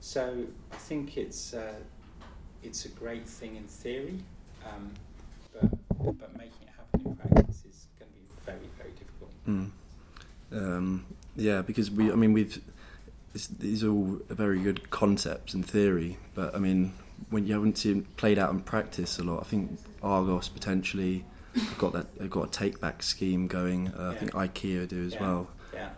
So 0.00 0.44
I 0.72 0.76
think 0.76 1.16
it's 1.16 1.54
uh, 1.54 1.74
it's 2.62 2.84
a 2.84 2.88
great 2.88 3.28
thing 3.28 3.56
in 3.56 3.64
theory, 3.64 4.20
um, 4.64 4.92
but 5.52 5.70
but 6.18 6.36
making 6.36 6.62
it 6.62 6.70
happen 6.76 7.00
in 7.04 7.16
practice 7.16 7.64
is 7.68 7.86
going 7.98 8.10
to 8.10 8.16
be 8.16 8.42
very 8.46 8.68
very 8.78 8.90
difficult. 8.90 9.32
Mm. 9.46 9.70
Um, 10.52 11.06
yeah, 11.36 11.62
because 11.62 11.90
we, 11.90 12.10
I 12.10 12.14
mean, 12.14 12.32
we've 12.32 12.60
this, 13.32 13.46
these 13.48 13.84
are 13.84 13.90
all 13.90 14.18
very 14.28 14.58
good 14.60 14.90
concepts 14.90 15.54
in 15.54 15.62
theory, 15.62 16.18
but 16.34 16.54
I 16.54 16.58
mean, 16.58 16.92
when 17.30 17.46
you 17.46 17.54
haven't 17.54 17.78
seen 17.78 18.04
played 18.16 18.38
out 18.38 18.50
in 18.50 18.60
practice 18.60 19.18
a 19.18 19.22
lot, 19.22 19.40
I 19.40 19.44
think 19.44 19.78
Argos 20.02 20.48
potentially 20.48 21.24
have 21.54 21.78
got 21.78 21.92
that 21.94 22.18
they've 22.18 22.30
got 22.30 22.48
a 22.48 22.50
take 22.50 22.80
back 22.80 23.02
scheme 23.02 23.46
going. 23.48 23.88
Uh, 23.88 24.12
I 24.14 24.18
think 24.18 24.32
IKEA 24.32 24.86
do 24.88 25.04
as 25.04 25.14
Yeah. 25.14 25.20
well. 25.22 25.48
Yeah. 25.74 25.90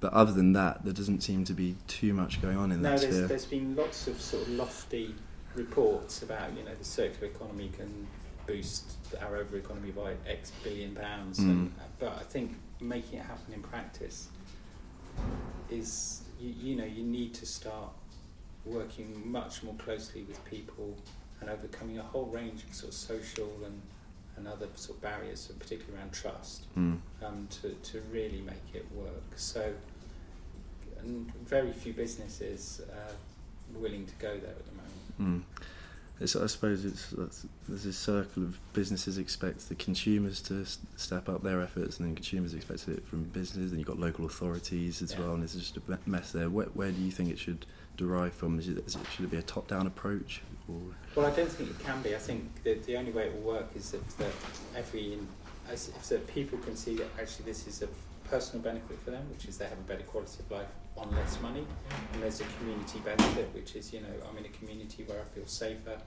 But 0.00 0.12
other 0.12 0.32
than 0.32 0.52
that, 0.52 0.84
there 0.84 0.92
doesn't 0.92 1.22
seem 1.22 1.44
to 1.44 1.52
be 1.54 1.74
too 1.88 2.12
much 2.14 2.40
going 2.40 2.56
on 2.56 2.70
in 2.70 2.82
No, 2.82 2.90
that 2.90 3.00
there's, 3.00 3.14
sphere. 3.14 3.26
there's 3.26 3.44
been 3.46 3.74
lots 3.74 4.06
of 4.06 4.20
sort 4.20 4.42
of 4.44 4.50
lofty 4.50 5.14
reports 5.54 6.22
about 6.22 6.54
you 6.56 6.62
know 6.62 6.74
the 6.78 6.84
circular 6.84 7.28
economy 7.32 7.70
can 7.76 8.06
boost 8.46 8.92
our 9.20 9.36
over 9.38 9.56
economy 9.56 9.90
by 9.90 10.14
X 10.28 10.52
billion 10.62 10.94
pounds, 10.94 11.38
and, 11.40 11.68
Mm. 11.70 11.72
but 11.98 12.16
I 12.20 12.22
think 12.22 12.54
making 12.80 13.18
it 13.18 13.24
happen 13.24 13.52
in 13.54 13.62
practice 13.62 14.28
is 15.70 16.22
you, 16.40 16.54
you 16.60 16.76
know 16.76 16.84
you 16.84 17.02
need 17.04 17.34
to 17.34 17.46
start 17.46 17.90
working 18.64 19.30
much 19.30 19.62
more 19.62 19.74
closely 19.74 20.22
with 20.24 20.44
people 20.44 20.96
and 21.40 21.48
overcoming 21.50 21.98
a 21.98 22.02
whole 22.02 22.26
range 22.26 22.64
of 22.64 22.74
sort 22.74 22.88
of 22.92 22.98
social 22.98 23.50
and 23.64 23.80
and 24.36 24.46
other 24.46 24.66
sort 24.74 24.98
of 24.98 25.02
barriers, 25.02 25.50
particularly 25.58 25.96
around 25.98 26.12
trust 26.12 26.66
Mm. 26.76 26.98
um, 27.24 27.48
to, 27.62 27.70
to 27.90 28.02
really 28.12 28.42
make 28.42 28.74
it 28.74 28.84
work. 28.94 29.24
So, 29.36 29.72
very 31.44 31.72
few 31.72 31.92
businesses 31.92 32.82
are 32.92 33.78
willing 33.80 34.04
to 34.06 34.14
go 34.16 34.36
there 34.38 34.50
at 34.50 34.66
the 34.66 34.72
moment. 34.72 35.46
Mm. 35.46 35.62
It's, 36.18 36.34
I 36.34 36.46
suppose 36.46 36.84
it's 36.86 37.10
there's 37.68 37.84
this 37.84 37.98
circle 37.98 38.44
of 38.44 38.58
businesses 38.72 39.18
expect 39.18 39.68
the 39.68 39.74
consumers 39.74 40.40
to 40.42 40.62
s- 40.62 40.78
step 40.96 41.28
up 41.28 41.42
their 41.42 41.60
efforts, 41.60 41.98
and 41.98 42.08
then 42.08 42.14
consumers 42.14 42.54
expect 42.54 42.88
it 42.88 43.06
from 43.06 43.24
businesses. 43.24 43.70
And 43.72 43.78
you've 43.78 43.86
got 43.88 43.98
local 43.98 44.24
authorities 44.24 45.02
as 45.02 45.12
Yeah. 45.12 45.20
well, 45.20 45.34
and 45.34 45.44
it's 45.44 45.54
just 45.54 45.76
a 45.76 45.80
mess 46.06 46.32
there. 46.32 46.48
Where, 46.48 46.66
where 46.68 46.90
do 46.90 47.00
you 47.02 47.10
think 47.12 47.30
it 47.30 47.38
should 47.38 47.66
derive 47.98 48.32
from? 48.32 48.58
Is 48.58 48.68
it, 48.68 48.78
is 48.86 48.94
it 48.96 49.02
should 49.14 49.26
it 49.26 49.30
be 49.30 49.36
a 49.36 49.42
top-down 49.42 49.86
approach? 49.86 50.40
Or 50.68 50.80
Well, 51.14 51.26
I 51.26 51.36
don't 51.36 51.50
think 51.52 51.70
it 51.70 51.78
can 51.80 52.00
be. 52.00 52.14
I 52.14 52.18
think 52.18 52.62
that 52.64 52.84
the 52.86 52.96
only 52.96 53.12
way 53.12 53.26
it 53.26 53.34
will 53.34 53.52
work 53.52 53.68
is 53.76 53.92
if 53.92 54.16
that 54.16 54.32
every 54.74 55.18
if 55.70 56.08
that 56.08 56.26
people 56.28 56.58
can 56.60 56.76
see 56.76 56.94
that 56.96 57.08
actually 57.20 57.44
this 57.44 57.66
is 57.66 57.82
a 57.82 57.88
personal 58.28 58.62
benefit 58.62 58.98
for 59.04 59.10
them, 59.10 59.28
which 59.30 59.46
is 59.46 59.58
they 59.58 59.66
have 59.66 59.78
a 59.78 59.82
better 59.82 60.02
quality 60.02 60.38
of 60.40 60.50
life 60.50 60.68
on 60.96 61.10
less 61.12 61.40
money, 61.40 61.64
and 62.12 62.22
there's 62.22 62.40
a 62.40 62.44
community 62.58 62.98
benefit, 63.04 63.48
which 63.54 63.76
is 63.76 63.92
you 63.92 64.00
know 64.00 64.08
I'm 64.28 64.36
in 64.38 64.44
a 64.44 64.48
community 64.48 65.04
where 65.04 65.20
I 65.20 65.24
feel 65.24 65.46
safer, 65.46 65.98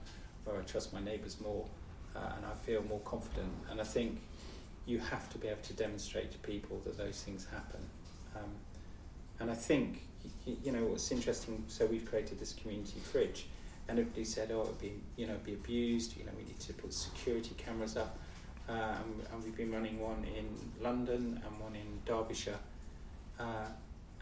where 0.44 0.58
I 0.58 0.62
trust 0.62 0.92
my 0.92 1.00
neighbours 1.00 1.40
more, 1.40 1.66
uh, 2.16 2.32
and 2.36 2.44
I 2.46 2.54
feel 2.66 2.82
more 2.82 3.00
confident. 3.00 3.52
And 3.70 3.80
I 3.80 3.84
think 3.84 4.20
you 4.86 4.98
have 4.98 5.30
to 5.30 5.38
be 5.38 5.48
able 5.48 5.62
to 5.62 5.72
demonstrate 5.74 6.32
to 6.32 6.38
people 6.38 6.80
that 6.84 6.96
those 6.98 7.22
things 7.22 7.46
happen. 7.50 7.80
Um, 8.36 8.50
and 9.38 9.50
I 9.50 9.54
think 9.54 10.02
y- 10.46 10.56
you 10.64 10.72
know 10.72 10.84
what's 10.84 11.10
interesting. 11.12 11.64
So 11.68 11.86
we've 11.86 12.04
created 12.04 12.38
this 12.40 12.52
community 12.52 13.00
fridge 13.00 13.46
and 13.88 13.98
everybody 13.98 14.24
said, 14.24 14.50
"Oh, 14.52 14.62
it'd 14.62 14.78
be 14.78 14.92
you 15.16 15.26
know 15.26 15.36
be 15.44 15.54
abused. 15.54 16.16
You 16.16 16.24
know, 16.24 16.32
we 16.36 16.44
need 16.44 16.60
to 16.60 16.72
put 16.72 16.92
security 16.92 17.54
cameras 17.56 17.96
up." 17.96 18.18
Uh, 18.70 18.94
and, 19.02 19.26
and 19.32 19.44
we've 19.44 19.56
been 19.56 19.72
running 19.72 19.98
one 19.98 20.24
in 20.38 20.46
London 20.80 21.42
and 21.44 21.60
one 21.60 21.74
in 21.74 21.88
Derbyshire, 22.06 22.60
uh, 23.40 23.66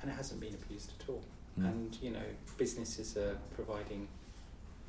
and 0.01 0.11
it 0.11 0.15
hasn't 0.15 0.41
been 0.41 0.55
abused 0.55 0.91
at 0.99 1.09
all. 1.09 1.23
Mm. 1.61 1.65
And 1.67 1.99
you 2.01 2.11
know, 2.11 2.29
businesses 2.57 3.17
are 3.19 3.37
providing 3.55 4.09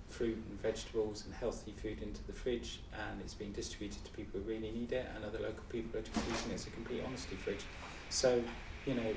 fruit 0.08 0.38
and 0.50 0.62
vegetables 0.62 1.26
and 1.26 1.34
healthy 1.36 1.74
food 1.82 2.02
into 2.02 2.24
the 2.26 2.32
fridge, 2.32 2.80
and 2.94 3.20
it's 3.22 3.34
being 3.34 3.52
distributed 3.52 4.04
to 4.06 4.12
people 4.12 4.40
who 4.40 4.48
really 4.48 4.72
need 4.72 4.92
it, 4.94 5.06
and 5.14 5.26
other 5.26 5.40
local 5.40 5.64
people 5.70 6.00
are 6.00 6.04
just 6.04 6.28
using 6.30 6.52
it 6.52 6.56
as 6.56 6.68
a 6.68 6.70
complete 6.70 7.04
honesty 7.06 7.36
fridge. 7.36 7.64
So, 8.10 8.42
you 8.86 8.94
know, 8.94 9.14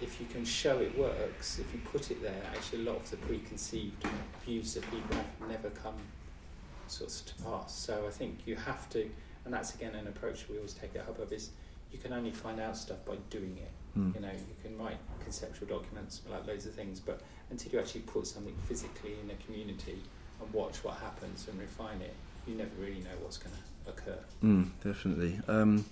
if 0.00 0.20
you 0.20 0.26
can 0.26 0.44
show 0.44 0.78
it 0.78 0.96
works, 0.96 1.58
if 1.58 1.72
you 1.72 1.80
put 1.92 2.10
it 2.10 2.22
there, 2.22 2.42
actually 2.54 2.86
a 2.86 2.90
lot 2.90 2.96
of 2.96 3.10
the 3.10 3.16
preconceived 3.18 4.04
views 4.44 4.74
that 4.74 4.84
people 4.90 5.16
have 5.16 5.48
never 5.48 5.70
come 5.70 5.96
sort 6.86 7.10
of 7.10 7.26
to 7.26 7.42
pass. 7.42 7.74
So 7.74 8.04
I 8.06 8.10
think 8.10 8.46
you 8.46 8.56
have 8.56 8.88
to, 8.90 9.10
and 9.46 9.54
that's 9.54 9.74
again 9.74 9.94
an 9.94 10.06
approach 10.08 10.48
we 10.50 10.56
always 10.56 10.74
take 10.74 10.94
at 10.96 11.06
Hubbub 11.06 11.32
is 11.32 11.50
you 11.92 11.98
can 11.98 12.12
only 12.12 12.32
find 12.32 12.60
out 12.60 12.76
stuff 12.76 12.98
by 13.06 13.14
doing 13.30 13.56
it. 13.56 13.70
Mm. 13.98 14.14
You 14.16 14.20
know, 14.20 14.32
you 14.32 14.56
can 14.62 14.76
write 14.76 14.98
conceptual 15.22 15.68
documents 15.68 16.20
like 16.28 16.46
loads 16.46 16.66
of 16.66 16.74
things, 16.74 17.00
but 17.00 17.20
until 17.48 17.72
you 17.72 17.78
actually 17.78 18.02
put 18.02 18.26
something 18.26 18.54
physically 18.68 19.14
in 19.22 19.30
a 19.30 19.34
community 19.44 20.02
and 20.40 20.52
watch 20.52 20.84
what 20.84 20.94
happens 20.96 21.46
and 21.48 21.58
refine 21.58 22.02
it, 22.02 22.12
you 22.46 22.56
never 22.56 22.70
really 22.78 23.00
know 23.00 23.16
what's 23.22 23.38
going 23.38 23.54
to 23.54 23.90
occur. 23.90 24.18
Mm, 24.42 24.70
definitely. 24.82 25.40
Um, 25.48 25.86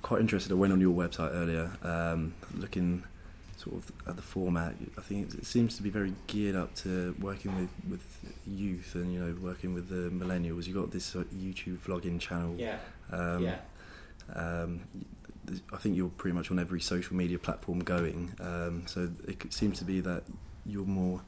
quite 0.00 0.20
interested. 0.20 0.50
I 0.50 0.54
went 0.54 0.72
on 0.72 0.80
your 0.80 0.94
website 0.94 1.34
earlier, 1.34 1.70
um, 1.82 2.34
looking 2.54 3.04
sort 3.62 3.76
of 3.76 3.92
at 4.08 4.16
the 4.16 4.22
format. 4.22 4.74
I 4.98 5.00
think 5.00 5.32
it 5.34 5.46
seems 5.46 5.76
to 5.76 5.82
be 5.82 5.90
very 5.90 6.12
geared 6.26 6.56
up 6.56 6.74
to 6.76 7.14
working 7.20 7.54
with, 7.56 7.70
with 7.90 8.04
youth 8.46 8.94
and 8.94 9.12
you 9.12 9.20
know 9.20 9.36
working 9.40 9.74
with 9.74 9.88
the 9.88 10.10
millennials. 10.24 10.66
You 10.66 10.74
got 10.74 10.90
this 10.90 11.14
uh, 11.14 11.24
YouTube 11.34 11.78
vlogging 11.78 12.18
channel. 12.20 12.54
Yeah, 12.58 12.78
Um, 13.10 13.42
yeah. 13.44 13.58
um, 14.34 14.80
I 15.72 15.76
think 15.76 15.96
you're 15.96 16.08
pretty 16.08 16.34
much 16.36 16.50
on 16.50 16.58
every 16.58 16.80
social 16.80 17.16
media 17.16 17.38
platform 17.38 17.80
going. 17.80 18.32
Um, 18.40 18.84
so 18.86 19.10
it 19.26 19.52
seems 19.52 19.78
to 19.78 19.84
be 19.84 20.00
that 20.00 20.22
you're 20.64 20.84
more 20.86 21.20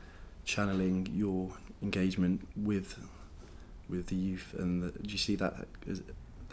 channeling 0.44 1.08
your 1.12 1.50
engagement 1.82 2.46
with 2.56 2.98
with 3.88 4.06
the 4.06 4.16
youth. 4.16 4.54
And 4.58 4.82
the, 4.82 4.90
do 4.98 5.10
you 5.10 5.18
see 5.18 5.36
that 5.36 5.66
as 5.90 6.02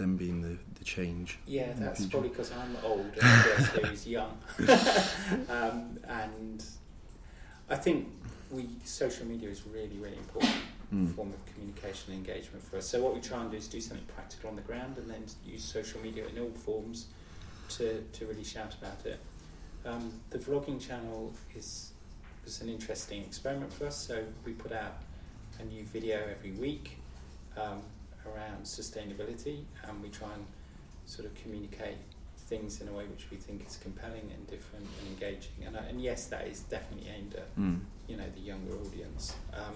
them 0.02 0.18
being 0.18 0.42
the, 0.42 0.58
the 0.78 0.84
change? 0.84 1.40
Yeah, 1.48 1.72
that's 1.76 2.06
probably 2.08 2.30
because 2.30 2.52
I'm 2.52 2.76
old 2.84 3.12
and 3.22 3.94
is 3.94 4.08
young. 4.08 4.38
um, 5.50 6.00
and 6.08 6.64
I 7.70 7.76
think 7.76 8.08
we 8.50 8.68
social 8.84 9.26
media 9.26 9.50
is 9.50 9.66
really, 9.66 9.98
really 9.98 10.18
important 10.18 10.56
Mm. 10.94 11.16
form 11.16 11.30
of 11.30 11.46
communication 11.46 12.12
and 12.12 12.28
engagement 12.28 12.62
for 12.62 12.76
us. 12.76 12.86
So 12.86 13.02
what 13.02 13.16
we 13.16 13.22
try 13.22 13.40
and 13.40 13.50
do 13.50 13.56
is 13.56 13.70
do 13.70 13.80
something 13.80 14.06
practical 14.14 14.50
on 14.50 14.58
the 14.58 14.62
ground 14.62 14.98
and 14.98 15.10
then 15.10 15.24
use 15.46 15.64
social 15.64 16.02
media 16.02 16.26
in 16.28 16.38
all 16.38 16.50
forms 16.50 17.06
to, 17.70 18.04
to 18.12 18.26
really 18.26 18.44
shout 18.44 18.76
about 18.76 19.06
it. 19.06 19.18
Um, 19.86 20.12
the 20.32 20.38
vlogging 20.38 20.86
channel 20.86 21.32
is 21.56 21.94
was 22.44 22.60
an 22.60 22.68
interesting 22.68 23.22
experiment 23.22 23.72
for 23.72 23.86
us. 23.86 23.96
So 23.96 24.22
we 24.44 24.52
put 24.52 24.74
out 24.74 24.98
a 25.62 25.64
new 25.64 25.84
video 25.86 26.20
every 26.30 26.52
week 26.52 26.98
um, 27.56 27.82
around 28.26 28.64
sustainability, 28.66 29.64
and 29.88 30.02
we 30.02 30.10
try 30.10 30.34
and 30.34 30.46
sort 31.06 31.26
of 31.26 31.34
communicate 31.36 31.98
things 32.38 32.82
in 32.82 32.88
a 32.88 32.92
way 32.92 33.06
which 33.06 33.30
we 33.32 33.38
think 33.38 33.66
is 33.66 33.78
compelling 33.78 34.30
and 34.34 34.46
different 34.48 34.86
and 35.00 35.08
engaging. 35.10 35.52
And, 35.66 35.76
and 35.76 36.02
yes, 36.02 36.26
that 36.28 36.48
is 36.48 36.62
definitely 36.62 37.10
aimed 37.10 37.36
at 37.36 37.56
Mm. 37.58 37.80
you 38.08 38.18
know 38.18 38.30
the 38.36 38.42
younger 38.42 38.74
audience. 38.76 39.36
Um, 39.54 39.76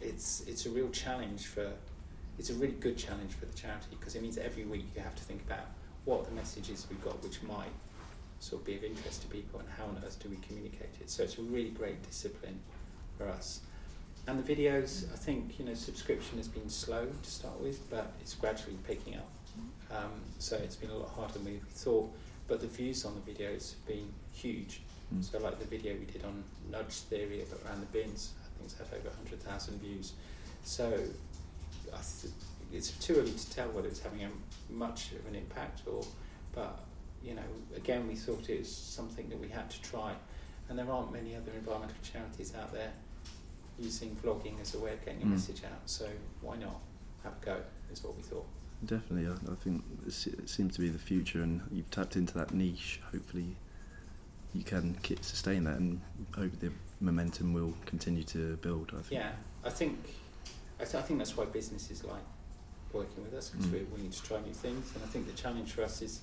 it's 0.00 0.42
it's 0.46 0.66
a 0.66 0.70
real 0.70 0.88
challenge 0.90 1.46
for 1.46 1.70
it's 2.38 2.50
a 2.50 2.54
really 2.54 2.72
good 2.74 2.96
challenge 2.96 3.32
for 3.32 3.46
the 3.46 3.54
charity 3.54 3.86
because 3.90 4.14
it 4.16 4.22
means 4.22 4.38
every 4.38 4.64
week 4.64 4.86
you 4.96 5.02
have 5.02 5.14
to 5.14 5.22
think 5.22 5.42
about 5.42 5.66
what 6.04 6.24
the 6.24 6.30
messages 6.32 6.86
we've 6.90 7.04
got 7.04 7.22
which 7.22 7.42
might 7.42 7.70
sort 8.40 8.62
of 8.62 8.66
be 8.66 8.74
of 8.74 8.82
interest 8.82 9.22
to 9.22 9.28
people 9.28 9.60
and 9.60 9.68
how 9.78 9.84
on 9.84 10.02
earth 10.04 10.18
do 10.20 10.28
we 10.28 10.36
communicate 10.36 10.90
it. 11.00 11.08
So 11.08 11.22
it's 11.22 11.38
a 11.38 11.42
really 11.42 11.68
great 11.70 12.02
discipline 12.02 12.58
for 13.16 13.28
us. 13.28 13.60
And 14.26 14.42
the 14.42 14.54
videos, 14.54 15.12
I 15.12 15.16
think 15.16 15.58
you 15.58 15.64
know 15.64 15.74
subscription 15.74 16.38
has 16.38 16.46
been 16.46 16.68
slow 16.68 17.06
to 17.06 17.30
start 17.30 17.60
with, 17.60 17.90
but 17.90 18.12
it's 18.20 18.34
gradually 18.34 18.78
picking 18.86 19.16
up. 19.16 19.28
Um, 19.90 20.12
so 20.38 20.56
it's 20.56 20.76
been 20.76 20.90
a 20.90 20.96
lot 20.96 21.10
harder 21.10 21.34
than 21.34 21.44
we 21.44 21.60
thought. 21.74 22.10
But 22.48 22.60
the 22.60 22.66
views 22.66 23.04
on 23.04 23.14
the 23.14 23.32
videos 23.32 23.74
have 23.74 23.86
been 23.86 24.12
huge. 24.32 24.80
Mm. 25.14 25.24
So 25.24 25.38
like 25.38 25.58
the 25.58 25.66
video 25.66 25.94
we 25.94 26.04
did 26.04 26.24
on 26.24 26.44
nudge 26.70 26.92
theory 26.92 27.44
around 27.64 27.80
the 27.80 27.86
bins, 27.86 28.32
I 28.42 28.58
think 28.58 28.70
it's 28.70 28.78
had 28.78 28.86
over 28.98 29.08
100,000 29.08 29.80
views. 29.80 30.12
So 30.64 30.86
I 31.92 32.00
th- 32.20 32.32
it's 32.72 32.90
too 32.92 33.16
early 33.16 33.32
to 33.32 33.50
tell 33.50 33.68
whether 33.68 33.88
it's 33.88 34.00
having 34.00 34.24
a 34.24 34.30
much 34.70 35.12
of 35.12 35.26
an 35.26 35.34
impact 35.34 35.82
or, 35.86 36.04
but 36.54 36.80
you 37.22 37.34
know, 37.34 37.42
again 37.76 38.08
we 38.08 38.14
thought 38.14 38.48
it 38.48 38.60
was 38.60 38.74
something 38.74 39.28
that 39.28 39.38
we 39.38 39.48
had 39.48 39.70
to 39.70 39.82
try, 39.82 40.12
and 40.68 40.78
there 40.78 40.90
aren't 40.90 41.12
many 41.12 41.36
other 41.36 41.52
environmental 41.52 41.96
charities 42.02 42.54
out 42.54 42.72
there 42.72 42.92
using 43.78 44.16
vlogging 44.22 44.60
as 44.60 44.74
a 44.74 44.78
way 44.78 44.92
of 44.92 45.04
getting 45.04 45.20
your 45.20 45.28
Mm. 45.28 45.32
message 45.32 45.62
out. 45.64 45.80
So 45.86 46.08
why 46.40 46.56
not 46.56 46.80
have 47.24 47.34
a 47.40 47.44
go? 47.44 47.62
Is 47.92 48.02
what 48.02 48.16
we 48.16 48.22
thought. 48.22 48.46
Definitely, 48.84 49.28
I, 49.28 49.52
I 49.52 49.54
think 49.56 49.84
it 50.06 50.48
seems 50.48 50.74
to 50.74 50.80
be 50.80 50.88
the 50.88 50.98
future, 50.98 51.42
and 51.42 51.60
you've 51.70 51.90
tapped 51.90 52.16
into 52.16 52.34
that 52.34 52.52
niche. 52.52 53.00
Hopefully, 53.12 53.56
you 54.54 54.64
can 54.64 54.96
sustain 55.20 55.64
that, 55.64 55.78
and 55.78 56.00
hope 56.36 56.58
the 56.60 56.72
momentum 57.00 57.52
will 57.52 57.74
continue 57.86 58.24
to 58.24 58.56
build. 58.56 58.90
I 58.96 59.02
think. 59.02 59.12
Yeah, 59.12 59.32
I 59.64 59.70
think 59.70 59.98
I, 60.80 60.84
th- 60.84 60.94
I 60.96 61.02
think 61.02 61.18
that's 61.18 61.36
why 61.36 61.44
businesses 61.44 62.02
like 62.02 62.22
working 62.92 63.22
with 63.22 63.34
us 63.34 63.50
because 63.50 63.66
Mm. 63.66 63.72
we're 63.72 63.84
willing 63.84 64.10
to 64.10 64.22
try 64.22 64.40
new 64.40 64.52
things, 64.52 64.90
and 64.94 65.04
I 65.04 65.06
think 65.06 65.26
the 65.26 65.32
challenge 65.34 65.72
for 65.72 65.82
us 65.84 66.02
is, 66.02 66.20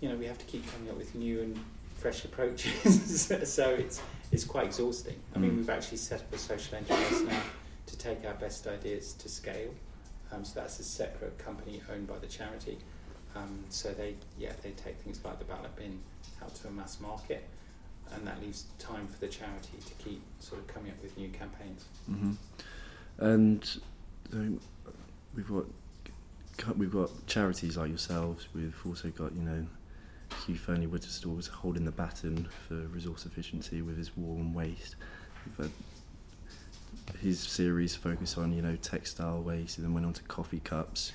you 0.00 0.08
know, 0.08 0.16
we 0.16 0.26
have 0.26 0.38
to 0.38 0.44
keep 0.46 0.66
coming 0.72 0.90
up 0.90 0.96
with 0.96 1.14
new 1.14 1.40
and 1.42 1.60
fresh 2.00 2.24
approaches. 2.24 3.26
so 3.52 3.70
it's 3.70 4.00
it's 4.32 4.44
quite 4.44 4.66
exhausting. 4.66 5.16
I 5.34 5.38
mean, 5.38 5.52
Mm. 5.52 5.56
we've 5.58 5.70
actually 5.70 5.98
set 5.98 6.20
up 6.20 6.32
a 6.32 6.38
social 6.38 6.76
enterprise 6.76 7.22
now 7.22 7.42
to 7.86 7.98
take 7.98 8.24
our 8.24 8.34
best 8.34 8.66
ideas 8.66 9.12
to 9.14 9.28
scale. 9.28 9.74
Um, 10.32 10.44
so 10.44 10.60
that's 10.60 10.78
a 10.78 10.84
separate 10.84 11.36
company 11.38 11.82
owned 11.92 12.06
by 12.06 12.18
the 12.18 12.26
charity. 12.28 12.78
Um, 13.34 13.64
so 13.68 13.92
they 13.92 14.14
yeah 14.38 14.52
they 14.62 14.70
take 14.70 14.96
things 15.02 15.20
like 15.24 15.38
the 15.38 15.44
ballot 15.44 15.74
bin 15.76 16.00
out 16.42 16.54
to 16.56 16.68
a 16.68 16.70
mass 16.70 17.00
market, 17.00 17.44
and 18.12 18.26
that 18.26 18.40
leaves 18.40 18.64
time 18.78 19.06
for 19.08 19.18
the 19.20 19.28
charity 19.28 19.78
to 19.86 19.94
keep 20.04 20.22
sort 20.40 20.60
of 20.60 20.66
coming 20.68 20.90
up 20.92 21.02
with 21.02 21.16
new 21.16 21.28
campaigns. 21.28 21.84
hmm 22.06 22.32
And 23.18 23.80
we've 25.34 25.48
got 25.48 25.64
we've 26.76 26.92
got 26.92 27.10
charities 27.26 27.76
like 27.76 27.88
yourselves. 27.88 28.48
We've 28.54 28.76
also 28.86 29.08
got 29.10 29.32
you 29.34 29.42
know 29.42 29.66
Hugh 30.50 30.58
Fearnley 30.58 30.88
was 31.36 31.46
holding 31.46 31.84
the 31.84 31.92
baton 31.92 32.48
for 32.66 32.74
resource 32.74 33.24
efficiency 33.24 33.82
with 33.82 33.96
his 33.96 34.16
war 34.16 34.36
on 34.36 34.52
waste. 34.52 34.96
We've 35.58 35.70
his 37.20 37.38
series 37.38 37.94
focused 37.94 38.36
on 38.36 38.52
you 38.52 38.60
know 38.62 38.74
textile 38.76 39.40
waste, 39.42 39.78
and 39.78 39.86
then 39.86 39.94
went 39.94 40.06
on 40.06 40.12
to 40.14 40.22
coffee 40.24 40.60
cups. 40.60 41.12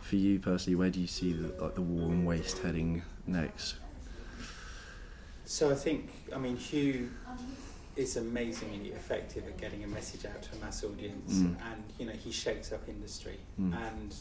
For 0.00 0.16
you 0.16 0.38
personally, 0.38 0.76
where 0.76 0.88
do 0.88 0.98
you 0.98 1.06
see 1.06 1.34
the, 1.34 1.48
like 1.62 1.74
the 1.74 1.82
war 1.82 2.04
on 2.04 2.24
waste 2.24 2.60
heading 2.60 3.02
next? 3.26 3.74
So 5.44 5.70
I 5.70 5.74
think, 5.74 6.10
I 6.34 6.38
mean, 6.38 6.56
Hugh 6.56 7.10
is 7.96 8.16
amazingly 8.16 8.90
effective 8.90 9.46
at 9.46 9.58
getting 9.58 9.84
a 9.84 9.86
message 9.88 10.24
out 10.24 10.40
to 10.42 10.56
a 10.56 10.60
mass 10.60 10.84
audience, 10.84 11.34
Mm. 11.34 11.56
and 11.70 11.82
you 11.98 12.06
know 12.06 12.12
he 12.12 12.30
shakes 12.32 12.72
up 12.72 12.88
industry. 12.88 13.38
Mm. 13.60 13.74
And 13.76 14.14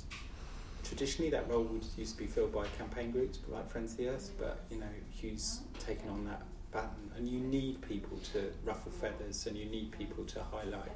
traditionally, 0.87 1.29
that 1.31 1.49
role 1.49 1.63
would 1.63 1.85
used 1.97 2.13
to 2.13 2.17
be 2.17 2.27
filled 2.27 2.53
by 2.53 2.65
campaign 2.77 3.11
groups 3.11 3.39
like 3.49 3.69
Friends 3.69 3.91
of 3.91 3.97
the 3.97 4.09
Earth, 4.09 4.31
but 4.39 4.61
you 4.71 4.77
know 4.77 4.85
Hugh's 5.11 5.61
taken 5.79 6.09
on 6.09 6.25
that 6.25 6.41
baton, 6.71 7.11
and 7.15 7.27
you 7.27 7.39
need 7.39 7.81
people 7.81 8.17
to 8.33 8.51
ruffle 8.63 8.91
feathers, 8.91 9.45
and 9.47 9.57
you 9.57 9.65
need 9.65 9.91
people 9.91 10.23
to 10.25 10.41
highlight 10.43 10.91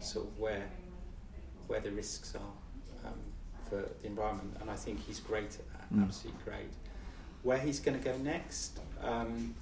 sort 0.00 0.26
of 0.26 0.38
where 0.38 0.68
where 1.66 1.80
the 1.80 1.90
risks 1.90 2.34
are 2.34 3.08
um, 3.08 3.18
for 3.68 3.88
the 4.00 4.06
environment, 4.06 4.56
and 4.60 4.70
I 4.70 4.76
think 4.76 5.04
he's 5.06 5.20
great 5.20 5.54
at 5.58 5.72
that. 5.72 5.94
Mm. 5.94 6.04
Absolutely 6.04 6.40
great. 6.44 6.72
Where 7.42 7.58
he's 7.58 7.80
going 7.80 7.98
to 7.98 8.04
go 8.04 8.16
next, 8.18 8.80
um, 9.02 9.54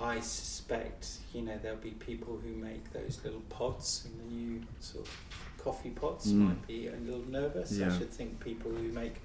I 0.00 0.20
suspect 0.20 1.18
you 1.32 1.42
know 1.42 1.58
there'll 1.62 1.78
be 1.78 1.92
people 1.92 2.38
who 2.42 2.54
make 2.54 2.92
those 2.92 3.20
little 3.24 3.42
pods 3.48 4.06
and 4.06 4.20
the 4.20 4.34
new 4.34 4.62
sort 4.80 5.06
of 5.06 5.47
coffee 5.58 5.90
pots 5.90 6.28
Mm. 6.28 6.38
might 6.48 6.66
be 6.66 6.86
a 6.88 6.96
little 6.96 7.24
nervous. 7.28 7.72
Yeah. 7.72 7.92
I 7.92 7.98
should 7.98 8.10
think 8.10 8.40
people 8.40 8.70
who 8.70 8.88
make 8.92 9.20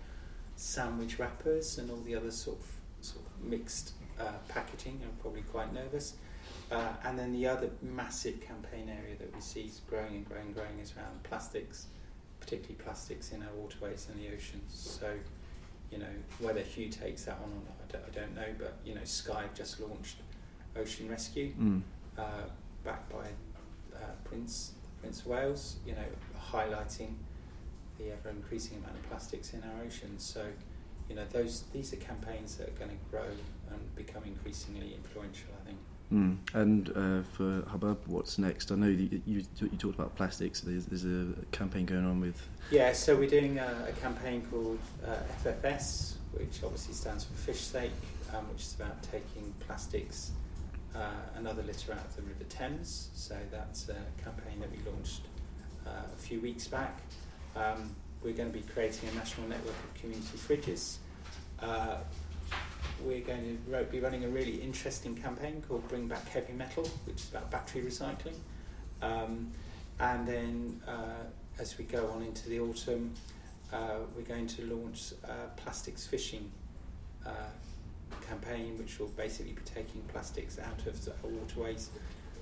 sandwich 0.56 1.20
wrappers 1.20 1.78
and 1.78 1.90
all 1.92 2.02
the 2.02 2.16
other 2.16 2.32
sort 2.32 2.60
of 2.60 2.66
sort 3.02 3.26
of 3.26 3.44
mixed 3.44 3.94
uh, 4.20 4.32
packaging 4.48 5.02
are 5.04 5.22
probably 5.22 5.42
quite 5.42 5.74
nervous. 5.74 6.16
Uh, 6.72 6.94
and 7.04 7.18
then 7.20 7.34
the 7.34 7.46
other 7.48 7.70
massive 7.82 8.40
campaign 8.42 8.88
area 8.90 9.16
that 9.18 9.34
we 9.36 9.42
see 9.42 9.62
is 9.62 9.82
growing 9.90 10.16
and 10.16 10.26
growing 10.28 10.46
and 10.48 10.56
growing 10.56 10.80
is 10.80 10.94
around 10.98 11.22
plastics, 11.24 11.88
particularly 12.40 12.76
plastics 12.76 13.32
in 13.32 13.42
our 13.44 13.52
waterways 13.56 14.08
and 14.10 14.20
the 14.22 14.34
oceans. 14.34 14.72
So, 14.74 15.14
you 15.92 15.98
know, 15.98 16.14
whether 16.40 16.62
Hugh 16.62 16.90
takes 16.90 17.26
that 17.26 17.38
on 17.44 17.52
or 17.52 17.62
not, 17.66 17.78
I 17.84 17.92
don't, 17.92 18.06
I 18.08 18.20
don't 18.22 18.36
know. 18.36 18.56
But, 18.58 18.76
you 18.86 18.96
know, 18.96 19.04
Sky 19.04 19.42
have 19.44 19.54
just 19.54 19.80
launched 19.80 20.18
Ocean 20.76 21.10
Rescue, 21.10 21.54
Mm. 21.60 21.82
uh, 22.18 22.44
backed 22.84 23.12
by 23.12 23.28
uh, 23.96 24.00
Prince, 24.24 24.72
Prince 25.04 25.20
of 25.20 25.28
Wales, 25.28 25.76
you 25.86 25.92
know, 25.92 26.06
highlighting 26.52 27.16
the 28.00 28.06
ever 28.14 28.30
increasing 28.30 28.78
amount 28.78 28.96
of 28.96 29.10
plastics 29.10 29.54
in 29.54 29.62
our 29.62 29.86
oceans. 29.86 30.24
So, 30.24 30.46
you 31.10 31.16
know, 31.16 31.26
those 31.30 31.66
these 31.74 31.92
are 31.92 31.98
campaigns 31.98 32.56
that 32.56 32.70
are 32.70 32.80
going 32.80 32.92
to 32.92 32.96
grow 33.12 33.28
and 33.70 33.96
become 33.98 34.24
increasingly 34.26 34.94
influential, 34.96 35.50
I 35.62 35.66
think. 35.66 35.78
Mm. 36.14 36.38
And 36.54 36.90
uh, 36.96 37.24
for 37.34 37.70
Hubbub, 37.70 37.98
what's 38.06 38.38
next? 38.38 38.72
I 38.72 38.76
know 38.76 38.88
you, 38.88 39.22
you 39.26 39.44
you 39.60 39.78
talked 39.78 39.96
about 39.96 40.16
plastics. 40.16 40.62
There's, 40.62 40.86
there's 40.86 41.04
a 41.04 41.34
campaign 41.52 41.86
going 41.86 42.06
on 42.06 42.22
with. 42.22 42.42
Yeah, 42.72 42.94
so 42.94 43.18
we're 43.18 43.30
doing 43.30 43.60
a, 43.60 43.88
a 43.90 43.92
campaign 44.00 44.48
called 44.50 44.80
uh, 45.06 45.18
FFS, 45.44 46.14
which 46.32 46.64
obviously 46.64 46.94
stands 46.94 47.26
for 47.26 47.34
Fish 47.34 47.60
Sake, 47.60 47.92
um, 48.34 48.48
which 48.54 48.62
is 48.62 48.76
about 48.76 49.04
taking 49.04 49.54
plastics 49.60 50.32
uh, 50.96 51.36
and 51.36 51.46
litter 51.46 51.92
out 51.94 52.06
of 52.06 52.16
the 52.16 52.22
River 52.22 52.44
Thames. 52.50 53.10
So 53.16 53.36
that's 53.52 53.90
a 53.90 53.98
campaign 54.24 54.60
that 54.60 54.72
we 54.72 54.78
launched 54.90 55.22
uh, 55.86 55.90
a 56.14 56.18
few 56.18 56.40
weeks 56.40 56.68
back. 56.68 57.00
Um, 57.56 57.96
we're 58.24 58.34
going 58.34 58.52
to 58.52 58.58
be 58.58 58.64
creating 58.74 59.10
a 59.10 59.16
national 59.16 59.48
network 59.48 59.76
of 59.76 59.94
community 60.00 60.38
fridges. 60.38 60.98
Uh, 61.60 61.98
we're 63.04 63.22
going 63.22 63.60
to 63.70 63.84
be 63.86 64.00
running 64.00 64.24
a 64.24 64.30
really 64.30 64.56
interesting 64.56 65.16
campaign 65.16 65.64
called 65.68 65.88
Bring 65.88 66.08
Back 66.08 66.28
Heavy 66.30 66.54
Metal, 66.54 66.88
which 67.06 67.18
is 67.18 67.30
about 67.30 67.50
battery 67.52 67.82
recycling. 67.82 68.36
Um, 69.02 69.52
and 70.00 70.28
then 70.28 70.82
uh, 70.88 71.26
as 71.60 71.78
we 71.78 71.86
go 71.86 72.08
on 72.12 72.24
into 72.24 72.50
the 72.50 72.60
autumn, 72.60 73.14
uh, 73.72 73.98
we're 74.16 74.24
going 74.24 74.48
to 74.48 74.64
launch 74.74 75.14
plastics 75.58 76.06
fishing 76.06 76.52
campaign, 78.34 78.78
which 78.78 79.00
will 79.00 79.08
basically 79.10 79.54
be 79.54 79.62
taking 79.64 80.02
plastics 80.04 80.60
out 80.60 80.86
of 80.88 81.04
the 81.06 81.12
waterways 81.28 81.90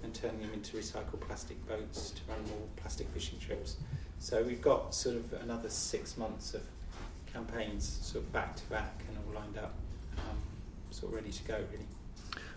and 0.04 0.14
turning 0.14 0.42
them 0.42 0.54
into 0.54 0.78
recycled 0.78 1.20
plastic 1.22 1.66
boats 1.68 2.12
to 2.12 2.22
run 2.30 2.40
more 2.50 2.68
plastic 2.76 3.08
fishing 3.10 3.40
trips. 3.40 3.78
So 4.20 4.44
we've 4.44 4.62
got 4.62 4.94
sort 4.94 5.16
of 5.16 5.34
another 5.34 5.70
six 5.70 6.18
months 6.18 6.54
of 6.54 6.62
campaigns, 7.32 8.00
sort 8.02 8.24
of 8.24 8.34
back 8.34 8.56
to 8.56 8.64
back 8.66 9.04
and 9.08 9.18
all 9.18 9.42
lined 9.42 9.58
up, 9.58 9.74
um, 10.18 10.38
sort 10.90 11.12
of 11.12 11.16
ready 11.20 11.32
to 11.32 11.44
go, 11.44 11.56
really. 11.72 11.86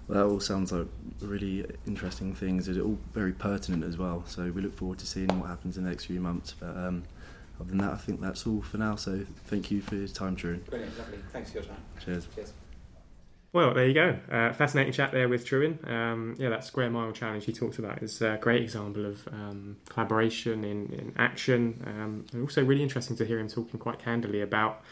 Well, 0.07 0.19
that 0.19 0.31
all 0.31 0.41
sounds 0.41 0.73
like 0.73 0.87
really 1.21 1.65
interesting 1.87 2.35
things. 2.35 2.69
It's 2.69 2.79
all 2.79 2.99
very 3.15 3.33
pertinent 3.33 3.85
as 3.85 3.97
well. 3.97 4.25
So 4.27 4.51
we 4.51 4.61
look 4.61 4.77
forward 4.77 4.99
to 4.99 5.07
seeing 5.07 5.29
what 5.41 5.49
happens 5.49 5.79
in 5.79 5.85
the 5.85 5.91
next 5.91 6.05
few 6.07 6.21
months. 6.21 6.55
But 6.59 6.77
um, 6.77 7.05
other 7.59 7.71
than 7.71 7.79
that, 7.79 7.93
I 7.93 7.97
think 7.97 8.21
that's 8.21 8.47
all 8.47 8.61
for 8.61 8.77
now. 8.77 8.97
So 8.97 9.25
thank 9.47 9.71
you 9.71 9.81
for 9.81 9.95
your 9.95 10.09
time, 10.09 10.37
True. 10.37 10.59
Brilliant, 10.59 10.99
lovely. 10.99 11.19
Thanks 11.33 11.53
for 11.53 11.59
your 11.59 11.67
time. 11.67 11.83
Cheers. 12.05 12.29
Cheers. 12.35 12.53
Well, 13.55 13.73
there 13.73 13.87
you 13.87 13.95
go. 13.95 14.19
Uh, 14.29 14.53
fascinating 14.53 14.93
chat 14.93 15.13
there 15.13 15.29
with 15.29 15.47
Trewin. 15.47 15.89
Um, 15.89 16.35
yeah, 16.39 16.49
that 16.49 16.65
square 16.65 16.91
mile 16.91 17.13
challenge 17.13 17.45
he 17.45 17.53
talked 17.53 17.79
about 17.79 18.03
is 18.03 18.21
a 18.21 18.37
great 18.41 18.63
example 18.63 19.07
of 19.07 19.29
um, 19.29 19.77
collaboration 19.89 20.65
in, 20.65 20.93
in 20.93 21.13
action. 21.17 21.81
Um, 21.87 22.27
and 22.33 22.43
also 22.43 22.65
really 22.65 22.83
interesting 22.83 23.17
to 23.17 23.25
hear 23.25 23.39
him 23.39 23.49
talking 23.49 23.79
quite 23.79 24.01
candidly 24.01 24.41
about 24.41 24.83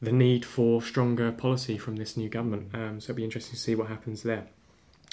the 0.00 0.12
need 0.12 0.44
for 0.44 0.80
stronger 0.80 1.32
policy 1.32 1.78
from 1.78 1.96
this 1.96 2.16
new 2.16 2.28
government. 2.28 2.72
Um, 2.74 3.00
so 3.00 3.06
it'll 3.06 3.16
be 3.16 3.24
interesting 3.24 3.54
to 3.54 3.60
see 3.60 3.74
what 3.74 3.88
happens 3.88 4.22
there. 4.22 4.46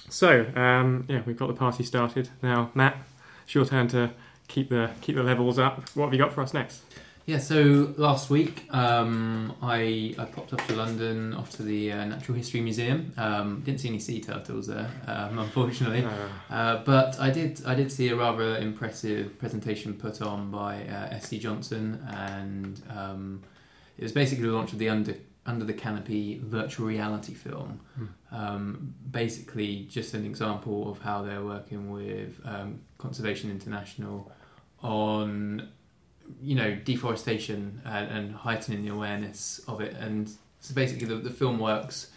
So 0.10 0.46
um, 0.56 1.06
yeah, 1.10 1.24
we've 1.26 1.36
got 1.36 1.48
the 1.48 1.56
party 1.56 1.84
started 1.84 2.30
now. 2.44 2.70
Matt, 2.76 2.96
it's 3.44 3.56
your 3.56 3.66
turn 3.66 3.88
to 3.88 4.12
keep 4.48 4.70
the 4.70 4.92
keep 5.02 5.16
the 5.16 5.24
levels 5.24 5.58
up. 5.58 5.90
What 5.96 6.06
have 6.06 6.14
you 6.14 6.20
got 6.20 6.32
for 6.32 6.42
us 6.42 6.54
next? 6.54 6.84
Yeah, 7.28 7.40
so 7.40 7.94
last 7.98 8.30
week 8.30 8.74
um, 8.74 9.54
I, 9.62 10.16
I 10.18 10.24
popped 10.24 10.54
up 10.54 10.66
to 10.68 10.76
London, 10.78 11.34
off 11.34 11.50
to 11.58 11.64
the 11.64 11.92
uh, 11.92 12.06
Natural 12.06 12.38
History 12.38 12.62
Museum. 12.62 13.12
Um, 13.18 13.60
didn't 13.66 13.82
see 13.82 13.90
any 13.90 14.00
sea 14.00 14.22
turtles 14.22 14.68
there, 14.68 14.90
um, 15.08 15.38
unfortunately, 15.46 16.08
Uh, 16.50 16.78
but 16.86 17.20
I 17.20 17.30
did 17.30 17.62
I 17.66 17.76
did 17.76 17.92
see 17.92 18.08
a 18.08 18.16
rather 18.16 18.56
impressive 18.58 19.38
presentation 19.40 19.94
put 19.94 20.22
on 20.22 20.50
by 20.52 20.84
uh, 20.84 21.20
SC 21.20 21.32
Johnson, 21.34 22.02
and 22.10 22.82
um, 22.90 23.44
it 23.98 24.04
was 24.04 24.14
basically 24.14 24.46
the 24.46 24.54
launch 24.54 24.72
of 24.72 24.80
the 24.80 24.88
Under 24.88 25.16
Under 25.46 25.66
the 25.66 25.74
Canopy 25.74 26.40
virtual 26.46 26.88
reality 26.88 27.34
film. 27.34 27.82
Um, 28.32 28.94
basically, 29.12 29.86
just 29.90 30.14
an 30.14 30.26
example 30.26 30.90
of 30.90 31.00
how 31.02 31.24
they're 31.24 31.44
working 31.44 31.92
with 31.92 32.40
um, 32.46 32.80
Conservation 32.98 33.52
International 33.52 34.32
on 34.82 35.68
you 36.42 36.56
know 36.56 36.76
deforestation 36.76 37.82
and, 37.86 38.10
and 38.10 38.36
heightening 38.36 38.84
the 38.84 38.92
awareness 38.92 39.62
of 39.68 39.82
it. 39.82 39.96
And 39.96 40.30
so 40.60 40.74
basically 40.74 41.08
the, 41.08 41.16
the 41.16 41.30
film 41.30 41.60
works. 41.60 42.12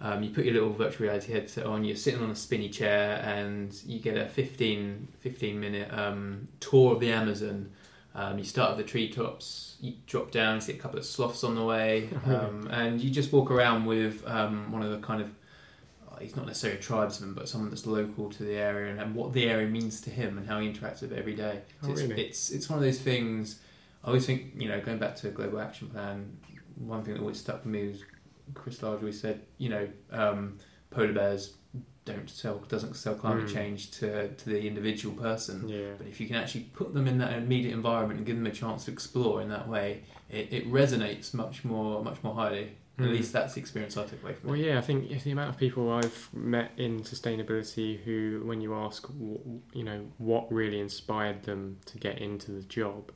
Um, 0.00 0.22
you 0.22 0.30
put 0.30 0.44
your 0.44 0.54
little 0.54 0.72
virtual 0.72 1.06
reality 1.06 1.32
headset 1.32 1.64
on 1.64 1.84
you're 1.84 1.96
sitting 1.96 2.20
on 2.20 2.30
a 2.30 2.34
spinny 2.34 2.68
chair 2.68 3.22
and 3.24 3.72
you 3.86 4.00
get 4.00 4.18
a 4.18 4.26
15, 4.26 5.08
15 5.20 5.60
minute 5.60 5.90
um, 5.92 6.48
tour 6.60 6.92
of 6.94 7.00
the 7.00 7.10
amazon. 7.10 7.70
Um, 8.14 8.38
you 8.38 8.44
start 8.44 8.72
at 8.72 8.76
the 8.76 8.84
treetops 8.84 9.74
you 9.80 9.94
drop 10.06 10.30
down 10.30 10.56
you 10.56 10.60
see 10.60 10.72
a 10.72 10.76
couple 10.76 10.98
of 10.98 11.04
sloths 11.04 11.44
on 11.44 11.54
the 11.54 11.64
way. 11.64 12.08
Um, 12.26 12.68
and 12.70 13.00
you 13.00 13.10
just 13.10 13.32
walk 13.32 13.50
around 13.50 13.84
with 13.84 14.26
um, 14.26 14.72
one 14.72 14.82
of 14.82 14.90
the 14.90 14.98
kind 14.98 15.20
of 15.20 15.30
he's 16.24 16.36
not 16.36 16.46
necessarily 16.46 16.78
a 16.78 16.82
tribesman, 16.82 17.34
but 17.34 17.48
someone 17.48 17.70
that's 17.70 17.86
local 17.86 18.30
to 18.30 18.42
the 18.42 18.54
area 18.56 18.90
and, 18.90 19.00
and 19.00 19.14
what 19.14 19.32
the 19.32 19.48
area 19.48 19.66
means 19.68 20.00
to 20.02 20.10
him 20.10 20.38
and 20.38 20.46
how 20.46 20.58
he 20.60 20.68
interacts 20.70 21.00
with 21.02 21.12
it 21.12 21.18
every 21.18 21.34
day. 21.34 21.60
So 21.82 21.88
Oh, 21.88 21.92
it's, 21.92 22.02
really? 22.02 22.22
it's 22.26 22.50
it's 22.50 22.68
one 22.68 22.78
of 22.78 22.84
those 22.84 22.98
things. 22.98 23.60
I 24.02 24.08
always 24.08 24.26
think, 24.26 24.52
you 24.56 24.68
know, 24.68 24.80
going 24.80 24.98
back 24.98 25.16
to 25.16 25.28
a 25.28 25.30
Global 25.30 25.60
Action 25.60 25.88
Plan, 25.88 26.36
one 26.76 27.02
thing 27.04 27.14
that 27.14 27.20
always 27.20 27.38
stuck 27.40 27.64
with 27.64 27.72
me 27.72 27.88
was 27.88 28.02
Chris 28.54 28.82
Large 28.82 28.98
always 29.00 29.20
said, 29.20 29.40
you 29.58 29.68
know, 29.70 29.88
um, 30.12 30.58
polar 30.90 31.12
bears 31.12 31.54
don't 32.04 32.28
sell 32.28 32.58
doesn't 32.68 32.94
sell 32.96 33.14
climate 33.14 33.46
Mm. 33.46 33.54
change 33.54 33.90
to 33.92 34.28
to 34.28 34.44
the 34.50 34.66
individual 34.66 35.14
person. 35.16 35.66
yeah. 35.68 35.92
But 35.96 36.06
if 36.06 36.20
you 36.20 36.26
can 36.26 36.36
actually 36.36 36.64
put 36.74 36.92
them 36.92 37.06
in 37.08 37.16
that 37.18 37.32
immediate 37.32 37.72
environment 37.72 38.18
and 38.18 38.26
give 38.26 38.36
them 38.36 38.46
a 38.46 38.50
chance 38.52 38.84
to 38.84 38.90
explore 38.92 39.40
in 39.40 39.48
that 39.48 39.66
way, 39.68 40.02
it, 40.28 40.52
it 40.52 40.70
resonates 40.70 41.32
much 41.32 41.64
more 41.64 42.02
much 42.04 42.22
more 42.22 42.34
highly. 42.34 42.72
At 42.96 43.06
Mm. 43.06 43.12
least 43.12 43.32
that's 43.32 43.54
the 43.54 43.60
experience 43.60 43.96
I 43.96 44.04
took 44.06 44.22
away 44.22 44.34
from 44.34 44.48
it. 44.48 44.52
Well, 44.52 44.60
yeah, 44.60 44.78
I 44.78 44.80
think 44.80 45.08
the 45.22 45.30
amount 45.32 45.50
of 45.50 45.56
people 45.56 45.90
I've 45.90 46.28
met 46.32 46.70
in 46.76 47.00
sustainability 47.00 48.00
who, 48.04 48.42
when 48.44 48.60
you 48.60 48.72
ask, 48.74 49.08
you 49.72 49.82
know, 49.82 50.06
what 50.18 50.52
really 50.52 50.78
inspired 50.78 51.42
them 51.42 51.78
to 51.86 51.98
get 51.98 52.18
into 52.18 52.52
the 52.52 52.62
job, 52.62 53.10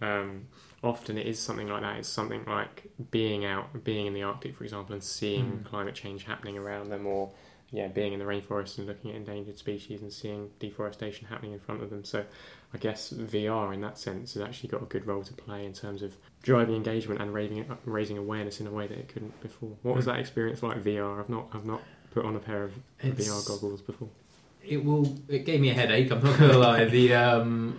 um, 0.00 0.46
often 0.82 1.18
it 1.18 1.26
is 1.26 1.38
something 1.38 1.68
like 1.68 1.82
that. 1.82 1.98
It's 1.98 2.08
something 2.08 2.44
like 2.46 2.90
being 3.10 3.44
out, 3.44 3.84
being 3.84 4.06
in 4.06 4.14
the 4.14 4.22
Arctic, 4.22 4.56
for 4.56 4.64
example, 4.64 4.94
and 4.94 5.02
seeing 5.04 5.58
Mm. 5.58 5.64
climate 5.64 5.94
change 5.94 6.24
happening 6.24 6.56
around 6.56 6.88
them, 6.88 7.06
or 7.06 7.30
yeah, 7.70 7.88
being 7.88 8.14
in 8.14 8.18
the 8.18 8.24
rainforest 8.24 8.78
and 8.78 8.86
looking 8.86 9.10
at 9.10 9.16
endangered 9.18 9.58
species 9.58 10.00
and 10.00 10.10
seeing 10.10 10.50
deforestation 10.58 11.26
happening 11.28 11.52
in 11.52 11.58
front 11.58 11.82
of 11.82 11.90
them. 11.90 12.02
So, 12.02 12.24
I 12.72 12.78
guess 12.78 13.10
VR 13.12 13.74
in 13.74 13.82
that 13.82 13.98
sense 13.98 14.32
has 14.34 14.42
actually 14.42 14.70
got 14.70 14.82
a 14.82 14.86
good 14.86 15.06
role 15.06 15.22
to 15.22 15.34
play 15.34 15.66
in 15.66 15.74
terms 15.74 16.00
of 16.02 16.16
driving 16.42 16.74
engagement 16.76 17.20
and 17.20 17.32
raising 17.34 17.64
raising 17.84 18.16
awareness 18.18 18.60
in 18.60 18.66
a 18.66 18.70
way 18.70 18.86
that 18.86 18.96
it 18.98 19.08
couldn't 19.08 19.38
before. 19.40 19.76
What 19.82 19.96
was 19.96 20.04
Mm. 20.04 20.08
that 20.12 20.18
experience 20.20 20.62
like 20.62 20.82
VR? 20.82 21.18
I've 21.20 21.28
not 21.28 21.48
I've 21.52 21.64
not 21.66 21.82
put 22.12 22.24
on 22.24 22.36
a 22.36 22.38
pair 22.38 22.64
of 22.64 22.72
It's- 23.02 23.28
VR 23.28 23.46
goggles 23.46 23.82
before. 23.82 24.08
it 24.64 24.84
will 24.84 25.16
it 25.28 25.44
gave 25.46 25.60
me 25.60 25.70
a 25.70 25.74
headache 25.74 26.10
i'm 26.10 26.22
not 26.22 26.38
gonna 26.38 26.58
lie 26.58 26.84
the 26.84 27.14
um 27.14 27.78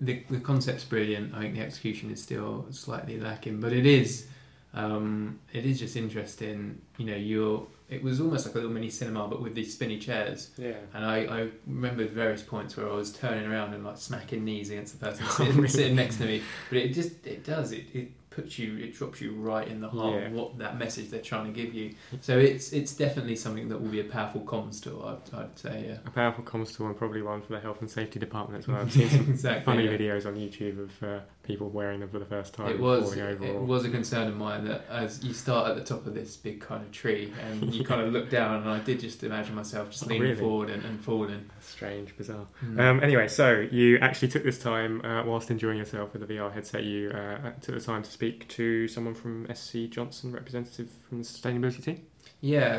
the, 0.00 0.22
the 0.30 0.38
concept's 0.40 0.84
brilliant 0.84 1.34
i 1.34 1.40
think 1.40 1.54
the 1.54 1.60
execution 1.60 2.10
is 2.10 2.22
still 2.22 2.64
slightly 2.70 3.18
lacking 3.20 3.60
but 3.60 3.72
it 3.72 3.84
is 3.86 4.26
um 4.72 5.38
it 5.52 5.66
is 5.66 5.78
just 5.78 5.96
interesting 5.96 6.80
you 6.96 7.04
know 7.06 7.16
you're 7.16 7.66
it 7.88 8.02
was 8.02 8.20
almost 8.20 8.46
like 8.46 8.54
a 8.54 8.58
little 8.58 8.72
mini 8.72 8.90
cinema 8.90 9.28
but 9.28 9.40
with 9.40 9.54
these 9.54 9.72
spinny 9.72 9.98
chairs 9.98 10.50
Yeah. 10.58 10.74
and 10.94 11.04
I, 11.04 11.16
I 11.24 11.48
remember 11.66 12.06
various 12.06 12.42
points 12.42 12.76
where 12.76 12.88
I 12.90 12.94
was 12.94 13.12
turning 13.12 13.46
around 13.50 13.74
and 13.74 13.84
like 13.84 13.96
smacking 13.98 14.44
knees 14.44 14.70
against 14.70 14.98
the 14.98 15.06
person 15.06 15.24
Oh, 15.28 15.32
sitting, 15.32 15.56
really? 15.56 15.68
sitting 15.68 15.96
next 15.96 16.16
to 16.18 16.24
me. 16.26 16.42
But 16.68 16.78
it 16.78 16.92
just 16.94 17.24
it 17.26 17.44
does 17.44 17.72
it, 17.72 17.84
it 17.94 18.10
puts 18.30 18.58
you 18.58 18.76
it 18.76 18.94
drops 18.94 19.20
you 19.20 19.32
right 19.34 19.66
in 19.66 19.80
the 19.80 19.88
heart 19.88 20.14
Yeah. 20.20 20.26
of 20.26 20.32
what 20.32 20.58
that 20.58 20.78
message 20.78 21.08
they're 21.10 21.20
trying 21.22 21.46
to 21.46 21.52
give 21.52 21.72
you. 21.74 21.94
So 22.20 22.36
it's 22.38 22.72
it's 22.72 22.92
definitely 22.94 23.36
something 23.36 23.68
that 23.70 23.80
will 23.80 23.88
be 23.88 24.00
a 24.00 24.04
powerful 24.04 24.42
comms 24.42 24.82
tool. 24.82 25.02
I'd, 25.04 25.34
I'd 25.38 25.58
say 25.58 25.84
yeah. 25.88 25.98
A 26.06 26.10
powerful 26.10 26.44
comms 26.44 26.76
tool 26.76 26.86
and 26.88 26.96
probably 26.96 27.22
one 27.22 27.40
for 27.40 27.52
the 27.54 27.60
health 27.60 27.80
and 27.80 27.90
safety 27.90 28.18
department 28.18 28.62
as 28.64 28.68
well. 28.68 28.78
I've 28.80 28.92
seen 28.98 29.08
some 29.08 29.30
exactly. 29.30 29.64
funny 29.64 29.84
yeah. 29.84 29.96
videos 29.96 30.26
on 30.26 30.34
YouTube 30.36 30.80
of 30.80 31.02
uh, 31.02 31.20
people 31.46 31.68
wearing 31.70 32.00
them 32.00 32.08
for 32.08 32.18
the 32.18 32.24
first 32.26 32.54
time 32.54 32.68
It 32.68 32.80
was 32.80 33.16
it 33.16 33.40
was 33.40 33.84
a 33.84 33.90
concern 33.90 34.28
of 34.28 34.36
mine 34.36 34.64
that 34.64 34.84
as 34.90 35.22
you 35.24 35.32
start 35.32 35.70
at 35.70 35.76
the 35.76 35.84
top 35.84 36.06
of 36.06 36.14
this 36.14 36.36
big 36.36 36.60
kind 36.60 36.82
of 36.82 36.92
tree 36.92 37.32
and 37.42 37.72
you 37.74 37.84
kind 37.84 38.00
of 38.00 38.12
look 38.12 38.28
down 38.30 38.62
and 38.62 38.68
I 38.68 38.80
did 38.80 39.00
just 39.00 39.22
imagine 39.22 39.54
myself 39.54 39.90
just 39.90 40.04
Oh, 40.04 40.08
leaning 40.08 40.22
really? 40.22 40.34
forward 40.40 40.70
and, 40.70 40.84
and 40.84 41.02
falling. 41.02 41.48
Strange, 41.60 42.16
bizarre. 42.16 42.46
Mm. 42.64 42.80
Um, 42.80 43.02
anyway, 43.02 43.28
so 43.28 43.66
you 43.70 43.98
actually 43.98 44.28
took 44.28 44.44
this 44.44 44.58
time, 44.58 45.04
uh, 45.04 45.24
whilst 45.24 45.50
enjoying 45.50 45.78
yourself 45.78 46.12
with 46.12 46.26
the 46.26 46.34
VR 46.34 46.52
headset, 46.52 46.84
you 46.84 47.10
uh, 47.10 47.52
took 47.60 47.74
the 47.74 47.80
time 47.80 48.02
to 48.02 48.10
speak 48.10 48.48
to 48.48 48.88
someone 48.88 49.14
from 49.14 49.46
SC 49.54 49.88
Johnson, 49.90 50.32
representative 50.32 50.90
from 51.08 51.18
the 51.18 51.24
sustainability 51.24 51.82
team. 51.82 52.02
Yeah, 52.40 52.76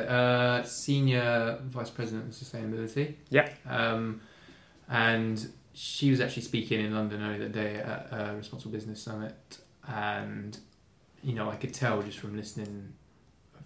uh, 0.62 0.64
senior 0.64 1.60
vice 1.66 1.90
president 1.90 2.30
of 2.30 2.34
sustainability. 2.36 3.16
Yeah. 3.30 3.50
Um, 3.68 4.22
and 4.90 5.52
she 5.78 6.10
was 6.10 6.20
actually 6.20 6.42
speaking 6.42 6.84
in 6.84 6.96
London 6.96 7.22
earlier 7.22 7.38
that 7.38 7.52
day 7.52 7.76
at 7.76 8.08
a 8.12 8.36
Responsible 8.36 8.72
Business 8.72 9.00
Summit, 9.00 9.60
and 9.88 10.58
you 11.22 11.34
know 11.34 11.52
I 11.52 11.56
could 11.56 11.72
tell 11.72 12.02
just 12.02 12.18
from 12.18 12.36
listening 12.36 12.94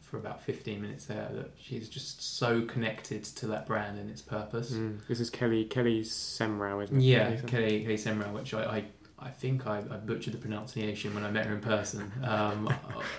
for 0.02 0.18
about 0.18 0.44
fifteen 0.44 0.82
minutes 0.82 1.06
there 1.06 1.30
that 1.32 1.52
she's 1.58 1.88
just 1.88 2.38
so 2.38 2.64
connected 2.64 3.24
to 3.24 3.48
that 3.48 3.66
brand 3.66 3.98
and 3.98 4.10
its 4.10 4.22
purpose. 4.22 4.72
Mm. 4.72 5.08
This 5.08 5.22
is 5.22 5.30
Kelly 5.30 5.64
Kelly 5.64 6.02
Semrau, 6.02 6.84
isn't 6.84 6.98
it? 6.98 7.02
Yeah, 7.02 7.36
Kelly 7.36 7.48
Kelly, 7.48 7.82
Kelly 7.84 7.98
Semrau, 7.98 8.34
which 8.34 8.54
I, 8.54 8.64
I, 8.64 8.84
I 9.18 9.30
think 9.30 9.66
I, 9.66 9.78
I 9.78 9.96
butchered 9.96 10.34
the 10.34 10.38
pronunciation 10.38 11.16
when 11.16 11.24
I 11.24 11.32
met 11.32 11.46
her 11.46 11.56
in 11.56 11.62
person. 11.62 12.12
Um, 12.26 12.74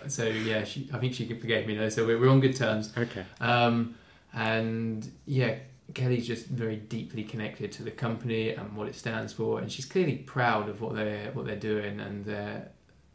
so 0.06 0.26
yeah, 0.26 0.64
she, 0.64 0.90
I 0.92 0.98
think 0.98 1.14
she 1.14 1.26
forgave 1.26 1.66
me 1.66 1.76
though. 1.76 1.88
So 1.88 2.06
we're, 2.06 2.20
we're 2.20 2.28
on 2.28 2.40
good 2.40 2.56
terms. 2.56 2.92
Okay. 2.96 3.24
Um, 3.40 3.94
and 4.34 5.10
yeah, 5.24 5.56
Kelly's 5.94 6.26
just 6.26 6.46
very 6.46 6.76
deeply 6.76 7.24
connected 7.24 7.72
to 7.72 7.82
the 7.82 7.90
company 7.90 8.50
and 8.50 8.76
what 8.76 8.88
it 8.88 8.94
stands 8.94 9.32
for, 9.32 9.60
and 9.60 9.70
she's 9.70 9.84
clearly 9.84 10.16
proud 10.16 10.68
of 10.68 10.80
what 10.80 10.94
they're 10.94 11.30
what 11.32 11.46
they're 11.46 11.56
doing, 11.56 12.00
and 12.00 12.24
they're 12.24 12.68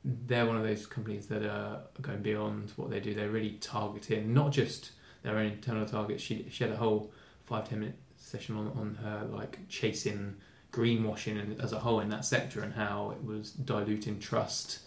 they're 0.03 0.45
one 0.45 0.57
of 0.57 0.63
those 0.63 0.85
companies 0.85 1.27
that 1.27 1.43
are 1.43 1.81
going 2.01 2.21
beyond 2.21 2.71
what 2.75 2.89
they 2.89 2.99
do. 2.99 3.13
They're 3.13 3.29
really 3.29 3.57
targeting 3.61 4.33
not 4.33 4.51
just 4.51 4.91
their 5.23 5.37
own 5.37 5.53
internal 5.53 5.85
targets. 5.85 6.23
She 6.23 6.47
she 6.49 6.63
had 6.63 6.73
a 6.73 6.77
whole 6.77 7.11
five 7.45 7.67
ten 7.67 7.79
minute 7.79 7.97
session 8.17 8.55
on 8.57 8.67
on 8.69 8.95
her 9.03 9.27
like 9.31 9.59
chasing 9.69 10.35
greenwashing 10.71 11.39
and 11.39 11.61
as 11.61 11.73
a 11.73 11.79
whole 11.79 11.99
in 12.01 12.09
that 12.09 12.25
sector 12.25 12.61
and 12.61 12.73
how 12.73 13.11
it 13.11 13.23
was 13.23 13.51
diluting 13.51 14.19
trust 14.19 14.79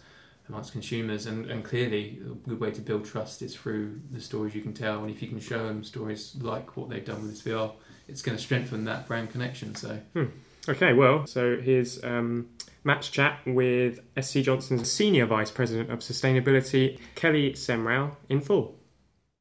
amongst 0.50 0.72
consumers 0.72 1.26
and, 1.26 1.50
and 1.50 1.64
clearly 1.64 2.20
a 2.24 2.34
good 2.48 2.60
way 2.60 2.70
to 2.70 2.80
build 2.80 3.04
trust 3.04 3.40
is 3.40 3.54
through 3.54 4.00
the 4.10 4.20
stories 4.20 4.54
you 4.54 4.60
can 4.60 4.74
tell 4.74 5.02
and 5.02 5.10
if 5.10 5.22
you 5.22 5.28
can 5.28 5.40
show 5.40 5.66
them 5.66 5.84
stories 5.84 6.36
like 6.40 6.76
what 6.76 6.90
they've 6.90 7.04
done 7.04 7.22
with 7.22 7.30
this 7.30 7.42
VR 7.42 7.72
it's 8.08 8.20
going 8.20 8.36
to 8.36 8.42
strengthen 8.42 8.84
that 8.84 9.06
brand 9.06 9.30
connection 9.30 9.74
so 9.74 9.98
Hmm. 10.12 10.26
Okay, 10.68 10.92
well, 10.92 11.26
so 11.26 11.56
here's 11.56 12.04
um, 12.04 12.48
Matt's 12.84 13.08
chat 13.08 13.40
with 13.46 14.00
SC 14.20 14.40
Johnson's 14.40 14.92
Senior 14.92 15.24
Vice 15.24 15.50
President 15.50 15.90
of 15.90 16.00
Sustainability, 16.00 16.98
Kelly 17.14 17.52
Semrau, 17.52 18.14
in 18.28 18.42
full. 18.42 18.76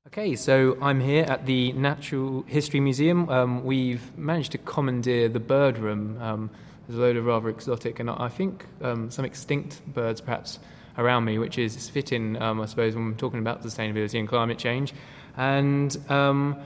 Okay, 0.07 0.36
so 0.36 0.78
I'm 0.82 1.01
here 1.01 1.26
at 1.26 1.45
the 1.45 1.74
Natural 1.74 2.43
History 2.47 2.80
Museum. 2.80 3.30
Um, 3.30 3.66
we've 3.66 4.18
managed 4.18 4.53
to 4.53 4.57
commandeer 4.60 5.28
the 5.28 5.41
bird 5.41 5.78
room. 5.78 6.18
Um, 6.22 6.49
there's 6.88 6.97
a 6.97 7.01
load 7.01 7.18
of 7.18 7.26
rather 7.26 7.49
exotic 7.49 7.99
and 7.99 8.10
I 8.10 8.30
think 8.30 8.66
um, 8.82 9.12
some 9.12 9.24
extinct 9.24 9.86
birds 9.93 10.22
perhaps 10.22 10.57
around 11.00 11.26
me, 11.26 11.39
which 11.39 11.58
is 11.58 11.89
fitting, 11.89 12.39
um, 12.41 12.62
I 12.62 12.66
suppose, 12.66 12.93
when 12.93 13.06
we're 13.08 13.14
talking 13.14 13.39
about 13.39 13.64
sustainability 13.64 14.20
and 14.20 14.28
climate 14.28 14.60
change. 14.60 14.93
And 15.38 15.97
um, 16.10 16.58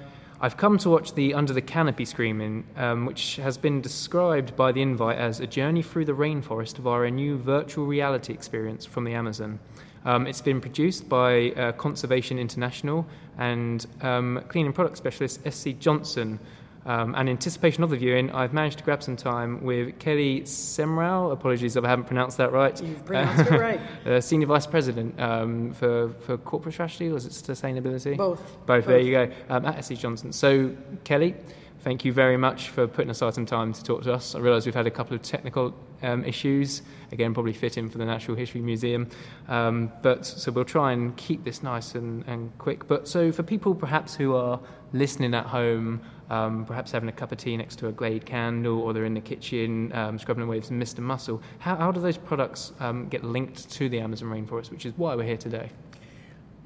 I've 0.41 0.57
come 0.57 0.77
to 0.79 0.89
watch 0.89 1.13
the 1.13 1.36
Under 1.36 1.53
the 1.53 1.61
Canopy 1.61 2.03
screening, 2.03 2.65
um, 2.75 3.05
which 3.05 3.38
has 3.38 3.57
been 3.57 3.79
described 3.79 4.57
by 4.57 4.73
the 4.73 4.81
invite 4.81 5.17
as 5.17 5.39
a 5.39 5.47
journey 5.47 5.81
through 5.81 6.05
the 6.05 6.13
rainforest 6.13 6.77
via 6.77 7.03
a 7.03 7.11
new 7.11 7.38
virtual 7.38 7.86
reality 7.86 8.34
experience 8.34 8.86
from 8.86 9.05
the 9.05 9.13
Amazon. 9.13 9.59
Um, 10.05 10.27
it's 10.27 10.41
been 10.41 10.59
produced 10.59 11.07
by 11.07 11.51
uh, 11.51 11.71
Conservation 11.73 12.38
International 12.38 13.05
and 13.38 13.86
um, 14.01 14.43
cleaning 14.49 14.73
product 14.73 14.97
specialist 14.97 15.39
SC 15.49 15.79
Johnson. 15.79 16.39
Um, 16.86 17.15
and 17.15 17.29
in 17.29 17.34
anticipation 17.34 17.84
of 17.84 17.89
the 17.89 17.97
viewing, 17.97 18.31
I've 18.31 18.53
managed 18.53 18.79
to 18.79 18.84
grab 18.84 19.01
some 19.01 19.15
time 19.15 19.63
with 19.63 19.99
Kelly 19.99 20.41
Semrau. 20.41 21.31
Apologies 21.31 21.75
if 21.75 21.84
I 21.84 21.88
haven't 21.88 22.05
pronounced 22.05 22.38
that 22.38 22.51
right. 22.51 22.81
You've 22.81 23.05
pronounced 23.05 23.51
it 23.51 23.57
right. 23.57 23.81
uh, 24.05 24.19
Senior 24.19 24.47
Vice 24.47 24.67
President 24.67 25.19
um, 25.19 25.73
for, 25.73 26.09
for 26.21 26.38
corporate 26.38 26.73
strategy, 26.73 27.09
or 27.09 27.17
is 27.17 27.25
it 27.25 27.31
sustainability? 27.31 28.17
Both. 28.17 28.41
Both, 28.41 28.67
Both. 28.67 28.86
there 28.86 28.99
you 28.99 29.11
go, 29.11 29.31
um, 29.49 29.65
at 29.65 29.84
SC 29.84 29.93
Johnson. 29.93 30.34
So, 30.34 30.75
Kelly, 31.03 31.36
thank 31.84 32.05
you 32.05 32.11
very 32.11 32.38
much 32.38 32.69
for 32.69 32.88
putting 32.88 33.11
aside 33.11 33.34
some 33.34 33.45
time 33.45 33.73
to 33.73 33.84
talk 33.84 34.03
to 34.03 34.13
us. 34.13 34.36
I 34.36 34.39
realise 34.39 34.65
we've 34.65 34.75
had 34.75 34.88
a 34.88 34.91
couple 34.91 35.15
of 35.15 35.21
technical 35.21 35.73
um, 36.01 36.23
issues, 36.25 36.81
again, 37.11 37.34
probably 37.34 37.53
fitting 37.53 37.89
for 37.89 37.97
the 37.97 38.05
Natural 38.05 38.36
History 38.38 38.61
Museum. 38.61 39.09
Um, 39.47 39.91
but 40.01 40.25
so 40.25 40.51
we'll 40.51 40.65
try 40.65 40.91
and 40.91 41.15
keep 41.17 41.43
this 41.43 41.63
nice 41.63 41.95
and, 41.95 42.25
and 42.27 42.57
quick. 42.57 42.88
But 42.88 43.07
so 43.07 43.31
for 43.31 43.43
people 43.43 43.73
perhaps 43.73 44.15
who 44.15 44.36
are 44.36 44.59
listening 44.91 45.34
at 45.34 45.45
home, 45.45 46.01
um, 46.34 46.65
perhaps 46.65 46.91
having 46.91 47.09
a 47.09 47.11
cup 47.11 47.31
of 47.31 47.38
tea 47.38 47.55
next 47.55 47.77
to 47.77 47.88
a 47.88 47.91
Glade 47.91 48.25
candle, 48.25 48.79
or 48.79 48.91
they're 48.91 49.05
in 49.05 49.13
the 49.13 49.21
kitchen 49.21 49.91
um, 49.93 50.17
scrubbing 50.17 50.43
away 50.43 50.61
some 50.61 50.79
Mr. 50.79 50.99
Muscle, 50.99 51.41
how, 51.59 51.75
how 51.75 51.91
do 51.91 52.01
those 52.01 52.17
products 52.17 52.73
um, 52.79 53.07
get 53.07 53.23
linked 53.23 53.69
to 53.69 53.88
the 53.88 53.99
Amazon 53.99 54.29
rainforest, 54.29 54.71
which 54.71 54.86
is 54.86 54.93
why 54.97 55.15
we're 55.15 55.23
here 55.23 55.38
today? 55.38 55.69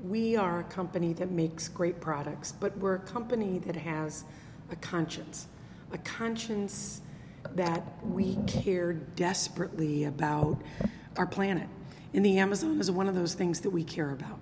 We 0.03 0.37
are 0.37 0.61
a 0.61 0.63
company 0.63 1.11
that 1.13 1.31
makes 1.31 1.67
great 1.67 1.99
products, 1.99 2.53
but 2.53 2.77
we're 2.77 2.95
a 2.95 2.99
company 2.99 3.59
that 3.59 3.75
has 3.75 4.23
a 4.71 4.77
conscience. 4.77 5.47
A 5.91 5.97
conscience 5.97 7.01
that 7.55 7.83
we 8.05 8.37
care 8.47 8.93
desperately 8.93 10.05
about 10.05 10.61
our 11.17 11.27
planet. 11.27 11.67
And 12.13 12.23
the 12.23 12.37
Amazon 12.37 12.79
is 12.79 12.89
one 12.89 13.07
of 13.07 13.15
those 13.15 13.33
things 13.33 13.59
that 13.61 13.69
we 13.69 13.83
care 13.83 14.11
about. 14.11 14.39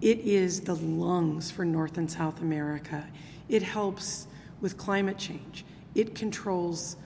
It 0.00 0.20
is 0.20 0.60
the 0.60 0.74
lungs 0.74 1.50
for 1.50 1.64
North 1.64 1.98
and 1.98 2.10
South 2.10 2.40
America. 2.40 3.08
It 3.48 3.62
helps 3.62 4.28
with 4.62 4.78
climate 4.78 5.18
change. 5.18 5.66
It 5.94 6.14
controls 6.14 6.96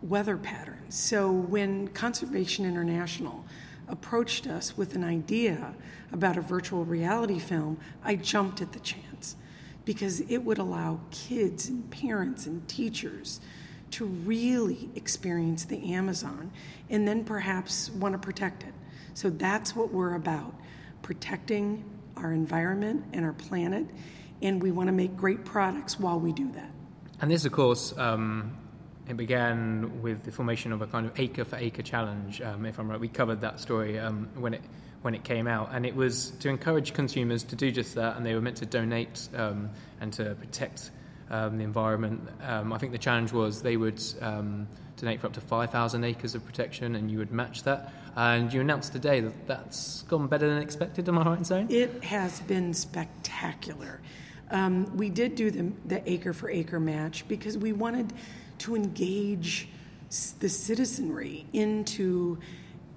weather 0.00 0.38
patterns. 0.38 0.98
So 0.98 1.30
when 1.30 1.88
Conservation 1.88 2.64
International 2.64 3.44
approached 3.88 4.46
us 4.46 4.78
with 4.78 4.94
an 4.94 5.04
idea 5.04 5.74
about 6.12 6.38
a 6.38 6.40
virtual 6.40 6.86
reality 6.86 7.38
film, 7.38 7.78
I 8.02 8.16
jumped 8.16 8.62
at 8.62 8.72
the 8.72 8.80
chance 8.80 9.36
because 9.84 10.20
it 10.20 10.38
would 10.38 10.58
allow 10.58 11.00
kids 11.10 11.68
and 11.68 11.90
parents 11.90 12.46
and 12.46 12.66
teachers 12.68 13.40
to 13.90 14.04
really 14.04 14.88
experience 14.94 15.64
the 15.64 15.92
Amazon 15.92 16.50
and 16.88 17.06
then 17.06 17.24
perhaps 17.24 17.90
want 17.90 18.14
to 18.14 18.18
protect 18.18 18.62
it. 18.62 18.72
So 19.14 19.28
that's 19.28 19.74
what 19.74 19.92
we're 19.92 20.14
about 20.14 20.54
protecting 21.02 21.84
our 22.16 22.32
environment 22.32 23.04
and 23.12 23.24
our 23.24 23.32
planet, 23.32 23.86
and 24.42 24.62
we 24.62 24.70
want 24.70 24.86
to 24.86 24.92
make 24.92 25.16
great 25.16 25.44
products 25.44 25.98
while 25.98 26.20
we 26.20 26.32
do 26.32 26.50
that. 26.52 26.70
And 27.20 27.30
this, 27.30 27.44
of 27.44 27.52
course, 27.52 27.96
um, 27.98 28.56
it 29.08 29.16
began 29.16 30.02
with 30.02 30.24
the 30.24 30.32
formation 30.32 30.72
of 30.72 30.80
a 30.80 30.86
kind 30.86 31.06
of 31.06 31.18
acre 31.18 31.44
for 31.44 31.56
acre 31.56 31.82
challenge. 31.82 32.40
Um, 32.40 32.64
if 32.64 32.78
I'm 32.78 32.90
right, 32.90 32.98
we 33.00 33.08
covered 33.08 33.42
that 33.42 33.60
story 33.60 33.98
um, 33.98 34.28
when 34.34 34.54
it 34.54 34.62
when 35.02 35.14
it 35.14 35.24
came 35.24 35.46
out, 35.46 35.70
and 35.72 35.86
it 35.86 35.96
was 35.96 36.30
to 36.40 36.50
encourage 36.50 36.92
consumers 36.92 37.42
to 37.44 37.56
do 37.56 37.70
just 37.70 37.94
that, 37.94 38.16
and 38.16 38.26
they 38.26 38.34
were 38.34 38.40
meant 38.42 38.58
to 38.58 38.66
donate 38.66 39.30
um, 39.34 39.70
and 39.98 40.12
to 40.12 40.34
protect 40.34 40.90
um, 41.30 41.56
the 41.56 41.64
environment. 41.64 42.28
Um, 42.42 42.70
I 42.70 42.76
think 42.76 42.92
the 42.92 42.98
challenge 42.98 43.32
was 43.32 43.62
they 43.62 43.78
would 43.78 44.02
donate 44.20 45.20
for 45.20 45.26
up 45.28 45.32
to 45.32 45.40
5,000 45.40 46.04
acres 46.04 46.34
of 46.34 46.44
protection, 46.44 46.94
and 46.96 47.10
you 47.10 47.18
would 47.18 47.32
match 47.32 47.62
that. 47.62 47.92
And 48.14 48.52
you 48.52 48.60
announced 48.60 48.92
today 48.92 49.20
that 49.20 49.46
that's 49.46 50.02
gone 50.02 50.26
better 50.26 50.48
than 50.48 50.60
expected. 50.60 51.08
Am 51.08 51.18
I 51.18 51.24
right 51.24 51.38
in 51.38 51.44
saying? 51.44 51.70
It 51.70 52.04
has 52.04 52.40
been 52.40 52.74
spectacular. 52.74 54.00
Um, 54.50 54.96
we 54.96 55.08
did 55.08 55.34
do 55.34 55.50
the, 55.50 55.72
the 55.86 56.10
acre 56.10 56.32
for 56.32 56.50
acre 56.50 56.80
match 56.80 57.26
because 57.28 57.56
we 57.56 57.72
wanted 57.72 58.12
to 58.58 58.74
engage 58.74 59.68
the 60.40 60.48
citizenry 60.48 61.46
into 61.52 62.38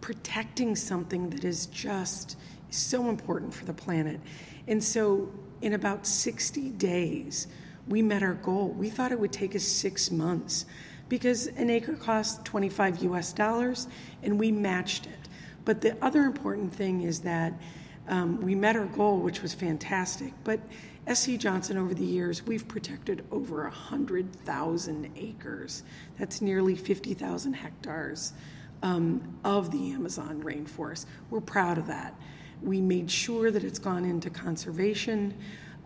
protecting 0.02 0.76
something 0.76 1.30
that 1.30 1.46
is 1.46 1.68
just 1.68 2.38
so 2.70 3.08
important 3.08 3.54
for 3.54 3.66
the 3.66 3.74
planet. 3.74 4.20
And 4.68 4.84
so, 4.84 5.32
in 5.62 5.74
about 5.74 6.06
60 6.06 6.72
days, 6.72 7.48
we 7.88 8.02
met 8.02 8.24
our 8.24 8.34
goal. 8.34 8.70
We 8.70 8.90
thought 8.90 9.12
it 9.12 9.20
would 9.20 9.32
take 9.32 9.56
us 9.56 9.64
six 9.64 10.12
months 10.12 10.66
because 11.08 11.48
an 11.48 11.70
acre 11.70 11.94
costs 11.94 12.42
25 12.44 13.04
US 13.04 13.32
dollars 13.34 13.88
and 14.24 14.40
we 14.40 14.52
matched 14.52 15.06
it. 15.06 15.30
But 15.66 15.82
the 15.82 15.96
other 16.04 16.24
important 16.24 16.74
thing 16.74 17.02
is 17.02 17.20
that 17.22 17.54
um, 18.08 18.42
we 18.42 18.56
met 18.56 18.76
our 18.76 18.86
goal, 18.88 19.20
which 19.20 19.42
was 19.42 19.54
fantastic. 19.54 20.34
But 20.44 20.60
SC 21.12 21.32
Johnson, 21.32 21.78
over 21.78 21.94
the 21.94 22.06
years, 22.06 22.46
we've 22.46 22.68
protected 22.68 23.26
over 23.32 23.64
100,000 23.64 25.12
acres. 25.18 25.84
That's 26.18 26.42
nearly 26.42 26.76
50,000 26.76 27.54
hectares 27.54 28.34
um, 28.82 29.38
of 29.44 29.72
the 29.72 29.92
Amazon 29.92 30.42
rainforest. 30.44 31.06
We're 31.30 31.42
proud 31.42 31.78
of 31.78 31.88
that. 31.88 32.16
We 32.62 32.80
made 32.80 33.12
sure 33.12 33.52
that 33.52 33.64
it's 33.64 33.80
gone 33.80 34.06
into 34.06 34.30
conservation 34.30 35.34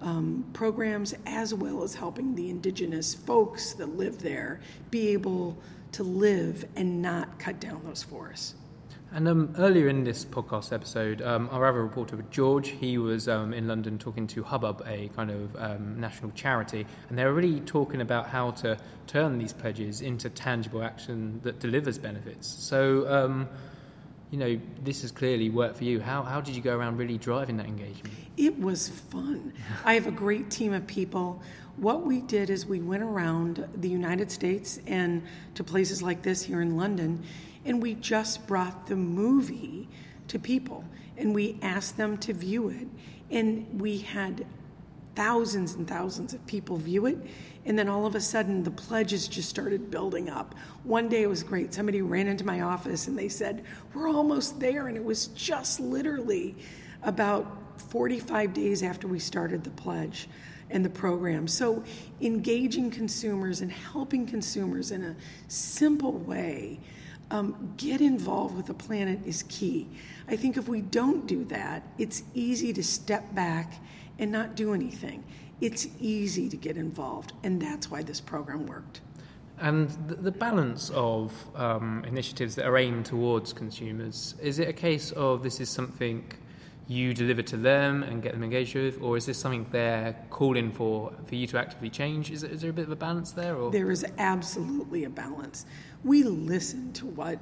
um, 0.02 0.46
programs 0.54 1.16
as 1.26 1.54
well 1.54 1.84
as 1.84 1.96
helping 1.96 2.36
the 2.36 2.52
indigenous 2.52 3.16
folks 3.16 3.74
that 3.74 3.98
live 3.98 4.22
there 4.22 4.62
be 4.92 5.10
able 5.10 5.58
to 5.94 6.04
live 6.04 6.66
and 6.76 7.02
not 7.02 7.40
cut 7.40 7.60
down 7.60 7.82
those 7.84 8.04
forests. 8.04 8.54
And 9.18 9.28
um, 9.28 9.56
earlier 9.58 9.88
in 9.88 10.04
this 10.04 10.24
podcast 10.24 10.72
episode, 10.72 11.24
um, 11.24 11.50
our 11.52 11.66
other 11.66 11.82
reporter, 11.82 12.24
George, 12.30 12.68
he 12.68 13.00
was 13.00 13.28
um, 13.28 13.52
in 13.52 13.68
London 13.68 13.98
talking 13.98 14.28
to 14.28 14.44
Hubbub, 14.44 14.84
a 14.86 15.10
kind 15.16 15.32
of 15.32 15.56
um, 15.56 16.00
national 16.00 16.30
charity, 16.36 16.86
and 17.10 17.18
they 17.18 17.26
were 17.26 17.34
really 17.34 17.62
talking 17.62 18.02
about 18.02 18.28
how 18.28 18.52
to 18.52 18.78
turn 19.08 19.40
these 19.40 19.54
pledges 19.54 20.02
into 20.02 20.30
tangible 20.30 20.84
action 20.84 21.42
that 21.42 21.60
delivers 21.60 21.98
benefits. 21.98 22.48
So, 22.48 23.12
um, 23.12 23.50
you 24.30 24.38
know, 24.38 24.60
this 24.84 25.02
has 25.02 25.12
clearly 25.12 25.50
worked 25.50 25.78
for 25.78 25.84
you. 25.84 26.00
How, 26.00 26.22
how 26.22 26.40
did 26.40 26.56
you 26.56 26.62
go 26.62 26.78
around 26.78 26.98
really 26.98 27.18
driving 27.18 27.58
that 27.58 27.66
engagement? 27.66 28.14
It 28.38 28.60
was 28.60 28.90
fun. 28.90 29.52
I 29.84 29.96
have 29.96 30.06
a 30.06 30.12
great 30.12 30.52
team 30.52 30.74
of 30.74 30.86
people. 30.86 31.42
What 31.78 32.06
we 32.06 32.22
did 32.22 32.52
is 32.52 32.68
we 32.68 32.82
went 32.82 33.02
around 33.02 33.68
the 33.78 33.90
United 33.90 34.32
States 34.32 34.80
and 34.86 35.24
to 35.56 35.64
places 35.64 36.04
like 36.04 36.22
this 36.22 36.44
here 36.44 36.62
in 36.62 36.78
London, 36.78 37.24
and 37.68 37.82
we 37.82 37.94
just 37.96 38.48
brought 38.48 38.88
the 38.88 38.96
movie 38.96 39.88
to 40.30 40.40
people 40.40 40.84
and 41.18 41.36
we 41.36 41.60
asked 41.62 41.98
them 41.98 42.18
to 42.18 42.34
view 42.34 42.70
it. 42.70 42.88
And 43.30 43.80
we 43.80 44.00
had 44.00 44.46
thousands 45.16 45.74
and 45.74 45.88
thousands 45.88 46.34
of 46.34 46.46
people 46.48 46.78
view 46.78 47.08
it. 47.08 47.18
And 47.66 47.78
then 47.78 47.90
all 47.90 48.06
of 48.06 48.16
a 48.16 48.22
sudden, 48.22 48.64
the 48.64 48.72
pledges 48.72 49.28
just 49.28 49.50
started 49.50 49.92
building 49.92 50.30
up. 50.30 50.56
One 50.84 51.10
day 51.10 51.24
it 51.24 51.28
was 51.28 51.44
great. 51.44 51.74
Somebody 51.74 52.02
ran 52.02 52.28
into 52.28 52.46
my 52.46 52.62
office 52.62 53.08
and 53.08 53.18
they 53.18 53.28
said, 53.28 53.66
We're 53.94 54.08
almost 54.08 54.60
there. 54.60 54.88
And 54.88 54.96
it 54.96 55.04
was 55.04 55.28
just 55.28 55.82
literally 55.82 56.56
about 57.04 57.82
45 57.90 58.54
days 58.54 58.82
after 58.82 59.08
we 59.08 59.20
started 59.20 59.64
the 59.64 59.72
pledge 59.72 60.30
and 60.70 60.86
the 60.86 60.90
program. 60.90 61.48
So, 61.48 61.84
engaging 62.22 62.92
consumers 62.92 63.62
and 63.62 63.72
helping 63.72 64.26
consumers 64.26 64.92
in 64.92 65.04
a 65.04 65.16
simple 65.48 66.14
way 66.14 66.80
um, 67.32 67.74
get 67.78 68.02
involved 68.02 68.56
with 68.56 68.68
the 68.68 68.74
planet 68.74 69.20
is 69.26 69.44
key. 69.44 69.88
I 70.28 70.36
think 70.36 70.58
if 70.58 70.68
we 70.68 70.82
don't 70.82 71.28
do 71.28 71.44
that, 71.46 71.84
it's 71.98 72.24
easy 72.34 72.74
to 72.74 72.84
step 72.84 73.34
back 73.36 73.82
and 74.20 74.32
not 74.32 74.56
do 74.56 74.74
anything. 74.74 75.24
It's 75.60 75.88
easy 76.00 76.50
to 76.50 76.58
get 76.58 76.78
involved, 76.78 77.34
and 77.44 77.62
that's 77.62 77.90
why 77.90 78.04
this 78.04 78.22
program 78.22 78.68
worked. 78.68 79.02
And 79.60 79.90
the, 80.08 80.32
balance 80.32 80.92
of 80.92 81.34
um, 81.56 82.06
initiatives 82.08 82.54
that 82.56 82.66
are 82.66 82.78
aimed 82.78 83.08
towards 83.08 83.54
consumers, 83.54 84.36
is 84.40 84.60
it 84.60 84.70
a 84.70 84.74
case 84.74 85.12
of 85.14 85.42
this 85.42 85.60
is 85.60 85.68
something 85.68 86.32
you 86.88 87.14
deliver 87.14 87.42
to 87.42 87.58
them 87.58 88.04
and 88.04 88.24
get 88.24 88.32
them 88.32 88.44
engaged 88.44 88.74
with, 88.76 89.02
or 89.02 89.18
is 89.18 89.26
this 89.26 89.38
something 89.38 89.66
they're 89.72 90.16
calling 90.30 90.72
for 90.72 91.12
for 91.26 91.36
you 91.36 91.46
to 91.48 91.60
actively 91.60 91.90
change? 91.90 92.32
Is, 92.32 92.44
is 92.44 92.62
there 92.62 92.70
a 92.70 92.74
bit 92.74 92.86
of 92.86 92.92
a 92.92 92.96
balance 92.96 93.32
there? 93.32 93.56
Or? 93.56 93.72
There 93.72 93.92
is 93.92 94.06
absolutely 94.18 95.04
a 95.04 95.10
balance. 95.10 95.66
We 96.04 96.24
listen 96.24 96.94
to 96.94 97.06
what 97.06 97.40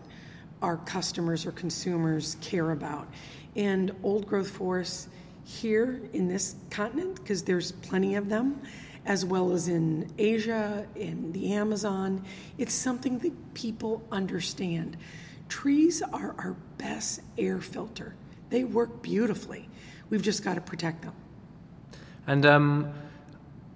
our 0.62 0.78
customers 0.78 1.46
or 1.46 1.52
consumers 1.52 2.38
care 2.42 2.72
about. 2.72 3.08
And 3.56 3.92
old 4.04 4.28
growth 4.28 4.50
forests 4.50 5.10
here 5.44 6.02
in 6.14 6.28
this 6.28 6.56
continent, 6.72 7.16
because 7.16 7.44
there's 7.44 7.72
plenty 7.72 8.16
of 8.16 8.30
them, 8.30 8.62
as 9.06 9.24
well 9.24 9.52
as 9.52 9.68
in 9.68 10.12
Asia, 10.18 10.88
in 10.96 11.32
the 11.34 11.54
Amazon, 11.54 12.26
it's 12.58 12.74
something 12.74 13.20
that 13.20 13.54
people 13.54 14.02
understand. 14.12 14.98
Trees 15.50 16.02
are 16.02 16.34
our 16.40 16.56
best 16.80 17.22
air 17.38 17.62
filter 17.62 18.16
they 18.50 18.64
work 18.64 19.02
beautifully. 19.02 19.70
We've 20.10 20.22
just 20.22 20.44
got 20.44 20.56
to 20.56 20.62
protect 20.62 21.02
them. 21.02 21.14
And 22.28 22.46
um, 22.46 22.94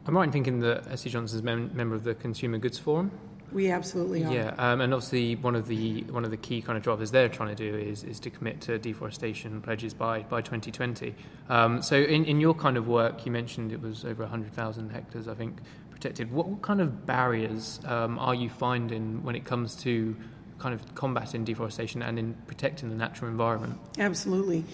I'm 0.06 0.16
right 0.16 0.24
in 0.24 0.32
thinking 0.32 0.60
that 0.62 0.98
SC 0.98 1.08
Johnson's 1.08 1.44
mem- 1.44 1.72
member 1.76 1.96
of 1.96 2.04
the 2.04 2.16
Consumer 2.16 2.58
Goods 2.58 2.80
Forum. 2.80 3.12
We 3.52 3.72
absolutely 3.72 4.24
are. 4.26 4.32
Yeah, 4.32 4.54
um, 4.58 4.82
and 4.82 4.94
obviously 4.94 5.36
one 5.36 5.56
of 5.56 5.68
the 5.68 6.04
one 6.04 6.24
of 6.24 6.30
the 6.30 6.38
key 6.38 6.62
kind 6.62 6.78
of 6.78 6.84
drivers 6.84 7.10
they're 7.10 7.30
trying 7.30 7.56
to 7.56 7.56
do 7.56 7.76
is 7.78 8.04
is 8.04 8.20
to 8.22 8.30
commit 8.30 8.62
to 8.62 8.78
deforestation 8.78 9.62
pledges 9.62 9.94
by 9.94 10.22
by 10.22 10.42
2020. 10.42 11.16
Um, 11.50 11.82
so 11.82 11.96
in, 11.96 12.26
in 12.26 12.40
your 12.40 12.54
kind 12.54 12.78
of 12.78 12.88
work, 12.88 13.26
you 13.26 13.32
mentioned 13.32 13.72
it 13.72 13.82
was 13.82 14.06
over 14.06 14.22
100,000 14.24 14.92
hectares, 14.92 15.28
I 15.28 15.34
think, 15.34 15.58
protected. 15.90 16.32
What, 16.32 16.48
what 16.48 16.62
kind 16.62 16.80
of 16.80 17.06
barriers 17.06 17.80
um, 17.86 18.20
are 18.20 18.36
you 18.36 18.50
finding 18.50 19.24
when 19.24 19.36
it 19.36 19.46
comes 19.46 19.76
to 19.78 20.16
kind 20.60 20.76
of 20.76 20.96
combating 20.96 21.44
deforestation 21.44 22.02
and 22.02 22.20
in 22.20 22.34
protecting 22.46 22.90
the 22.90 22.96
natural 22.96 23.32
environment? 23.32 23.80
Absolutely. 23.98 24.66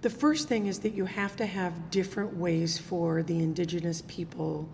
The 0.00 0.10
first 0.10 0.48
thing 0.48 0.66
is 0.66 0.78
that 0.80 0.94
you 0.94 1.04
have 1.04 1.36
to 1.36 1.46
have 1.46 1.90
different 1.90 2.36
ways 2.36 2.78
for 2.78 3.22
the 3.22 3.38
indigenous 3.38 4.02
people 4.06 4.68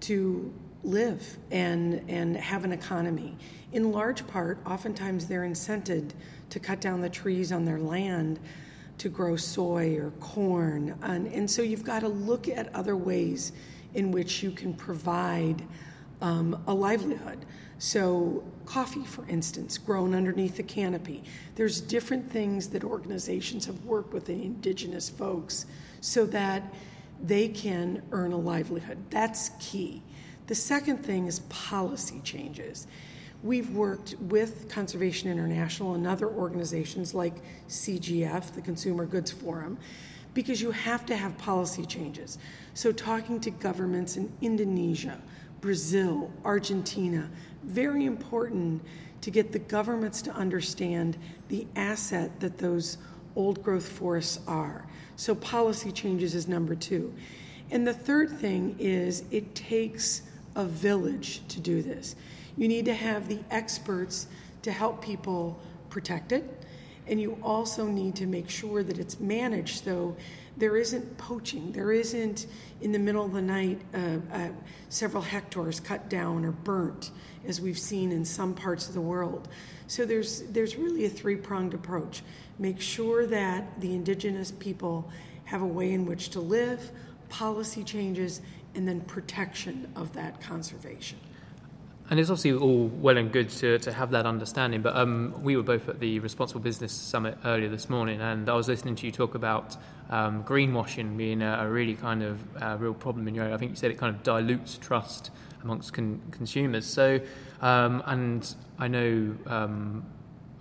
to 0.00 0.52
live 0.82 1.38
and, 1.50 2.02
and 2.08 2.36
have 2.36 2.64
an 2.64 2.72
economy. 2.72 3.36
In 3.72 3.92
large 3.92 4.26
part, 4.26 4.58
oftentimes 4.66 5.26
they're 5.26 5.42
incented 5.42 6.12
to 6.50 6.58
cut 6.58 6.80
down 6.80 7.00
the 7.00 7.10
trees 7.10 7.52
on 7.52 7.64
their 7.64 7.78
land 7.78 8.40
to 8.98 9.08
grow 9.08 9.36
soy 9.36 9.96
or 9.96 10.10
corn. 10.20 10.94
And, 11.02 11.26
and 11.28 11.50
so 11.50 11.62
you've 11.62 11.84
got 11.84 12.00
to 12.00 12.08
look 12.08 12.48
at 12.48 12.74
other 12.74 12.96
ways 12.96 13.52
in 13.94 14.10
which 14.10 14.42
you 14.42 14.50
can 14.50 14.74
provide 14.74 15.62
um, 16.20 16.62
a 16.66 16.74
livelihood. 16.74 17.44
So, 17.78 18.44
coffee, 18.66 19.04
for 19.04 19.26
instance, 19.28 19.78
grown 19.78 20.14
underneath 20.14 20.56
the 20.56 20.62
canopy. 20.62 21.22
There's 21.54 21.80
different 21.80 22.30
things 22.30 22.68
that 22.68 22.84
organizations 22.84 23.66
have 23.66 23.84
worked 23.84 24.12
with 24.12 24.26
the 24.26 24.32
indigenous 24.32 25.08
folks 25.08 25.66
so 26.00 26.26
that 26.26 26.62
they 27.22 27.48
can 27.48 28.02
earn 28.12 28.32
a 28.32 28.36
livelihood. 28.36 28.98
That's 29.10 29.50
key. 29.60 30.02
The 30.46 30.54
second 30.54 30.98
thing 31.04 31.26
is 31.26 31.40
policy 31.48 32.20
changes. 32.24 32.86
We've 33.42 33.70
worked 33.70 34.14
with 34.20 34.68
Conservation 34.68 35.30
International 35.30 35.94
and 35.94 36.06
other 36.06 36.28
organizations 36.28 37.14
like 37.14 37.34
CGF, 37.68 38.52
the 38.52 38.60
Consumer 38.60 39.04
Goods 39.04 39.30
Forum, 39.30 39.78
because 40.34 40.62
you 40.62 40.70
have 40.70 41.04
to 41.06 41.16
have 41.16 41.36
policy 41.38 41.84
changes. 41.84 42.38
So, 42.74 42.92
talking 42.92 43.40
to 43.40 43.50
governments 43.50 44.16
in 44.16 44.32
Indonesia, 44.40 45.20
Brazil, 45.60 46.30
Argentina, 46.44 47.28
very 47.64 48.04
important 48.04 48.82
to 49.22 49.30
get 49.30 49.52
the 49.52 49.58
governments 49.58 50.22
to 50.22 50.32
understand 50.32 51.16
the 51.48 51.66
asset 51.76 52.40
that 52.40 52.58
those 52.58 52.98
old 53.36 53.62
growth 53.62 53.88
forests 53.88 54.40
are. 54.46 54.84
So, 55.16 55.34
policy 55.34 55.92
changes 55.92 56.34
is 56.34 56.48
number 56.48 56.74
two. 56.74 57.14
And 57.70 57.86
the 57.86 57.94
third 57.94 58.30
thing 58.30 58.76
is 58.78 59.24
it 59.30 59.54
takes 59.54 60.22
a 60.54 60.64
village 60.64 61.42
to 61.48 61.60
do 61.60 61.82
this. 61.82 62.16
You 62.56 62.68
need 62.68 62.84
to 62.84 62.94
have 62.94 63.28
the 63.28 63.38
experts 63.50 64.26
to 64.62 64.72
help 64.72 65.02
people 65.02 65.58
protect 65.88 66.32
it, 66.32 66.44
and 67.06 67.20
you 67.20 67.38
also 67.42 67.86
need 67.86 68.16
to 68.16 68.26
make 68.26 68.50
sure 68.50 68.82
that 68.82 68.98
it's 68.98 69.18
managed 69.18 69.84
so 69.84 70.16
there 70.56 70.76
isn't 70.76 71.16
poaching. 71.16 71.72
There 71.72 71.92
isn't 71.92 72.46
in 72.80 72.92
the 72.92 72.98
middle 72.98 73.24
of 73.24 73.32
the 73.32 73.42
night 73.42 73.80
uh, 73.94 74.18
uh, 74.32 74.48
several 74.88 75.22
hectares 75.22 75.80
cut 75.80 76.08
down 76.08 76.44
or 76.44 76.52
burnt, 76.52 77.10
as 77.46 77.60
we've 77.60 77.78
seen 77.78 78.12
in 78.12 78.24
some 78.24 78.54
parts 78.54 78.88
of 78.88 78.94
the 78.94 79.00
world. 79.00 79.48
So 79.86 80.04
there's 80.04 80.42
there's 80.50 80.76
really 80.76 81.06
a 81.06 81.08
three 81.08 81.36
pronged 81.36 81.74
approach. 81.74 82.22
Make 82.58 82.80
sure 82.80 83.26
that 83.26 83.80
the 83.80 83.94
indigenous 83.94 84.50
people 84.52 85.10
have 85.44 85.62
a 85.62 85.66
way 85.66 85.92
in 85.92 86.06
which 86.06 86.30
to 86.30 86.40
live, 86.40 86.90
policy 87.28 87.82
changes, 87.82 88.40
and 88.74 88.86
then 88.86 89.00
protection 89.02 89.90
of 89.96 90.12
that 90.14 90.40
conservation. 90.40 91.18
And 92.12 92.20
it's 92.20 92.28
obviously 92.28 92.52
all 92.52 92.88
well 92.88 93.16
and 93.16 93.32
good 93.32 93.48
to, 93.48 93.78
to 93.78 93.90
have 93.90 94.10
that 94.10 94.26
understanding, 94.26 94.82
but 94.82 94.94
um, 94.94 95.34
we 95.42 95.56
were 95.56 95.62
both 95.62 95.88
at 95.88 95.98
the 95.98 96.18
Responsible 96.18 96.60
Business 96.60 96.92
Summit 96.92 97.38
earlier 97.42 97.70
this 97.70 97.88
morning, 97.88 98.20
and 98.20 98.50
I 98.50 98.52
was 98.52 98.68
listening 98.68 98.96
to 98.96 99.06
you 99.06 99.12
talk 99.12 99.34
about 99.34 99.78
um, 100.10 100.44
greenwashing 100.44 101.16
being 101.16 101.40
a, 101.40 101.60
a, 101.60 101.66
really 101.70 101.94
kind 101.94 102.22
of 102.22 102.38
uh, 102.62 102.76
real 102.78 102.92
problem 102.92 103.28
in 103.28 103.34
your 103.34 103.44
area. 103.44 103.56
I 103.56 103.58
think 103.58 103.70
you 103.70 103.76
said 103.76 103.90
it 103.90 103.96
kind 103.96 104.14
of 104.14 104.22
dilutes 104.22 104.76
trust 104.76 105.30
amongst 105.62 105.94
con- 105.94 106.20
consumers. 106.32 106.84
So, 106.84 107.18
um, 107.62 108.02
and 108.04 108.56
I 108.78 108.88
know 108.88 109.34
um, 109.46 110.04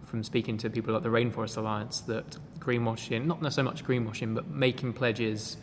from 0.06 0.24
speaking 0.24 0.58
to 0.60 0.70
people 0.70 0.94
like 0.94 1.04
the 1.04 1.10
Rainforest 1.10 1.58
Alliance 1.58 2.00
that 2.00 2.38
greenwashing, 2.60 3.26
not 3.26 3.52
so 3.52 3.62
much 3.62 3.84
greenwashing, 3.84 4.36
but 4.36 4.48
making 4.48 4.94
pledges 4.94 5.58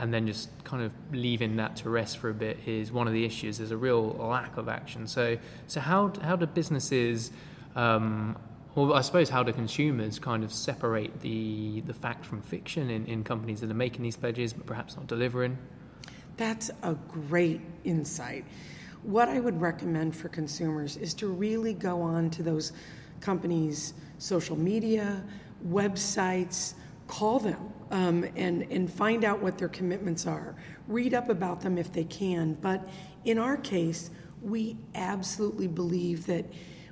and 0.00 0.14
then 0.14 0.26
just 0.26 0.48
kind 0.64 0.82
of 0.82 0.92
leaving 1.12 1.56
that 1.56 1.76
to 1.76 1.90
rest 1.90 2.18
for 2.18 2.30
a 2.30 2.34
bit 2.34 2.58
is 2.66 2.90
one 2.90 3.06
of 3.06 3.12
the 3.12 3.24
issues. 3.24 3.58
There's 3.58 3.70
a 3.70 3.76
real 3.76 4.12
lack 4.14 4.56
of 4.56 4.66
action. 4.66 5.06
So, 5.06 5.36
so 5.66 5.78
how 5.78 6.12
how 6.22 6.36
do 6.36 6.46
businesses, 6.46 7.30
um, 7.76 8.36
or 8.74 8.96
I 8.96 9.02
suppose 9.02 9.28
how 9.28 9.42
do 9.42 9.52
consumers 9.52 10.18
kind 10.18 10.42
of 10.42 10.52
separate 10.52 11.20
the 11.20 11.82
the 11.82 11.92
fact 11.92 12.24
from 12.24 12.40
fiction 12.40 12.88
in, 12.88 13.04
in 13.06 13.22
companies 13.24 13.60
that 13.60 13.70
are 13.70 13.74
making 13.74 14.02
these 14.02 14.16
pledges 14.16 14.54
but 14.54 14.64
perhaps 14.64 14.96
not 14.96 15.06
delivering? 15.06 15.58
That's 16.38 16.70
a 16.82 16.94
great 16.94 17.60
insight. 17.84 18.46
What 19.02 19.28
I 19.28 19.38
would 19.38 19.60
recommend 19.60 20.16
for 20.16 20.28
consumers 20.30 20.96
is 20.96 21.12
to 21.14 21.26
really 21.26 21.74
go 21.74 22.00
on 22.00 22.30
to 22.30 22.42
those 22.42 22.72
companies' 23.20 23.92
social 24.16 24.56
media, 24.56 25.22
websites, 25.66 26.72
call 27.06 27.38
them 27.38 27.72
um, 27.90 28.24
and, 28.36 28.62
and 28.70 28.92
find 28.92 29.24
out 29.24 29.40
what 29.40 29.58
their 29.58 29.68
commitments 29.68 30.26
are. 30.26 30.54
Read 30.86 31.14
up 31.14 31.28
about 31.28 31.60
them 31.60 31.78
if 31.78 31.92
they 31.92 32.04
can. 32.04 32.54
But 32.54 32.88
in 33.24 33.38
our 33.38 33.56
case, 33.56 34.10
we 34.42 34.76
absolutely 34.94 35.66
believe 35.66 36.26
that 36.26 36.46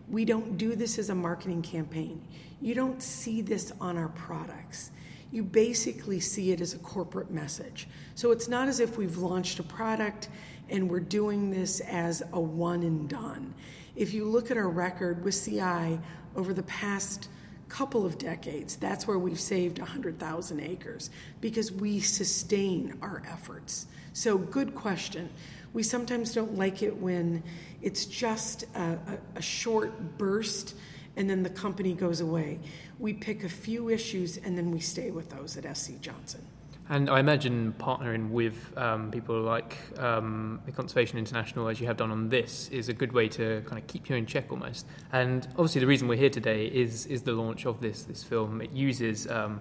we 0.09 0.24
don't 0.24 0.57
do 0.57 0.74
this 0.74 0.99
as 0.99 1.11
a 1.11 1.14
marketing 1.14 1.62
campaign. 1.62 2.26
You 2.61 2.74
don't 2.74 3.03
see 3.03 3.40
this 3.40 3.72
on 3.80 3.96
our 3.96 4.09
products. 4.09 4.90
You 5.30 5.44
basically 5.44 6.20
see 6.20 6.53
it 6.53 6.61
as 6.61 6.72
a 6.72 6.78
corporate 6.78 7.30
message. 7.30 7.86
So 8.14 8.32
it's 8.32 8.49
not 8.49 8.68
as 8.68 8.80
if 8.80 8.96
we've 8.96 9.18
launched 9.18 9.59
a 9.59 9.62
product 9.62 10.28
and 10.70 10.90
we're 10.90 11.01
doing 11.01 11.51
this 11.51 11.80
as 11.80 12.22
a 12.32 12.40
one 12.40 12.82
and 12.82 13.09
done. 13.09 13.55
If 13.94 14.14
you 14.14 14.24
look 14.24 14.51
at 14.51 14.57
our 14.57 14.68
record 14.68 15.24
with 15.24 15.44
CI 15.44 15.99
over 16.36 16.55
the 16.55 16.62
past 16.64 17.28
couple 17.68 18.06
of 18.06 18.18
decades, 18.18 18.76
that's 18.76 19.06
where 19.06 19.18
we've 19.18 19.40
saved 19.40 19.78
100,000 19.78 20.60
acres 20.60 21.10
because 21.40 21.70
we 21.70 22.00
sustain 22.00 22.98
our 23.02 23.22
efforts. 23.30 23.86
So, 24.12 24.38
good 24.38 24.74
question. 24.74 25.30
We 25.72 25.82
sometimes 25.82 26.32
don't 26.32 26.56
like 26.56 26.82
it 26.82 26.96
when 26.96 27.42
it's 27.82 28.06
just 28.06 28.64
a, 28.74 28.80
a, 28.80 29.18
a 29.36 29.42
short 29.42 30.18
burst 30.18 30.74
and 31.16 31.28
then 31.28 31.42
the 31.42 31.50
company 31.50 31.94
goes 31.94 32.20
away. 32.20 32.60
We 32.98 33.12
pick 33.12 33.44
a 33.44 33.48
few 33.48 33.88
issues 33.88 34.38
and 34.38 34.56
then 34.56 34.70
we 34.70 34.80
stay 34.80 35.10
with 35.10 35.28
those 35.30 35.56
at 35.56 35.76
SC 35.76 36.00
Johnson. 36.00 36.44
And 36.91 37.11
I 37.11 37.20
imagine 37.20 37.74
partnering 37.78 38.30
with 38.30 38.72
um, 38.78 39.11
people 39.11 39.39
like 39.43 39.76
um, 39.99 40.61
the 40.64 40.72
Conservation 40.72 41.18
International, 41.18 41.68
as 41.68 41.80
you 41.80 41.86
have 41.86 41.99
done 41.99 42.11
on 42.11 42.30
this, 42.30 42.68
is 42.70 42.89
a 42.89 42.95
good 42.95 43.12
way 43.12 43.28
to 43.28 43.62
kind 43.66 43.80
of 43.80 43.86
keep 43.86 44.09
you 44.09 44.16
in 44.16 44.24
check 44.24 44.51
almost. 44.51 44.86
And 45.12 45.47
obviously, 45.51 45.82
the 45.82 45.86
reason 45.86 46.09
we're 46.09 46.16
here 46.16 46.30
today 46.30 46.66
is 46.66 47.05
is 47.07 47.22
the 47.22 47.32
launch 47.32 47.66
of 47.66 47.82
this 47.82 48.05
this 48.05 48.24
film. 48.24 48.62
It 48.62 48.72
uses 48.72 49.26
um, 49.30 49.61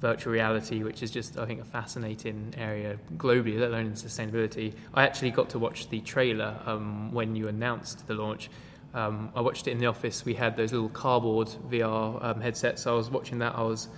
virtual 0.00 0.32
reality, 0.32 0.84
which 0.84 1.02
is 1.02 1.10
just 1.10 1.36
I 1.38 1.44
think 1.44 1.60
a 1.60 1.64
fascinating 1.64 2.54
area 2.56 2.98
globally, 3.16 3.58
let 3.58 3.70
alone 3.70 3.86
in 3.86 3.92
sustainability. 3.94 4.72
I 4.94 5.02
actually 5.02 5.32
got 5.32 5.50
to 5.50 5.58
watch 5.58 5.88
the 5.88 6.00
trailer 6.00 6.56
um, 6.66 7.12
when 7.12 7.34
you 7.34 7.48
announced 7.48 8.06
the 8.06 8.14
launch. 8.14 8.48
Um, 8.94 9.30
I 9.34 9.40
watched 9.40 9.66
it 9.66 9.72
in 9.72 9.78
the 9.78 9.86
office. 9.86 10.24
We 10.24 10.34
had 10.34 10.56
those 10.56 10.72
little 10.72 10.88
cardboard 10.88 11.48
VR 11.68 12.24
um, 12.24 12.40
headsets. 12.40 12.82
So 12.82 12.92
I 12.92 12.96
was 12.96 13.10
watching 13.10 13.38
that. 13.40 13.56
I 13.56 13.62
was 13.62 13.88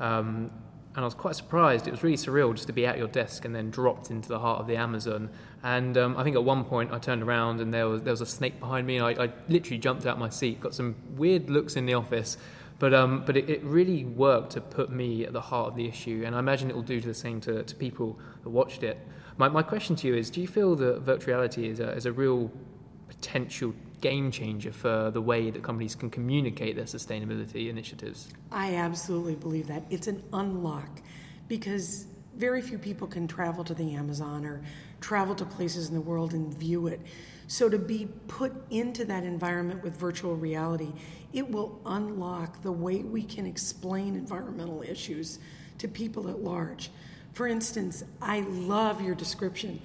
um, 0.00 0.50
and 0.96 1.04
I 1.04 1.06
was 1.06 1.14
quite 1.14 1.36
surprised. 1.36 1.86
It 1.86 1.90
was 1.90 2.02
really 2.02 2.16
surreal 2.16 2.54
just 2.54 2.66
to 2.68 2.72
be 2.72 2.86
at 2.86 2.96
your 2.96 3.06
desk 3.06 3.44
and 3.44 3.54
then 3.54 3.70
dropped 3.70 4.10
into 4.10 4.28
the 4.28 4.38
heart 4.38 4.60
of 4.60 4.66
the 4.66 4.76
Amazon. 4.76 5.28
And 5.62 5.98
um, 5.98 6.16
I 6.16 6.24
think 6.24 6.36
at 6.36 6.42
one 6.42 6.64
point 6.64 6.90
I 6.90 6.98
turned 6.98 7.22
around 7.22 7.60
and 7.60 7.72
there 7.72 7.86
was 7.86 8.00
there 8.02 8.12
was 8.12 8.22
a 8.22 8.26
snake 8.26 8.58
behind 8.58 8.86
me, 8.86 8.96
and 8.96 9.04
I, 9.04 9.24
I 9.24 9.30
literally 9.48 9.78
jumped 9.78 10.06
out 10.06 10.18
my 10.18 10.30
seat. 10.30 10.58
Got 10.58 10.74
some 10.74 10.96
weird 11.14 11.50
looks 11.50 11.76
in 11.76 11.84
the 11.84 11.92
office, 11.92 12.38
But 12.78 12.92
um, 12.92 13.24
but 13.24 13.36
it, 13.36 13.48
it 13.48 13.62
really 13.64 14.04
worked 14.04 14.52
to 14.52 14.60
put 14.60 14.90
me 14.90 15.24
at 15.24 15.32
the 15.32 15.40
heart 15.40 15.68
of 15.68 15.76
the 15.76 15.86
issue, 15.86 16.22
and 16.26 16.34
I 16.36 16.38
imagine 16.38 16.68
it 16.68 16.76
will 16.76 16.82
do 16.82 17.00
the 17.00 17.14
same 17.14 17.40
to, 17.42 17.62
to 17.62 17.74
people 17.74 18.18
that 18.42 18.50
watched 18.50 18.82
it. 18.82 18.98
My, 19.38 19.48
my 19.48 19.62
question 19.62 19.96
to 19.96 20.06
you 20.06 20.14
is: 20.14 20.30
Do 20.30 20.40
you 20.40 20.48
feel 20.48 20.76
that 20.76 21.00
virtual 21.00 21.34
reality 21.34 21.68
is 21.68 21.80
a, 21.80 21.90
is 21.92 22.06
a 22.06 22.12
real 22.12 22.50
potential 23.08 23.74
game 24.10 24.30
changer 24.30 24.70
for 24.70 25.10
the 25.10 25.20
way 25.20 25.50
that 25.50 25.62
companies 25.64 25.96
can 25.96 26.10
communicate 26.10 26.76
their 26.76 26.84
sustainability 26.84 27.68
initiatives? 27.68 28.28
I 28.52 28.76
absolutely 28.76 29.34
believe 29.34 29.66
that. 29.66 29.82
It's 29.90 30.06
an 30.06 30.22
unlock 30.32 31.00
because 31.48 32.06
very 32.36 32.62
few 32.62 32.78
people 32.78 33.08
can 33.08 33.26
travel 33.26 33.64
to 33.64 33.74
the 33.74 33.94
Amazon 33.94 34.44
or 34.44 34.62
travel 35.00 35.34
to 35.34 35.44
places 35.44 35.88
in 35.88 35.94
the 35.94 36.00
world 36.00 36.34
and 36.34 36.54
view 36.54 36.86
it. 36.86 37.00
So 37.48 37.68
to 37.68 37.78
be 37.78 38.08
put 38.28 38.52
into 38.70 39.04
that 39.06 39.24
environment 39.24 39.82
with 39.82 39.96
virtual 39.96 40.36
reality, 40.36 40.92
it 41.32 41.50
will 41.50 41.80
unlock 41.86 42.62
the 42.62 42.70
way 42.70 42.98
we 42.98 43.24
can 43.24 43.44
explain 43.44 44.14
environmental 44.14 44.82
issues 44.82 45.40
to 45.78 45.88
people 45.88 46.28
at 46.28 46.44
large. 46.44 46.90
For 47.32 47.48
instance, 47.48 48.04
I 48.22 48.40
love 48.40 49.00
your 49.00 49.16
description. 49.16 49.80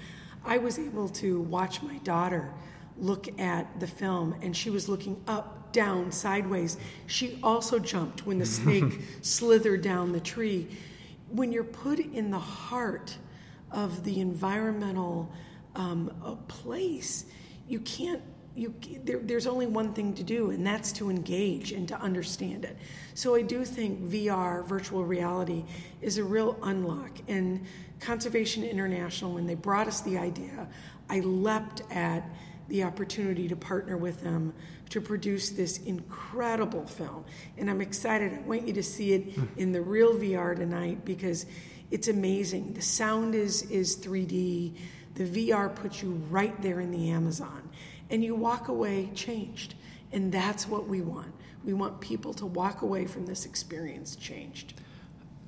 I 0.45 0.59
was 0.59 0.77
able 0.77 1.09
to 1.09 1.41
watch 1.41 1.81
my 1.81 1.97
daughter 1.99 2.53
look 3.01 3.27
at 3.39 3.79
the 3.79 3.87
film 3.87 4.35
and 4.41 4.55
she 4.55 4.69
was 4.69 4.87
looking 4.87 5.21
up, 5.27 5.73
down, 5.73 6.11
sideways. 6.11 6.77
She 7.07 7.39
also 7.41 7.79
jumped 7.79 8.25
when 8.25 8.37
the 8.39 8.45
snake 8.45 9.01
slithered 9.21 9.81
down 9.81 10.11
the 10.11 10.19
tree. 10.19 10.67
When 11.29 11.51
you're 11.51 11.63
put 11.63 11.99
in 11.99 12.29
the 12.29 12.39
heart 12.39 13.17
of 13.71 14.03
the 14.03 14.21
environmental 14.21 15.31
um, 15.75 16.11
place, 16.47 17.25
you 17.67 17.79
can't 17.79 18.21
you 18.53 18.73
there, 19.05 19.19
there's 19.19 19.47
only 19.47 19.65
one 19.65 19.93
thing 19.93 20.13
to 20.13 20.23
do 20.23 20.51
and 20.51 20.67
that's 20.67 20.91
to 20.91 21.09
engage 21.09 21.71
and 21.71 21.87
to 21.87 21.95
understand 22.01 22.65
it 22.65 22.77
so 23.13 23.33
i 23.33 23.41
do 23.41 23.63
think 23.63 23.97
vr 24.01 24.65
virtual 24.65 25.05
reality 25.05 25.63
is 26.01 26.17
a 26.17 26.23
real 26.23 26.57
unlock 26.63 27.11
and 27.29 27.65
conservation 28.01 28.61
international 28.63 29.33
when 29.33 29.45
they 29.45 29.55
brought 29.55 29.87
us 29.87 30.01
the 30.01 30.17
idea 30.17 30.67
i 31.09 31.21
leapt 31.21 31.81
at 31.91 32.29
the 32.71 32.83
opportunity 32.83 33.47
to 33.47 33.55
partner 33.55 33.97
with 33.97 34.21
them 34.21 34.53
to 34.89 34.99
produce 34.99 35.49
this 35.49 35.77
incredible 35.79 36.85
film 36.85 37.23
and 37.57 37.69
i'm 37.69 37.81
excited 37.81 38.33
i 38.33 38.39
want 38.47 38.67
you 38.67 38.73
to 38.73 38.83
see 38.83 39.13
it 39.13 39.33
hmm. 39.33 39.45
in 39.57 39.71
the 39.71 39.81
real 39.81 40.13
vr 40.15 40.55
tonight 40.55 41.03
because 41.05 41.45
it's 41.91 42.07
amazing 42.07 42.73
the 42.73 42.81
sound 42.81 43.35
is 43.35 43.63
is 43.63 43.97
3d 43.97 44.73
the 45.15 45.49
VR 45.49 45.73
puts 45.73 46.01
you 46.01 46.11
right 46.29 46.59
there 46.61 46.79
in 46.79 46.91
the 46.91 47.09
Amazon, 47.09 47.69
and 48.09 48.23
you 48.23 48.35
walk 48.35 48.67
away 48.69 49.09
changed. 49.13 49.75
And 50.13 50.31
that's 50.31 50.67
what 50.67 50.87
we 50.87 51.01
want. 51.01 51.33
We 51.63 51.73
want 51.73 52.01
people 52.01 52.33
to 52.35 52.45
walk 52.45 52.81
away 52.81 53.05
from 53.05 53.25
this 53.25 53.45
experience 53.45 54.15
changed. 54.15 54.73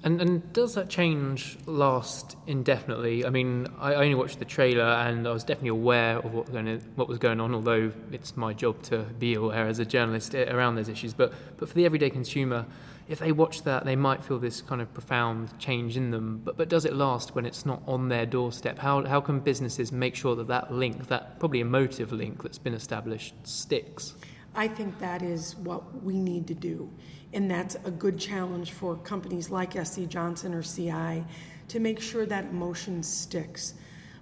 And, 0.03 0.19
and 0.19 0.51
does 0.51 0.75
that 0.75 0.89
change 0.89 1.57
last 1.65 2.35
indefinitely? 2.45 3.25
I 3.25 3.29
mean, 3.29 3.67
I 3.79 3.95
only 3.95 4.15
watched 4.15 4.39
the 4.39 4.45
trailer 4.45 4.83
and 4.83 5.25
I 5.25 5.31
was 5.31 5.45
definitely 5.45 5.69
aware 5.69 6.17
of 6.17 6.33
what, 6.33 6.51
going 6.51 6.77
what 6.95 7.07
was 7.07 7.19
going 7.19 7.39
on, 7.39 7.55
although 7.55 7.89
it's 8.11 8.35
my 8.35 8.53
job 8.53 8.81
to 8.83 9.03
be 9.17 9.35
aware 9.35 9.65
as 9.65 9.79
a 9.79 9.85
journalist 9.85 10.35
around 10.35 10.75
those 10.75 10.89
issues. 10.89 11.13
But, 11.13 11.33
but 11.55 11.69
for 11.69 11.75
the 11.75 11.85
everyday 11.85 12.09
consumer, 12.09 12.65
if 13.07 13.19
they 13.19 13.31
watch 13.31 13.63
that, 13.63 13.85
they 13.85 13.95
might 13.95 14.21
feel 14.25 14.39
this 14.39 14.61
kind 14.61 14.81
of 14.81 14.93
profound 14.93 15.57
change 15.57 15.95
in 15.95 16.11
them. 16.11 16.41
But, 16.43 16.57
but 16.57 16.67
does 16.67 16.83
it 16.83 16.93
last 16.93 17.33
when 17.33 17.45
it's 17.45 17.65
not 17.65 17.81
on 17.87 18.09
their 18.09 18.25
doorstep? 18.25 18.79
How, 18.79 19.05
how 19.05 19.21
can 19.21 19.39
businesses 19.39 19.93
make 19.93 20.15
sure 20.15 20.35
that 20.35 20.47
that 20.47 20.69
link, 20.73 21.07
that 21.07 21.39
probably 21.39 21.61
emotive 21.61 22.11
link 22.11 22.43
that's 22.43 22.57
been 22.57 22.73
established, 22.73 23.35
sticks? 23.43 24.15
I 24.55 24.67
think 24.67 24.99
that 24.99 25.21
is 25.21 25.55
what 25.57 26.03
we 26.03 26.19
need 26.19 26.45
to 26.47 26.53
do. 26.53 26.89
And 27.33 27.49
that's 27.49 27.75
a 27.83 27.91
good 27.91 28.19
challenge 28.19 28.71
for 28.71 28.95
companies 28.95 29.49
like 29.49 29.73
SC 29.73 30.07
Johnson 30.07 30.53
or 30.53 30.61
CI 30.61 31.23
to 31.69 31.79
make 31.79 31.99
sure 31.99 32.25
that 32.25 32.45
emotion 32.45 33.01
sticks. 33.01 33.73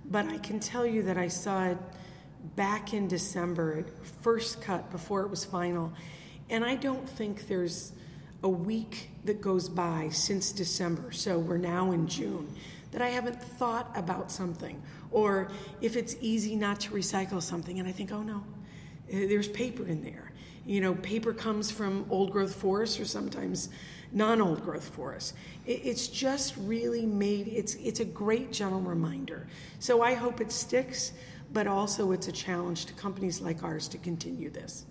But 0.05 0.27
I 0.27 0.37
can 0.37 0.59
tell 0.59 0.85
you 0.85 1.03
that 1.03 1.17
I 1.17 1.27
saw 1.27 1.65
it 1.65 1.77
back 2.55 2.93
in 2.93 3.07
December, 3.07 3.85
first 4.21 4.61
cut 4.61 4.89
before 4.91 5.21
it 5.21 5.29
was 5.29 5.45
final. 5.45 5.91
And 6.49 6.63
I 6.65 6.75
don't 6.75 7.07
think 7.07 7.47
there's 7.47 7.93
a 8.43 8.49
week 8.49 9.09
that 9.25 9.41
goes 9.41 9.69
by 9.69 10.09
since 10.11 10.51
December, 10.51 11.11
so 11.11 11.37
we're 11.37 11.57
now 11.57 11.91
in 11.91 12.07
June, 12.07 12.53
that 12.91 13.01
I 13.01 13.09
haven't 13.09 13.41
thought 13.41 13.91
about 13.95 14.31
something. 14.31 14.81
Or 15.11 15.51
if 15.81 15.95
it's 15.95 16.15
easy 16.21 16.55
not 16.55 16.79
to 16.81 16.91
recycle 16.91 17.41
something, 17.41 17.79
and 17.79 17.87
I 17.87 17.91
think, 17.91 18.11
oh 18.11 18.23
no, 18.23 18.43
eh, 19.11 19.27
there's 19.27 19.47
paper 19.47 19.85
in 19.85 20.01
there. 20.01 20.30
You 20.65 20.81
know, 20.81 20.95
paper 20.95 21.33
comes 21.33 21.71
from 21.71 22.05
old 22.09 22.31
growth 22.31 22.55
forests 22.55 22.99
or 22.99 23.05
sometimes 23.05 23.69
non 24.11 24.41
old 24.41 24.63
growth 24.63 24.87
forests. 24.87 25.33
It's 25.65 26.07
just 26.07 26.55
really 26.57 27.05
made, 27.05 27.47
it's, 27.47 27.75
it's 27.75 27.99
a 27.99 28.05
great 28.05 28.51
gentle 28.51 28.81
reminder. 28.81 29.47
So 29.79 30.01
I 30.01 30.13
hope 30.13 30.41
it 30.41 30.51
sticks, 30.51 31.13
but 31.53 31.67
also 31.67 32.11
it's 32.11 32.27
a 32.27 32.31
challenge 32.31 32.85
to 32.85 32.93
companies 32.93 33.41
like 33.41 33.63
ours 33.63 33.87
to 33.89 33.97
continue 33.97 34.49
this. 34.49 34.85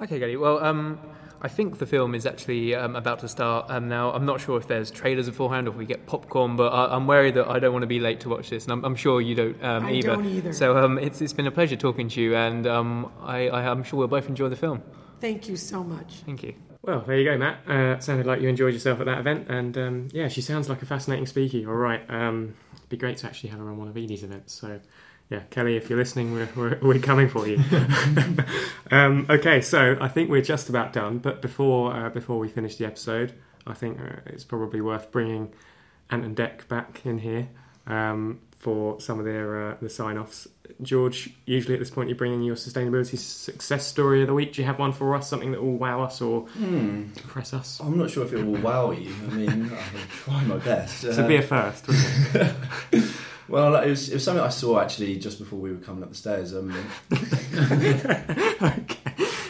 Okay, 0.00 0.18
Gary. 0.18 0.36
Well, 0.36 0.62
um, 0.62 0.98
I 1.44 1.48
think 1.48 1.76
the 1.76 1.84
film 1.84 2.14
is 2.14 2.24
actually 2.24 2.74
um, 2.74 2.96
about 2.96 3.18
to 3.18 3.28
start 3.28 3.66
um, 3.68 3.86
now. 3.86 4.10
I'm 4.12 4.24
not 4.24 4.40
sure 4.40 4.56
if 4.56 4.66
there's 4.66 4.90
trailers 4.90 5.26
beforehand 5.26 5.68
or 5.68 5.72
if 5.72 5.76
we 5.76 5.84
get 5.84 6.06
popcorn, 6.06 6.56
but 6.56 6.68
I, 6.68 6.96
am 6.96 7.06
worried 7.06 7.34
that 7.34 7.48
I 7.48 7.58
don't 7.58 7.74
want 7.74 7.82
to 7.82 7.86
be 7.86 8.00
late 8.00 8.20
to 8.20 8.30
watch 8.30 8.48
this, 8.48 8.64
and 8.64 8.72
I'm, 8.72 8.82
I'm 8.82 8.96
sure 8.96 9.20
you 9.20 9.34
don't 9.34 9.62
um, 9.62 9.84
I 9.84 9.92
either. 9.92 10.08
don't 10.08 10.24
either. 10.24 10.54
So 10.54 10.78
um, 10.78 10.98
it's, 10.98 11.20
it's 11.20 11.34
been 11.34 11.46
a 11.46 11.50
pleasure 11.50 11.76
talking 11.76 12.08
to 12.08 12.22
you, 12.22 12.34
and 12.34 12.66
um, 12.66 13.12
I, 13.20 13.48
I, 13.48 13.70
am 13.70 13.84
sure 13.84 13.98
we'll 13.98 14.08
both 14.08 14.26
enjoy 14.26 14.48
the 14.48 14.56
film. 14.56 14.82
Thank 15.20 15.46
you 15.46 15.56
so 15.56 15.84
much. 15.84 16.22
Thank 16.24 16.44
you. 16.44 16.54
Well, 16.80 17.02
there 17.06 17.18
you 17.18 17.26
go, 17.26 17.36
Matt. 17.36 17.68
Uh, 17.68 18.00
sounded 18.00 18.24
like 18.24 18.40
you 18.40 18.48
enjoyed 18.48 18.72
yourself 18.72 19.00
at 19.00 19.04
that 19.04 19.18
event, 19.18 19.50
and 19.50 19.76
um, 19.76 20.08
yeah, 20.14 20.28
she 20.28 20.40
sounds 20.40 20.70
like 20.70 20.80
a 20.80 20.86
fascinating 20.86 21.26
speaker. 21.26 21.68
All 21.68 21.76
right, 21.76 22.08
um, 22.08 22.54
it'd 22.74 22.88
be 22.88 22.96
great 22.96 23.18
to 23.18 23.26
actually 23.26 23.50
have 23.50 23.58
her 23.58 23.68
on 23.68 23.76
one 23.76 23.88
of 23.88 23.98
Edie's 23.98 24.22
events. 24.22 24.54
So 24.54 24.80
yeah, 25.30 25.40
Kelly, 25.50 25.76
if 25.76 25.88
you're 25.88 25.98
listening, 25.98 26.32
we're, 26.32 26.48
we're, 26.54 26.78
we're 26.82 26.98
coming 26.98 27.28
for 27.28 27.46
you. 27.46 27.58
um, 28.90 29.26
okay, 29.30 29.60
so 29.62 29.96
I 30.00 30.08
think 30.08 30.30
we're 30.30 30.42
just 30.42 30.68
about 30.68 30.92
done. 30.92 31.18
But 31.18 31.40
before 31.40 31.94
uh, 31.94 32.10
before 32.10 32.38
we 32.38 32.48
finish 32.48 32.76
the 32.76 32.84
episode, 32.84 33.32
I 33.66 33.72
think 33.72 33.98
uh, 34.00 34.20
it's 34.26 34.44
probably 34.44 34.80
worth 34.82 35.10
bringing 35.10 35.52
Ant 36.10 36.24
and 36.24 36.36
Dec 36.36 36.68
back 36.68 37.00
in 37.06 37.18
here 37.18 37.48
um, 37.86 38.40
for 38.58 39.00
some 39.00 39.18
of 39.18 39.24
their 39.24 39.70
uh, 39.70 39.76
the 39.80 39.88
sign 39.88 40.18
offs. 40.18 40.46
George, 40.82 41.30
usually 41.46 41.74
at 41.74 41.80
this 41.80 41.90
point, 41.90 42.08
you're 42.10 42.18
bringing 42.18 42.42
your 42.42 42.56
sustainability 42.56 43.18
success 43.18 43.86
story 43.86 44.22
of 44.22 44.28
the 44.28 44.34
week. 44.34 44.54
Do 44.54 44.60
you 44.60 44.66
have 44.66 44.78
one 44.78 44.92
for 44.92 45.14
us? 45.14 45.28
Something 45.28 45.52
that 45.52 45.62
will 45.62 45.76
wow 45.76 46.02
us 46.02 46.20
or 46.20 46.42
hmm. 46.48 47.04
impress 47.16 47.54
us? 47.54 47.80
I'm 47.80 47.96
not 47.96 48.10
sure 48.10 48.24
if 48.24 48.32
it 48.34 48.44
will 48.44 48.60
wow 48.60 48.90
you. 48.90 49.14
I 49.30 49.34
mean, 49.34 49.72
I'll 49.72 50.06
try 50.10 50.44
my 50.44 50.56
best. 50.56 51.00
So 51.00 51.26
be 51.26 51.36
a 51.36 51.42
first, 51.42 51.88
wouldn't 51.88 52.56
it? 52.92 53.10
Well, 53.48 53.76
it 53.76 53.90
was, 53.90 54.08
it 54.08 54.14
was 54.14 54.24
something 54.24 54.42
I 54.42 54.48
saw 54.48 54.80
actually 54.80 55.18
just 55.18 55.38
before 55.38 55.58
we 55.58 55.70
were 55.72 55.78
coming 55.78 56.02
up 56.02 56.08
the 56.08 56.14
stairs. 56.14 56.54
Um, 56.54 56.70
okay. 57.12 58.20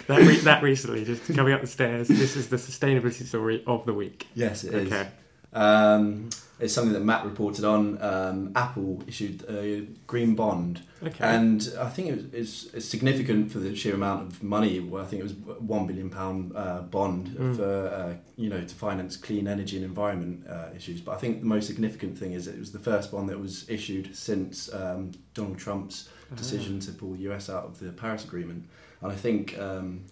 That, 0.06 0.18
re- 0.20 0.36
that 0.40 0.62
recently, 0.62 1.04
just 1.04 1.32
coming 1.34 1.52
up 1.54 1.60
the 1.60 1.66
stairs, 1.66 2.08
this 2.08 2.36
is 2.36 2.48
the 2.48 2.56
sustainability 2.56 3.24
story 3.24 3.62
of 3.66 3.86
the 3.86 3.94
week. 3.94 4.26
Yes, 4.34 4.64
it 4.64 4.74
is. 4.74 4.92
Okay. 4.92 5.08
Um, 5.52 6.28
it's 6.60 6.72
something 6.72 6.92
that 6.92 7.00
Matt 7.04 7.24
reported 7.24 7.64
on. 7.64 8.00
Um, 8.00 8.52
Apple 8.54 9.02
issued 9.06 9.44
a 9.48 9.86
green 10.06 10.34
bond, 10.34 10.82
Okay. 11.02 11.24
and 11.24 11.72
I 11.78 11.88
think 11.88 12.08
it 12.08 12.16
was, 12.16 12.24
it's, 12.32 12.74
it's 12.74 12.86
significant 12.86 13.50
for 13.50 13.58
the 13.58 13.74
sheer 13.74 13.94
amount 13.94 14.30
of 14.32 14.42
money. 14.42 14.78
I 14.96 15.04
think 15.04 15.20
it 15.20 15.24
was 15.24 15.34
one 15.34 15.86
billion 15.86 16.10
pound 16.10 16.52
uh, 16.56 16.82
bond 16.82 17.28
Mm. 17.28 17.56
for 17.56 17.88
uh, 17.88 18.14
you 18.36 18.48
know 18.50 18.60
to 18.62 18.74
finance 18.74 19.16
clean 19.16 19.48
energy 19.48 19.76
and 19.76 19.84
environment 19.84 20.46
uh, 20.48 20.68
issues. 20.76 21.00
But 21.00 21.12
I 21.12 21.18
think 21.18 21.40
the 21.40 21.46
most 21.46 21.66
significant 21.66 22.16
thing 22.18 22.32
is 22.32 22.46
it 22.46 22.58
was 22.58 22.72
the 22.72 22.78
first 22.78 23.10
bond 23.10 23.28
that 23.30 23.40
was 23.40 23.68
issued 23.68 24.14
since 24.16 24.72
um, 24.72 25.10
Donald 25.34 25.58
Trump's 25.58 26.08
Ah. 26.32 26.36
decision 26.36 26.80
to 26.80 26.90
pull 26.92 27.12
the 27.12 27.22
US 27.30 27.50
out 27.50 27.64
of 27.64 27.78
the 27.80 27.90
Paris 27.92 28.24
Agreement. 28.24 28.64
And 29.02 29.12
I 29.12 29.14
think 29.14 29.58
um, 29.58 30.04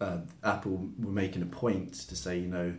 uh, 0.00 0.18
Apple 0.42 0.88
were 0.98 1.12
making 1.12 1.42
a 1.42 1.46
point 1.46 1.92
to 2.08 2.16
say, 2.16 2.38
you 2.38 2.48
know, 2.48 2.72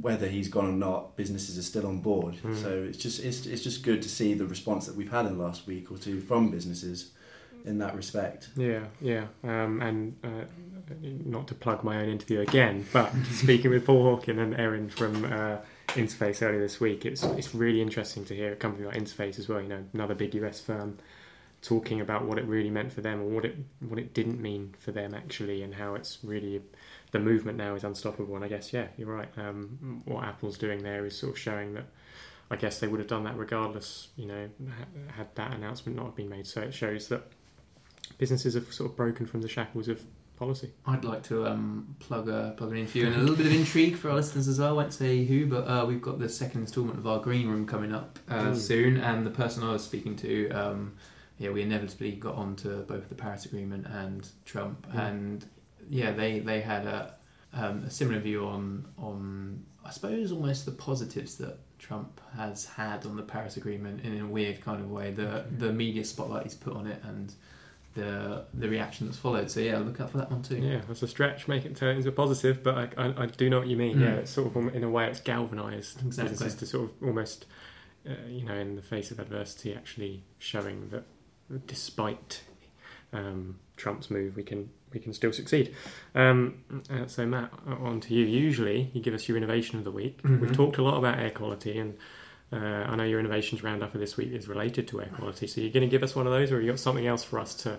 whether 0.00 0.28
he's 0.28 0.48
gone 0.48 0.66
or 0.66 0.72
not, 0.72 1.16
businesses 1.16 1.56
are 1.58 1.62
still 1.62 1.86
on 1.86 1.98
board. 1.98 2.36
Mm. 2.36 2.62
So 2.62 2.86
it's 2.88 2.98
just 2.98 3.24
it's, 3.24 3.46
it's 3.46 3.62
just 3.62 3.82
good 3.82 4.02
to 4.02 4.08
see 4.08 4.34
the 4.34 4.46
response 4.46 4.86
that 4.86 4.96
we've 4.96 5.10
had 5.10 5.26
in 5.26 5.36
the 5.36 5.44
last 5.44 5.66
week 5.66 5.90
or 5.90 5.98
two 5.98 6.20
from 6.20 6.50
businesses 6.50 7.12
in 7.64 7.78
that 7.78 7.94
respect. 7.94 8.48
Yeah, 8.56 8.84
yeah. 9.00 9.26
Um, 9.42 9.82
and 9.82 10.16
uh, 10.22 10.44
not 11.02 11.48
to 11.48 11.54
plug 11.54 11.82
my 11.82 12.00
own 12.00 12.08
interview 12.08 12.40
again, 12.40 12.86
but 12.92 13.12
speaking 13.32 13.70
with 13.70 13.84
Paul 13.84 14.16
Hawken 14.16 14.38
and 14.38 14.54
Erin 14.54 14.88
from 14.88 15.24
uh, 15.24 15.58
Interface 15.88 16.42
earlier 16.42 16.60
this 16.60 16.80
week, 16.80 17.04
it's 17.04 17.22
it's 17.24 17.54
really 17.54 17.82
interesting 17.82 18.24
to 18.26 18.34
hear 18.34 18.52
a 18.52 18.56
company 18.56 18.86
like 18.86 18.96
Interface 18.96 19.38
as 19.38 19.48
well. 19.48 19.60
You 19.60 19.68
know, 19.68 19.84
another 19.92 20.14
big 20.14 20.34
US 20.36 20.60
firm 20.60 20.98
talking 21.62 22.00
about 22.00 22.24
what 22.24 22.38
it 22.38 22.44
really 22.44 22.70
meant 22.70 22.92
for 22.92 23.00
them 23.00 23.20
or 23.20 23.24
what 23.24 23.44
it 23.44 23.56
what 23.80 23.98
it 23.98 24.14
didn't 24.14 24.40
mean 24.40 24.74
for 24.78 24.92
them 24.92 25.14
actually, 25.14 25.62
and 25.62 25.74
how 25.74 25.94
it's 25.94 26.18
really 26.22 26.62
the 27.12 27.18
movement 27.18 27.56
now 27.58 27.74
is 27.74 27.84
unstoppable. 27.84 28.34
And 28.36 28.44
I 28.44 28.48
guess 28.48 28.72
yeah, 28.72 28.88
you're 28.96 29.12
right. 29.14 29.28
Um, 29.36 30.02
what 30.04 30.24
Apple's 30.24 30.58
doing 30.58 30.82
there 30.82 31.04
is 31.06 31.16
sort 31.18 31.32
of 31.32 31.38
showing 31.38 31.74
that. 31.74 31.86
I 32.48 32.54
guess 32.54 32.78
they 32.78 32.86
would 32.86 33.00
have 33.00 33.08
done 33.08 33.24
that 33.24 33.36
regardless, 33.36 34.08
you 34.16 34.26
know, 34.26 34.48
had 35.16 35.34
that 35.34 35.52
announcement 35.52 35.96
not 35.98 36.14
been 36.14 36.28
made. 36.28 36.46
So 36.46 36.60
it 36.60 36.72
shows 36.72 37.08
that 37.08 37.22
businesses 38.18 38.54
have 38.54 38.72
sort 38.72 38.90
of 38.90 38.96
broken 38.96 39.26
from 39.26 39.42
the 39.42 39.48
shackles 39.48 39.88
of 39.88 40.00
policy. 40.36 40.70
I'd 40.86 41.04
like 41.04 41.22
to 41.24 41.46
um, 41.46 41.96
plug 41.98 42.28
a 42.28 42.54
plug 42.56 42.70
an 42.70 42.76
interview 42.78 43.06
and 43.06 43.16
a 43.16 43.18
little 43.18 43.34
bit 43.36 43.46
of 43.46 43.52
intrigue 43.52 43.96
for 43.96 44.10
our 44.10 44.16
listeners 44.16 44.46
as 44.48 44.60
well. 44.60 44.68
I 44.68 44.72
won't 44.72 44.92
say 44.92 45.24
who, 45.24 45.46
but 45.46 45.66
uh, 45.66 45.84
we've 45.86 46.02
got 46.02 46.18
the 46.18 46.28
second 46.28 46.60
instalment 46.60 46.98
of 46.98 47.06
our 47.08 47.18
green 47.18 47.48
room 47.48 47.66
coming 47.66 47.92
up 47.92 48.18
uh, 48.28 48.34
Mm. 48.44 48.56
soon, 48.56 48.96
and 48.98 49.26
the 49.26 49.30
person 49.30 49.64
I 49.64 49.72
was 49.72 49.82
speaking 49.82 50.14
to, 50.16 50.48
um, 50.50 50.92
yeah, 51.38 51.50
we 51.50 51.62
inevitably 51.62 52.12
got 52.12 52.34
onto 52.36 52.82
both 52.84 53.08
the 53.08 53.14
Paris 53.14 53.44
Agreement 53.46 53.86
and 53.88 54.28
Trump, 54.44 54.86
Mm. 54.92 54.98
and 55.08 55.46
yeah, 55.88 56.12
they 56.12 56.40
they 56.40 56.60
had 56.60 56.86
a, 56.86 57.14
um, 57.52 57.84
a 57.84 57.90
similar 57.90 58.18
view 58.20 58.46
on 58.46 58.86
on 58.98 59.64
I 59.84 59.90
suppose 59.90 60.32
almost 60.32 60.66
the 60.66 60.72
positives 60.72 61.36
that 61.36 61.58
Trump 61.78 62.20
has 62.36 62.64
had 62.64 63.06
on 63.06 63.16
the 63.16 63.22
Paris 63.22 63.56
Agreement 63.56 64.04
in 64.04 64.20
a 64.20 64.26
weird 64.26 64.60
kind 64.60 64.80
of 64.80 64.90
way. 64.90 65.10
The 65.10 65.44
the 65.58 65.72
media 65.72 66.04
spotlight 66.04 66.44
he's 66.44 66.54
put 66.54 66.74
on 66.74 66.86
it 66.86 67.02
and 67.04 67.32
the 67.94 68.44
the 68.54 68.68
reaction 68.68 69.06
that's 69.06 69.18
followed. 69.18 69.50
So 69.50 69.60
yeah, 69.60 69.78
look 69.78 70.00
out 70.00 70.10
for 70.10 70.18
that 70.18 70.30
one 70.30 70.42
too. 70.42 70.58
Yeah, 70.58 70.82
that's 70.86 71.02
a 71.02 71.08
stretch. 71.08 71.48
Make 71.48 71.64
it 71.64 71.76
turn 71.76 71.96
into 71.96 72.08
a 72.08 72.12
positive, 72.12 72.62
but 72.62 72.76
I, 72.76 73.06
I, 73.08 73.22
I 73.22 73.26
do 73.26 73.50
know 73.50 73.58
what 73.58 73.68
you 73.68 73.76
mean. 73.76 73.96
Mm. 73.96 74.00
Yeah, 74.02 74.14
it's 74.16 74.30
sort 74.30 74.54
of 74.54 74.74
in 74.74 74.84
a 74.84 74.90
way 74.90 75.06
it's 75.06 75.20
galvanised 75.20 76.04
Exactly. 76.04 76.32
businesses 76.32 76.58
to 76.60 76.66
sort 76.66 76.90
of 76.90 77.02
almost, 77.02 77.46
uh, 78.08 78.12
you 78.28 78.44
know, 78.44 78.54
in 78.54 78.76
the 78.76 78.82
face 78.82 79.10
of 79.10 79.18
adversity, 79.18 79.74
actually 79.74 80.24
showing 80.38 80.90
that 80.90 81.04
despite 81.66 82.42
um, 83.12 83.58
Trump's 83.76 84.10
move, 84.10 84.36
we 84.36 84.42
can 84.42 84.70
we 84.96 85.00
can 85.02 85.12
still 85.12 85.32
succeed. 85.32 85.74
Um, 86.14 86.54
uh, 86.90 87.06
so 87.06 87.26
Matt, 87.26 87.50
on 87.66 88.00
to 88.00 88.14
you. 88.14 88.24
Usually, 88.24 88.90
you 88.94 89.02
give 89.02 89.12
us 89.14 89.28
your 89.28 89.36
innovation 89.36 89.78
of 89.78 89.84
the 89.84 89.90
week. 89.90 90.22
Mhm. 90.22 90.40
We've 90.40 90.52
talked 90.56 90.78
a 90.78 90.82
lot 90.82 90.96
about 90.96 91.18
air 91.18 91.30
quality, 91.30 91.78
and 91.78 91.94
uh, 92.50 92.56
I 92.56 92.96
know 92.96 93.04
your 93.04 93.20
innovations 93.20 93.62
roundup 93.62 93.92
for 93.92 93.98
this 93.98 94.16
week 94.16 94.32
is 94.32 94.48
related 94.48 94.88
to 94.88 95.00
air 95.02 95.10
quality. 95.14 95.46
So 95.48 95.60
you're 95.60 95.70
going 95.72 95.82
to 95.88 95.90
give 95.90 96.02
us 96.02 96.16
one 96.16 96.26
of 96.26 96.32
those, 96.32 96.50
or 96.50 96.60
you 96.62 96.70
got 96.70 96.78
something 96.80 97.06
else 97.06 97.22
for 97.24 97.38
us 97.38 97.54
to 97.56 97.78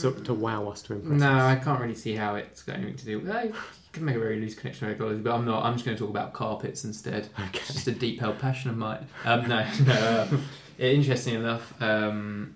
to, 0.00 0.12
to 0.22 0.32
wow 0.34 0.68
us 0.68 0.82
to 0.82 0.92
impress 0.94 1.18
No, 1.20 1.32
I 1.32 1.56
can't 1.56 1.80
really 1.80 1.96
see 1.96 2.14
how 2.14 2.36
it's 2.36 2.62
got 2.62 2.76
anything 2.76 2.96
to 2.96 3.04
do. 3.04 3.20
Well, 3.20 3.46
you 3.46 3.52
can 3.92 4.04
make 4.04 4.14
a 4.16 4.20
very 4.20 4.38
loose 4.40 4.54
connection 4.54 4.86
with 4.86 4.96
ecology, 4.96 5.20
but 5.20 5.34
I'm 5.34 5.44
not. 5.44 5.64
I'm 5.64 5.72
just 5.74 5.84
going 5.84 5.96
to 5.96 6.00
talk 6.00 6.10
about 6.10 6.32
carpets 6.32 6.84
instead. 6.84 7.28
Okay. 7.48 7.58
It's 7.58 7.74
just 7.74 7.88
a 7.88 7.92
deep 7.92 8.20
held 8.20 8.38
passion 8.38 8.70
of 8.70 8.76
mine. 8.76 9.04
Um, 9.24 9.48
no, 9.48 9.66
no. 9.86 9.92
Uh, 9.94 10.36
interesting 10.78 11.34
enough, 11.34 11.74
um, 11.82 12.54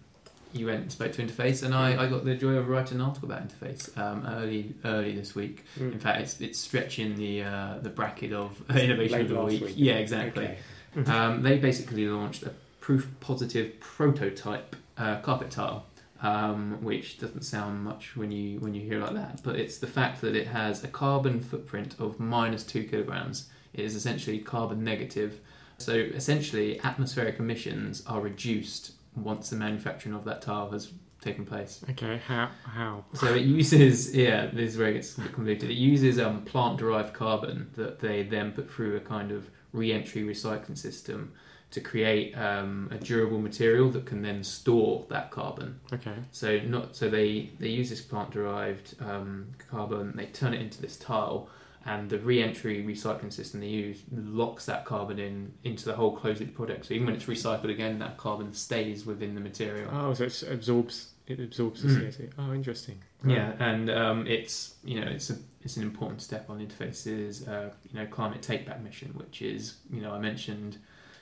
you 0.58 0.66
went 0.66 0.82
and 0.82 0.92
spoke 0.92 1.12
to 1.12 1.22
Interface, 1.22 1.62
and 1.62 1.74
I, 1.74 2.04
I 2.04 2.06
got 2.08 2.24
the 2.24 2.34
joy 2.34 2.54
of 2.54 2.68
writing 2.68 2.98
an 2.98 3.02
article 3.02 3.30
about 3.30 3.48
Interface 3.48 3.96
um, 3.98 4.26
early 4.26 4.74
early 4.84 5.14
this 5.14 5.34
week. 5.34 5.64
Mm. 5.78 5.92
In 5.92 5.98
fact, 5.98 6.20
it's 6.20 6.40
it's 6.40 6.58
stretching 6.58 7.16
the 7.16 7.42
uh, 7.42 7.78
the 7.80 7.90
bracket 7.90 8.32
of 8.32 8.62
innovation 8.70 9.20
of 9.20 9.28
the 9.28 9.44
week. 9.44 9.62
week. 9.62 9.74
Yeah, 9.76 9.94
exactly. 9.94 10.56
Okay. 10.96 11.10
Um, 11.10 11.42
they 11.42 11.58
basically 11.58 12.06
launched 12.08 12.42
a 12.42 12.52
proof 12.80 13.08
positive 13.20 13.78
prototype 13.80 14.76
uh, 14.96 15.16
carpet 15.20 15.50
tile, 15.50 15.84
um, 16.22 16.78
which 16.82 17.18
doesn't 17.18 17.42
sound 17.42 17.82
much 17.82 18.16
when 18.16 18.30
you 18.30 18.58
when 18.60 18.74
you 18.74 18.80
hear 18.82 18.98
it 18.98 19.02
like 19.02 19.14
that, 19.14 19.42
but 19.42 19.56
it's 19.56 19.78
the 19.78 19.86
fact 19.86 20.20
that 20.20 20.34
it 20.34 20.46
has 20.46 20.82
a 20.84 20.88
carbon 20.88 21.40
footprint 21.40 21.96
of 21.98 22.18
minus 22.18 22.64
two 22.64 22.84
kilograms. 22.84 23.48
It 23.74 23.84
is 23.84 23.94
essentially 23.94 24.38
carbon 24.38 24.84
negative. 24.84 25.40
So 25.78 25.92
essentially, 25.92 26.80
atmospheric 26.80 27.38
emissions 27.38 28.02
are 28.06 28.20
reduced 28.20 28.92
once 29.16 29.50
the 29.50 29.56
manufacturing 29.56 30.14
of 30.14 30.24
that 30.24 30.42
tile 30.42 30.70
has 30.70 30.92
taken 31.20 31.44
place. 31.44 31.84
Okay, 31.90 32.20
how 32.26 32.50
how? 32.64 33.04
So 33.14 33.34
it 33.34 33.42
uses 33.42 34.14
yeah, 34.14 34.46
this 34.46 34.72
is 34.72 34.78
where 34.78 34.88
it 34.88 34.94
gets 34.94 35.16
a 35.16 35.22
bit 35.22 35.32
convoluted. 35.32 35.70
It 35.70 35.74
uses 35.74 36.18
um, 36.18 36.42
plant 36.42 36.78
derived 36.78 37.14
carbon 37.14 37.70
that 37.74 38.00
they 38.00 38.22
then 38.22 38.52
put 38.52 38.70
through 38.70 38.96
a 38.96 39.00
kind 39.00 39.32
of 39.32 39.50
re-entry 39.72 40.22
recycling 40.22 40.78
system 40.78 41.32
to 41.70 41.80
create 41.80 42.36
um, 42.38 42.88
a 42.92 42.96
durable 42.96 43.40
material 43.40 43.90
that 43.90 44.06
can 44.06 44.22
then 44.22 44.42
store 44.44 45.04
that 45.08 45.30
carbon. 45.30 45.80
Okay, 45.92 46.14
So 46.30 46.60
not 46.60 46.94
so 46.94 47.10
they 47.10 47.50
they 47.58 47.68
use 47.68 47.90
this 47.90 48.00
plant 48.00 48.30
derived 48.30 48.94
um, 49.00 49.48
carbon, 49.70 50.16
they 50.16 50.26
turn 50.26 50.54
it 50.54 50.60
into 50.60 50.80
this 50.80 50.96
tile, 50.96 51.48
and 51.86 52.10
the 52.10 52.18
re-entry 52.18 52.82
recycling 52.84 53.32
system 53.32 53.60
they 53.60 53.68
use 53.68 54.02
locks 54.12 54.66
that 54.66 54.84
carbon 54.84 55.18
in 55.18 55.52
into 55.64 55.84
the 55.84 55.94
whole 55.94 56.16
closed 56.16 56.40
loop 56.40 56.54
product. 56.54 56.86
So 56.86 56.94
even 56.94 57.06
when 57.06 57.14
it's 57.16 57.26
recycled 57.26 57.70
again, 57.70 57.98
that 58.00 58.16
carbon 58.18 58.52
stays 58.52 59.06
within 59.06 59.34
the 59.34 59.40
material. 59.40 59.88
oh, 59.92 60.12
so 60.14 60.24
it 60.24 60.42
absorbs 60.50 61.10
it 61.26 61.40
absorbs 61.40 61.82
the 61.82 61.88
Mm. 61.88 62.02
CO2. 62.12 62.30
Oh, 62.38 62.52
interesting. 62.52 62.98
Yeah, 63.24 63.52
and 63.58 63.90
um, 63.90 64.26
it's 64.26 64.74
you 64.84 65.00
know 65.00 65.08
it's 65.08 65.30
a 65.30 65.36
it's 65.62 65.76
an 65.76 65.82
important 65.82 66.22
step 66.22 66.48
on 66.50 66.60
Interface's 66.64 67.46
uh, 67.48 67.70
you 67.90 67.98
know 67.98 68.06
climate 68.06 68.42
take 68.42 68.66
back 68.66 68.80
mission, 68.82 69.08
which 69.14 69.42
is 69.42 69.76
you 69.90 70.00
know 70.00 70.12
I 70.12 70.18
mentioned 70.20 70.78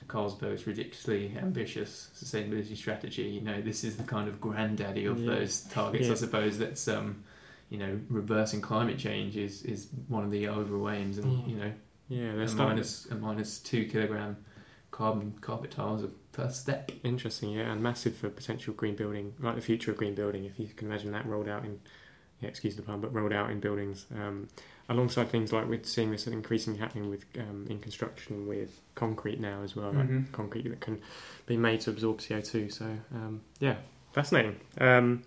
Carlsberg's 0.07 0.67
ridiculously 0.67 1.33
ambitious 1.41 2.09
sustainability 2.15 2.77
strategy. 2.77 3.23
You 3.23 3.41
know 3.41 3.61
this 3.61 3.83
is 3.83 3.97
the 3.97 4.03
kind 4.03 4.27
of 4.27 4.39
granddaddy 4.39 5.05
of 5.05 5.19
Yeah. 5.19 5.33
those 5.35 5.61
targets, 5.61 6.05
Yeah. 6.07 6.11
I 6.11 6.15
suppose. 6.15 6.59
That's 6.59 6.87
um, 6.87 7.23
you 7.75 7.85
know 7.85 7.99
reversing 8.09 8.61
climate 8.61 8.97
change 8.97 9.35
is 9.35 9.63
is 9.63 9.89
one 10.07 10.23
of 10.23 10.31
the 10.31 10.47
overall 10.47 10.89
aims, 10.89 11.17
and 11.17 11.25
Mm. 11.27 11.49
you 11.49 11.55
know 11.57 11.71
Yeah, 12.07 12.31
a 12.41 12.47
starting. 12.47 12.75
minus 12.75 13.05
a 13.07 13.15
minus 13.15 13.59
two 13.59 13.85
kilogram 13.85 14.37
carbon 14.91 15.33
carpet 15.41 15.71
tile 15.71 15.95
is 15.95 16.03
a 16.03 16.09
first 16.31 16.61
step. 16.61 16.89
Interesting, 17.03 17.49
yeah, 17.51 17.71
and 17.71 17.83
massive 17.83 18.15
for 18.15 18.29
potential 18.29 18.73
green 18.73 18.95
building, 18.95 19.33
like 19.39 19.55
the 19.55 19.61
future 19.61 19.91
of 19.91 19.97
green 19.97 20.15
building. 20.15 20.45
If 20.45 20.57
you 20.59 20.67
can 20.67 20.87
imagine 20.87 21.11
that 21.11 21.25
rolled 21.25 21.49
out 21.49 21.65
in, 21.65 21.79
yeah, 22.39 22.47
excuse 22.47 22.75
the 22.77 22.81
pun, 22.81 23.01
but 23.01 23.13
rolled 23.13 23.33
out 23.33 23.49
in 23.49 23.59
buildings, 23.59 24.05
um, 24.15 24.47
alongside 24.87 25.29
things 25.29 25.51
like 25.51 25.67
we're 25.67 25.83
seeing 25.83 26.11
this 26.11 26.27
increasingly 26.27 26.79
happening 26.79 27.09
with 27.09 27.25
um, 27.39 27.65
in 27.69 27.79
construction 27.79 28.47
with 28.47 28.79
concrete 28.93 29.39
now 29.41 29.63
as 29.63 29.75
well, 29.75 29.91
like 29.91 30.07
Mhm. 30.07 30.31
concrete 30.31 30.69
that 30.69 30.79
can 30.79 31.01
be 31.45 31.57
made 31.57 31.81
to 31.81 31.89
absorb 31.89 32.21
CO 32.21 32.39
two. 32.39 32.69
So 32.69 32.85
um, 33.13 33.41
yeah, 33.59 33.77
fascinating. 34.13 34.55
Um, 34.79 35.23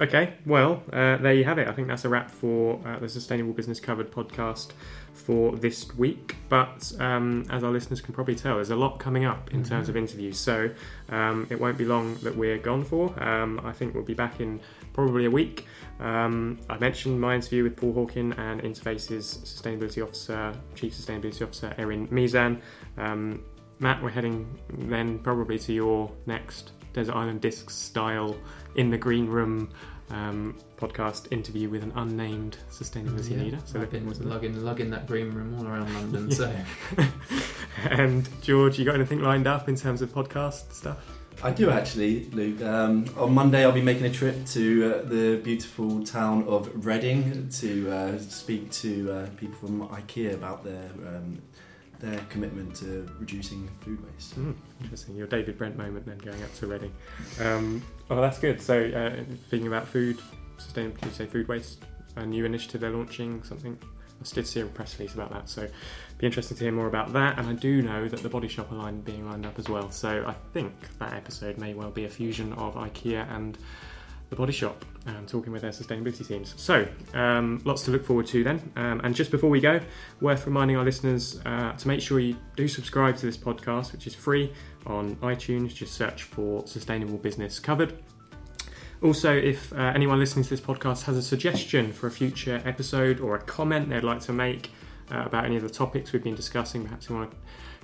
okay, 0.00 0.34
well 0.46 0.82
uh, 0.92 1.16
there 1.18 1.34
you 1.34 1.44
have 1.44 1.58
it. 1.58 1.68
I 1.68 1.72
think 1.72 1.88
that's 1.88 2.04
a 2.04 2.08
wrap 2.08 2.30
for 2.30 2.80
uh, 2.86 2.98
the 2.98 3.08
Sustainable 3.08 3.52
Business 3.52 3.80
Covered 3.80 4.10
podcast 4.10 4.72
for 5.12 5.56
this 5.56 5.94
week. 5.96 6.36
But 6.48 6.92
um, 6.98 7.44
as 7.50 7.62
our 7.64 7.70
listeners 7.70 8.00
can 8.00 8.14
probably 8.14 8.34
tell, 8.34 8.56
there's 8.56 8.70
a 8.70 8.76
lot 8.76 8.98
coming 8.98 9.24
up 9.24 9.52
in 9.52 9.62
terms 9.62 9.88
of 9.88 9.96
interviews. 9.96 10.38
So 10.38 10.70
um, 11.10 11.46
it 11.50 11.60
won't 11.60 11.76
be 11.76 11.84
long 11.84 12.14
that 12.22 12.34
we're 12.34 12.58
gone 12.58 12.84
for. 12.84 13.20
Um, 13.22 13.60
I 13.64 13.72
think 13.72 13.94
we'll 13.94 14.04
be 14.04 14.14
back 14.14 14.40
in 14.40 14.60
probably 14.92 15.26
a 15.26 15.30
week. 15.30 15.66
Um, 16.00 16.58
I 16.70 16.78
mentioned 16.78 17.20
my 17.20 17.34
interview 17.34 17.64
with 17.64 17.76
Paul 17.76 17.92
Hawken 17.94 18.38
and 18.38 18.62
Interface's 18.62 19.38
Sustainability 19.44 20.02
Officer, 20.02 20.54
Chief 20.74 20.94
Sustainability 20.94 21.42
Officer 21.42 21.74
Erin 21.76 22.08
Meezan. 22.08 22.60
Um, 22.96 23.44
Matt, 23.80 24.02
we're 24.02 24.10
heading 24.10 24.58
then 24.70 25.18
probably 25.18 25.58
to 25.60 25.72
your 25.72 26.10
next 26.26 26.72
Desert 26.98 27.14
Island 27.14 27.40
Discs 27.40 27.74
style 27.74 28.36
in 28.74 28.90
the 28.90 28.98
green 28.98 29.26
room 29.26 29.70
um, 30.10 30.56
podcast 30.76 31.30
interview 31.32 31.68
with 31.68 31.82
an 31.82 31.92
unnamed 31.96 32.56
sustainability 32.70 33.32
Yeah, 33.36 33.42
leader. 33.44 33.58
So 33.66 33.80
I've 33.80 33.90
been 33.90 34.08
looking 34.08 34.14
forward 34.14 34.14
to 34.16 34.22
that. 34.22 34.28
lugging 34.30 34.64
lugging 34.64 34.90
that 34.90 35.06
green 35.06 35.30
room 35.32 35.54
all 35.58 35.66
around 35.66 35.92
London. 35.94 36.30
So. 36.32 36.52
and 37.90 38.28
George, 38.42 38.78
you 38.78 38.84
got 38.84 38.94
anything 38.94 39.20
lined 39.20 39.46
up 39.46 39.68
in 39.68 39.76
terms 39.76 40.02
of 40.02 40.12
podcast 40.12 40.72
stuff? 40.72 40.98
I 41.40 41.52
do 41.52 41.70
actually, 41.70 42.24
Luke. 42.30 42.60
Um, 42.62 43.04
on 43.16 43.32
Monday, 43.32 43.64
I'll 43.64 43.70
be 43.70 43.80
making 43.82 44.06
a 44.06 44.10
trip 44.10 44.44
to 44.46 44.64
uh, 45.04 45.08
the 45.08 45.36
beautiful 45.44 46.02
town 46.04 46.42
of 46.48 46.84
Reading 46.84 47.48
to 47.60 47.90
uh, 47.92 48.18
speak 48.18 48.72
to 48.72 49.12
uh, 49.12 49.26
people 49.36 49.54
from 49.56 49.86
IKEA 49.88 50.34
about 50.34 50.64
their 50.64 50.90
um, 51.06 51.40
their 52.00 52.18
commitment 52.28 52.74
to 52.76 53.08
reducing 53.18 53.68
food 53.80 53.98
waste. 54.04 54.38
Mm, 54.38 54.54
interesting. 54.82 55.16
Your 55.16 55.26
David 55.26 55.58
Brent 55.58 55.76
moment 55.76 56.06
then 56.06 56.18
going 56.18 56.42
up 56.42 56.54
to 56.54 56.66
Reading. 56.66 56.92
Um, 57.40 57.82
oh, 58.10 58.20
that's 58.20 58.38
good. 58.38 58.60
So, 58.60 58.84
uh, 58.84 59.24
thinking 59.50 59.66
about 59.66 59.86
food, 59.86 60.18
sustainable, 60.58 61.10
say 61.10 61.26
food 61.26 61.48
waste, 61.48 61.84
a 62.16 62.24
new 62.24 62.44
initiative 62.44 62.80
they're 62.80 62.90
launching, 62.90 63.42
something. 63.42 63.78
I 64.20 64.34
did 64.34 64.46
see 64.46 64.60
a 64.60 64.66
press 64.66 64.98
release 64.98 65.14
about 65.14 65.32
that, 65.32 65.48
so 65.48 65.68
be 66.18 66.26
interesting 66.26 66.56
to 66.56 66.64
hear 66.64 66.72
more 66.72 66.88
about 66.88 67.12
that. 67.12 67.38
And 67.38 67.48
I 67.48 67.52
do 67.52 67.82
know 67.82 68.08
that 68.08 68.20
the 68.20 68.28
Body 68.28 68.48
Shop 68.48 68.70
are 68.72 68.74
line 68.74 69.00
being 69.00 69.28
lined 69.28 69.46
up 69.46 69.58
as 69.58 69.68
well. 69.68 69.92
So 69.92 70.24
I 70.26 70.34
think 70.52 70.72
that 70.98 71.14
episode 71.14 71.56
may 71.56 71.74
well 71.74 71.90
be 71.90 72.04
a 72.04 72.08
fusion 72.08 72.52
of 72.54 72.74
IKEA 72.74 73.30
and 73.32 73.56
the 74.30 74.36
Body 74.36 74.52
Shop, 74.52 74.84
and 75.06 75.26
talking 75.26 75.52
with 75.52 75.62
their 75.62 75.70
sustainability 75.70 76.26
teams. 76.26 76.54
So 76.56 76.86
um, 77.14 77.62
lots 77.64 77.82
to 77.84 77.90
look 77.90 78.04
forward 78.04 78.26
to 78.28 78.44
then. 78.44 78.72
Um, 78.76 79.00
and 79.02 79.14
just 79.14 79.30
before 79.30 79.48
we 79.48 79.60
go, 79.60 79.80
worth 80.20 80.46
reminding 80.46 80.76
our 80.76 80.84
listeners 80.84 81.40
uh, 81.46 81.72
to 81.72 81.88
make 81.88 82.00
sure 82.00 82.20
you 82.20 82.36
do 82.56 82.68
subscribe 82.68 83.16
to 83.18 83.26
this 83.26 83.36
podcast, 83.36 83.92
which 83.92 84.06
is 84.06 84.14
free 84.14 84.52
on 84.86 85.16
iTunes. 85.16 85.74
Just 85.74 85.94
search 85.94 86.24
for 86.24 86.66
Sustainable 86.66 87.16
Business 87.16 87.58
Covered. 87.58 88.02
Also, 89.02 89.34
if 89.34 89.72
uh, 89.72 89.92
anyone 89.94 90.18
listening 90.18 90.44
to 90.44 90.50
this 90.50 90.60
podcast 90.60 91.04
has 91.04 91.16
a 91.16 91.22
suggestion 91.22 91.92
for 91.92 92.08
a 92.08 92.10
future 92.10 92.60
episode 92.64 93.20
or 93.20 93.36
a 93.36 93.40
comment 93.40 93.88
they'd 93.88 94.02
like 94.02 94.20
to 94.20 94.32
make 94.32 94.72
uh, 95.12 95.22
about 95.24 95.44
any 95.44 95.56
of 95.56 95.62
the 95.62 95.70
topics 95.70 96.12
we've 96.12 96.24
been 96.24 96.34
discussing, 96.34 96.82
perhaps 96.82 97.08
you 97.08 97.14
want 97.14 97.30
to 97.30 97.36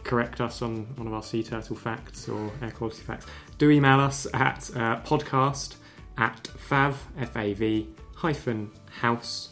correct 0.03 0.41
us 0.41 0.61
on 0.61 0.87
one 0.97 1.07
of 1.07 1.15
our 1.15 1.23
sea 1.23 1.43
turtle 1.43 1.77
facts 1.77 2.29
or 2.29 2.51
air 2.61 2.71
quality 2.73 3.03
facts, 3.03 3.27
do 3.59 3.71
email 3.71 4.01
us 4.01 4.27
at 4.35 4.71
uh, 4.75 5.01
podcast 5.03 5.77
at 6.19 6.45
fav, 6.69 6.95
F-A-V, 7.19 7.89
hyphen 8.17 8.71
house 9.01 9.51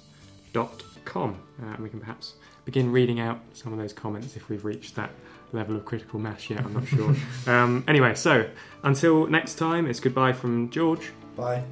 dot 0.53 0.83
com. 1.05 1.41
Uh, 1.63 1.67
and 1.67 1.79
we 1.81 1.89
can 1.89 2.01
perhaps 2.01 2.35
begin 2.65 2.93
reading 2.93 3.19
out 3.21 3.41
some 3.55 3.73
of 3.73 3.79
those 3.79 3.93
comments 3.93 4.37
if 4.37 4.49
we've 4.49 4.65
reached 4.65 4.95
that 4.97 5.11
level 5.53 5.77
of 5.77 5.85
critical 5.85 6.19
mass 6.19 6.49
yet, 6.49 6.65
I'm 6.65 6.73
not 6.73 6.87
sure. 6.87 7.15
um, 7.47 7.85
anyway, 7.89 8.15
so 8.15 8.49
until 8.85 9.27
next 9.27 9.57
time, 9.57 9.87
it's 9.87 10.01
goodbye 10.01 10.33
from 10.33 10.71
George. 10.71 11.11
Bye. 11.37 11.63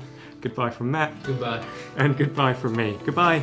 Goodbye 0.41 0.71
from 0.71 0.91
Matt, 0.91 1.13
Goodbye. 1.23 1.65
and 1.97 2.17
goodbye 2.17 2.55
from 2.55 2.75
me. 2.77 2.99
Goodbye. 3.05 3.43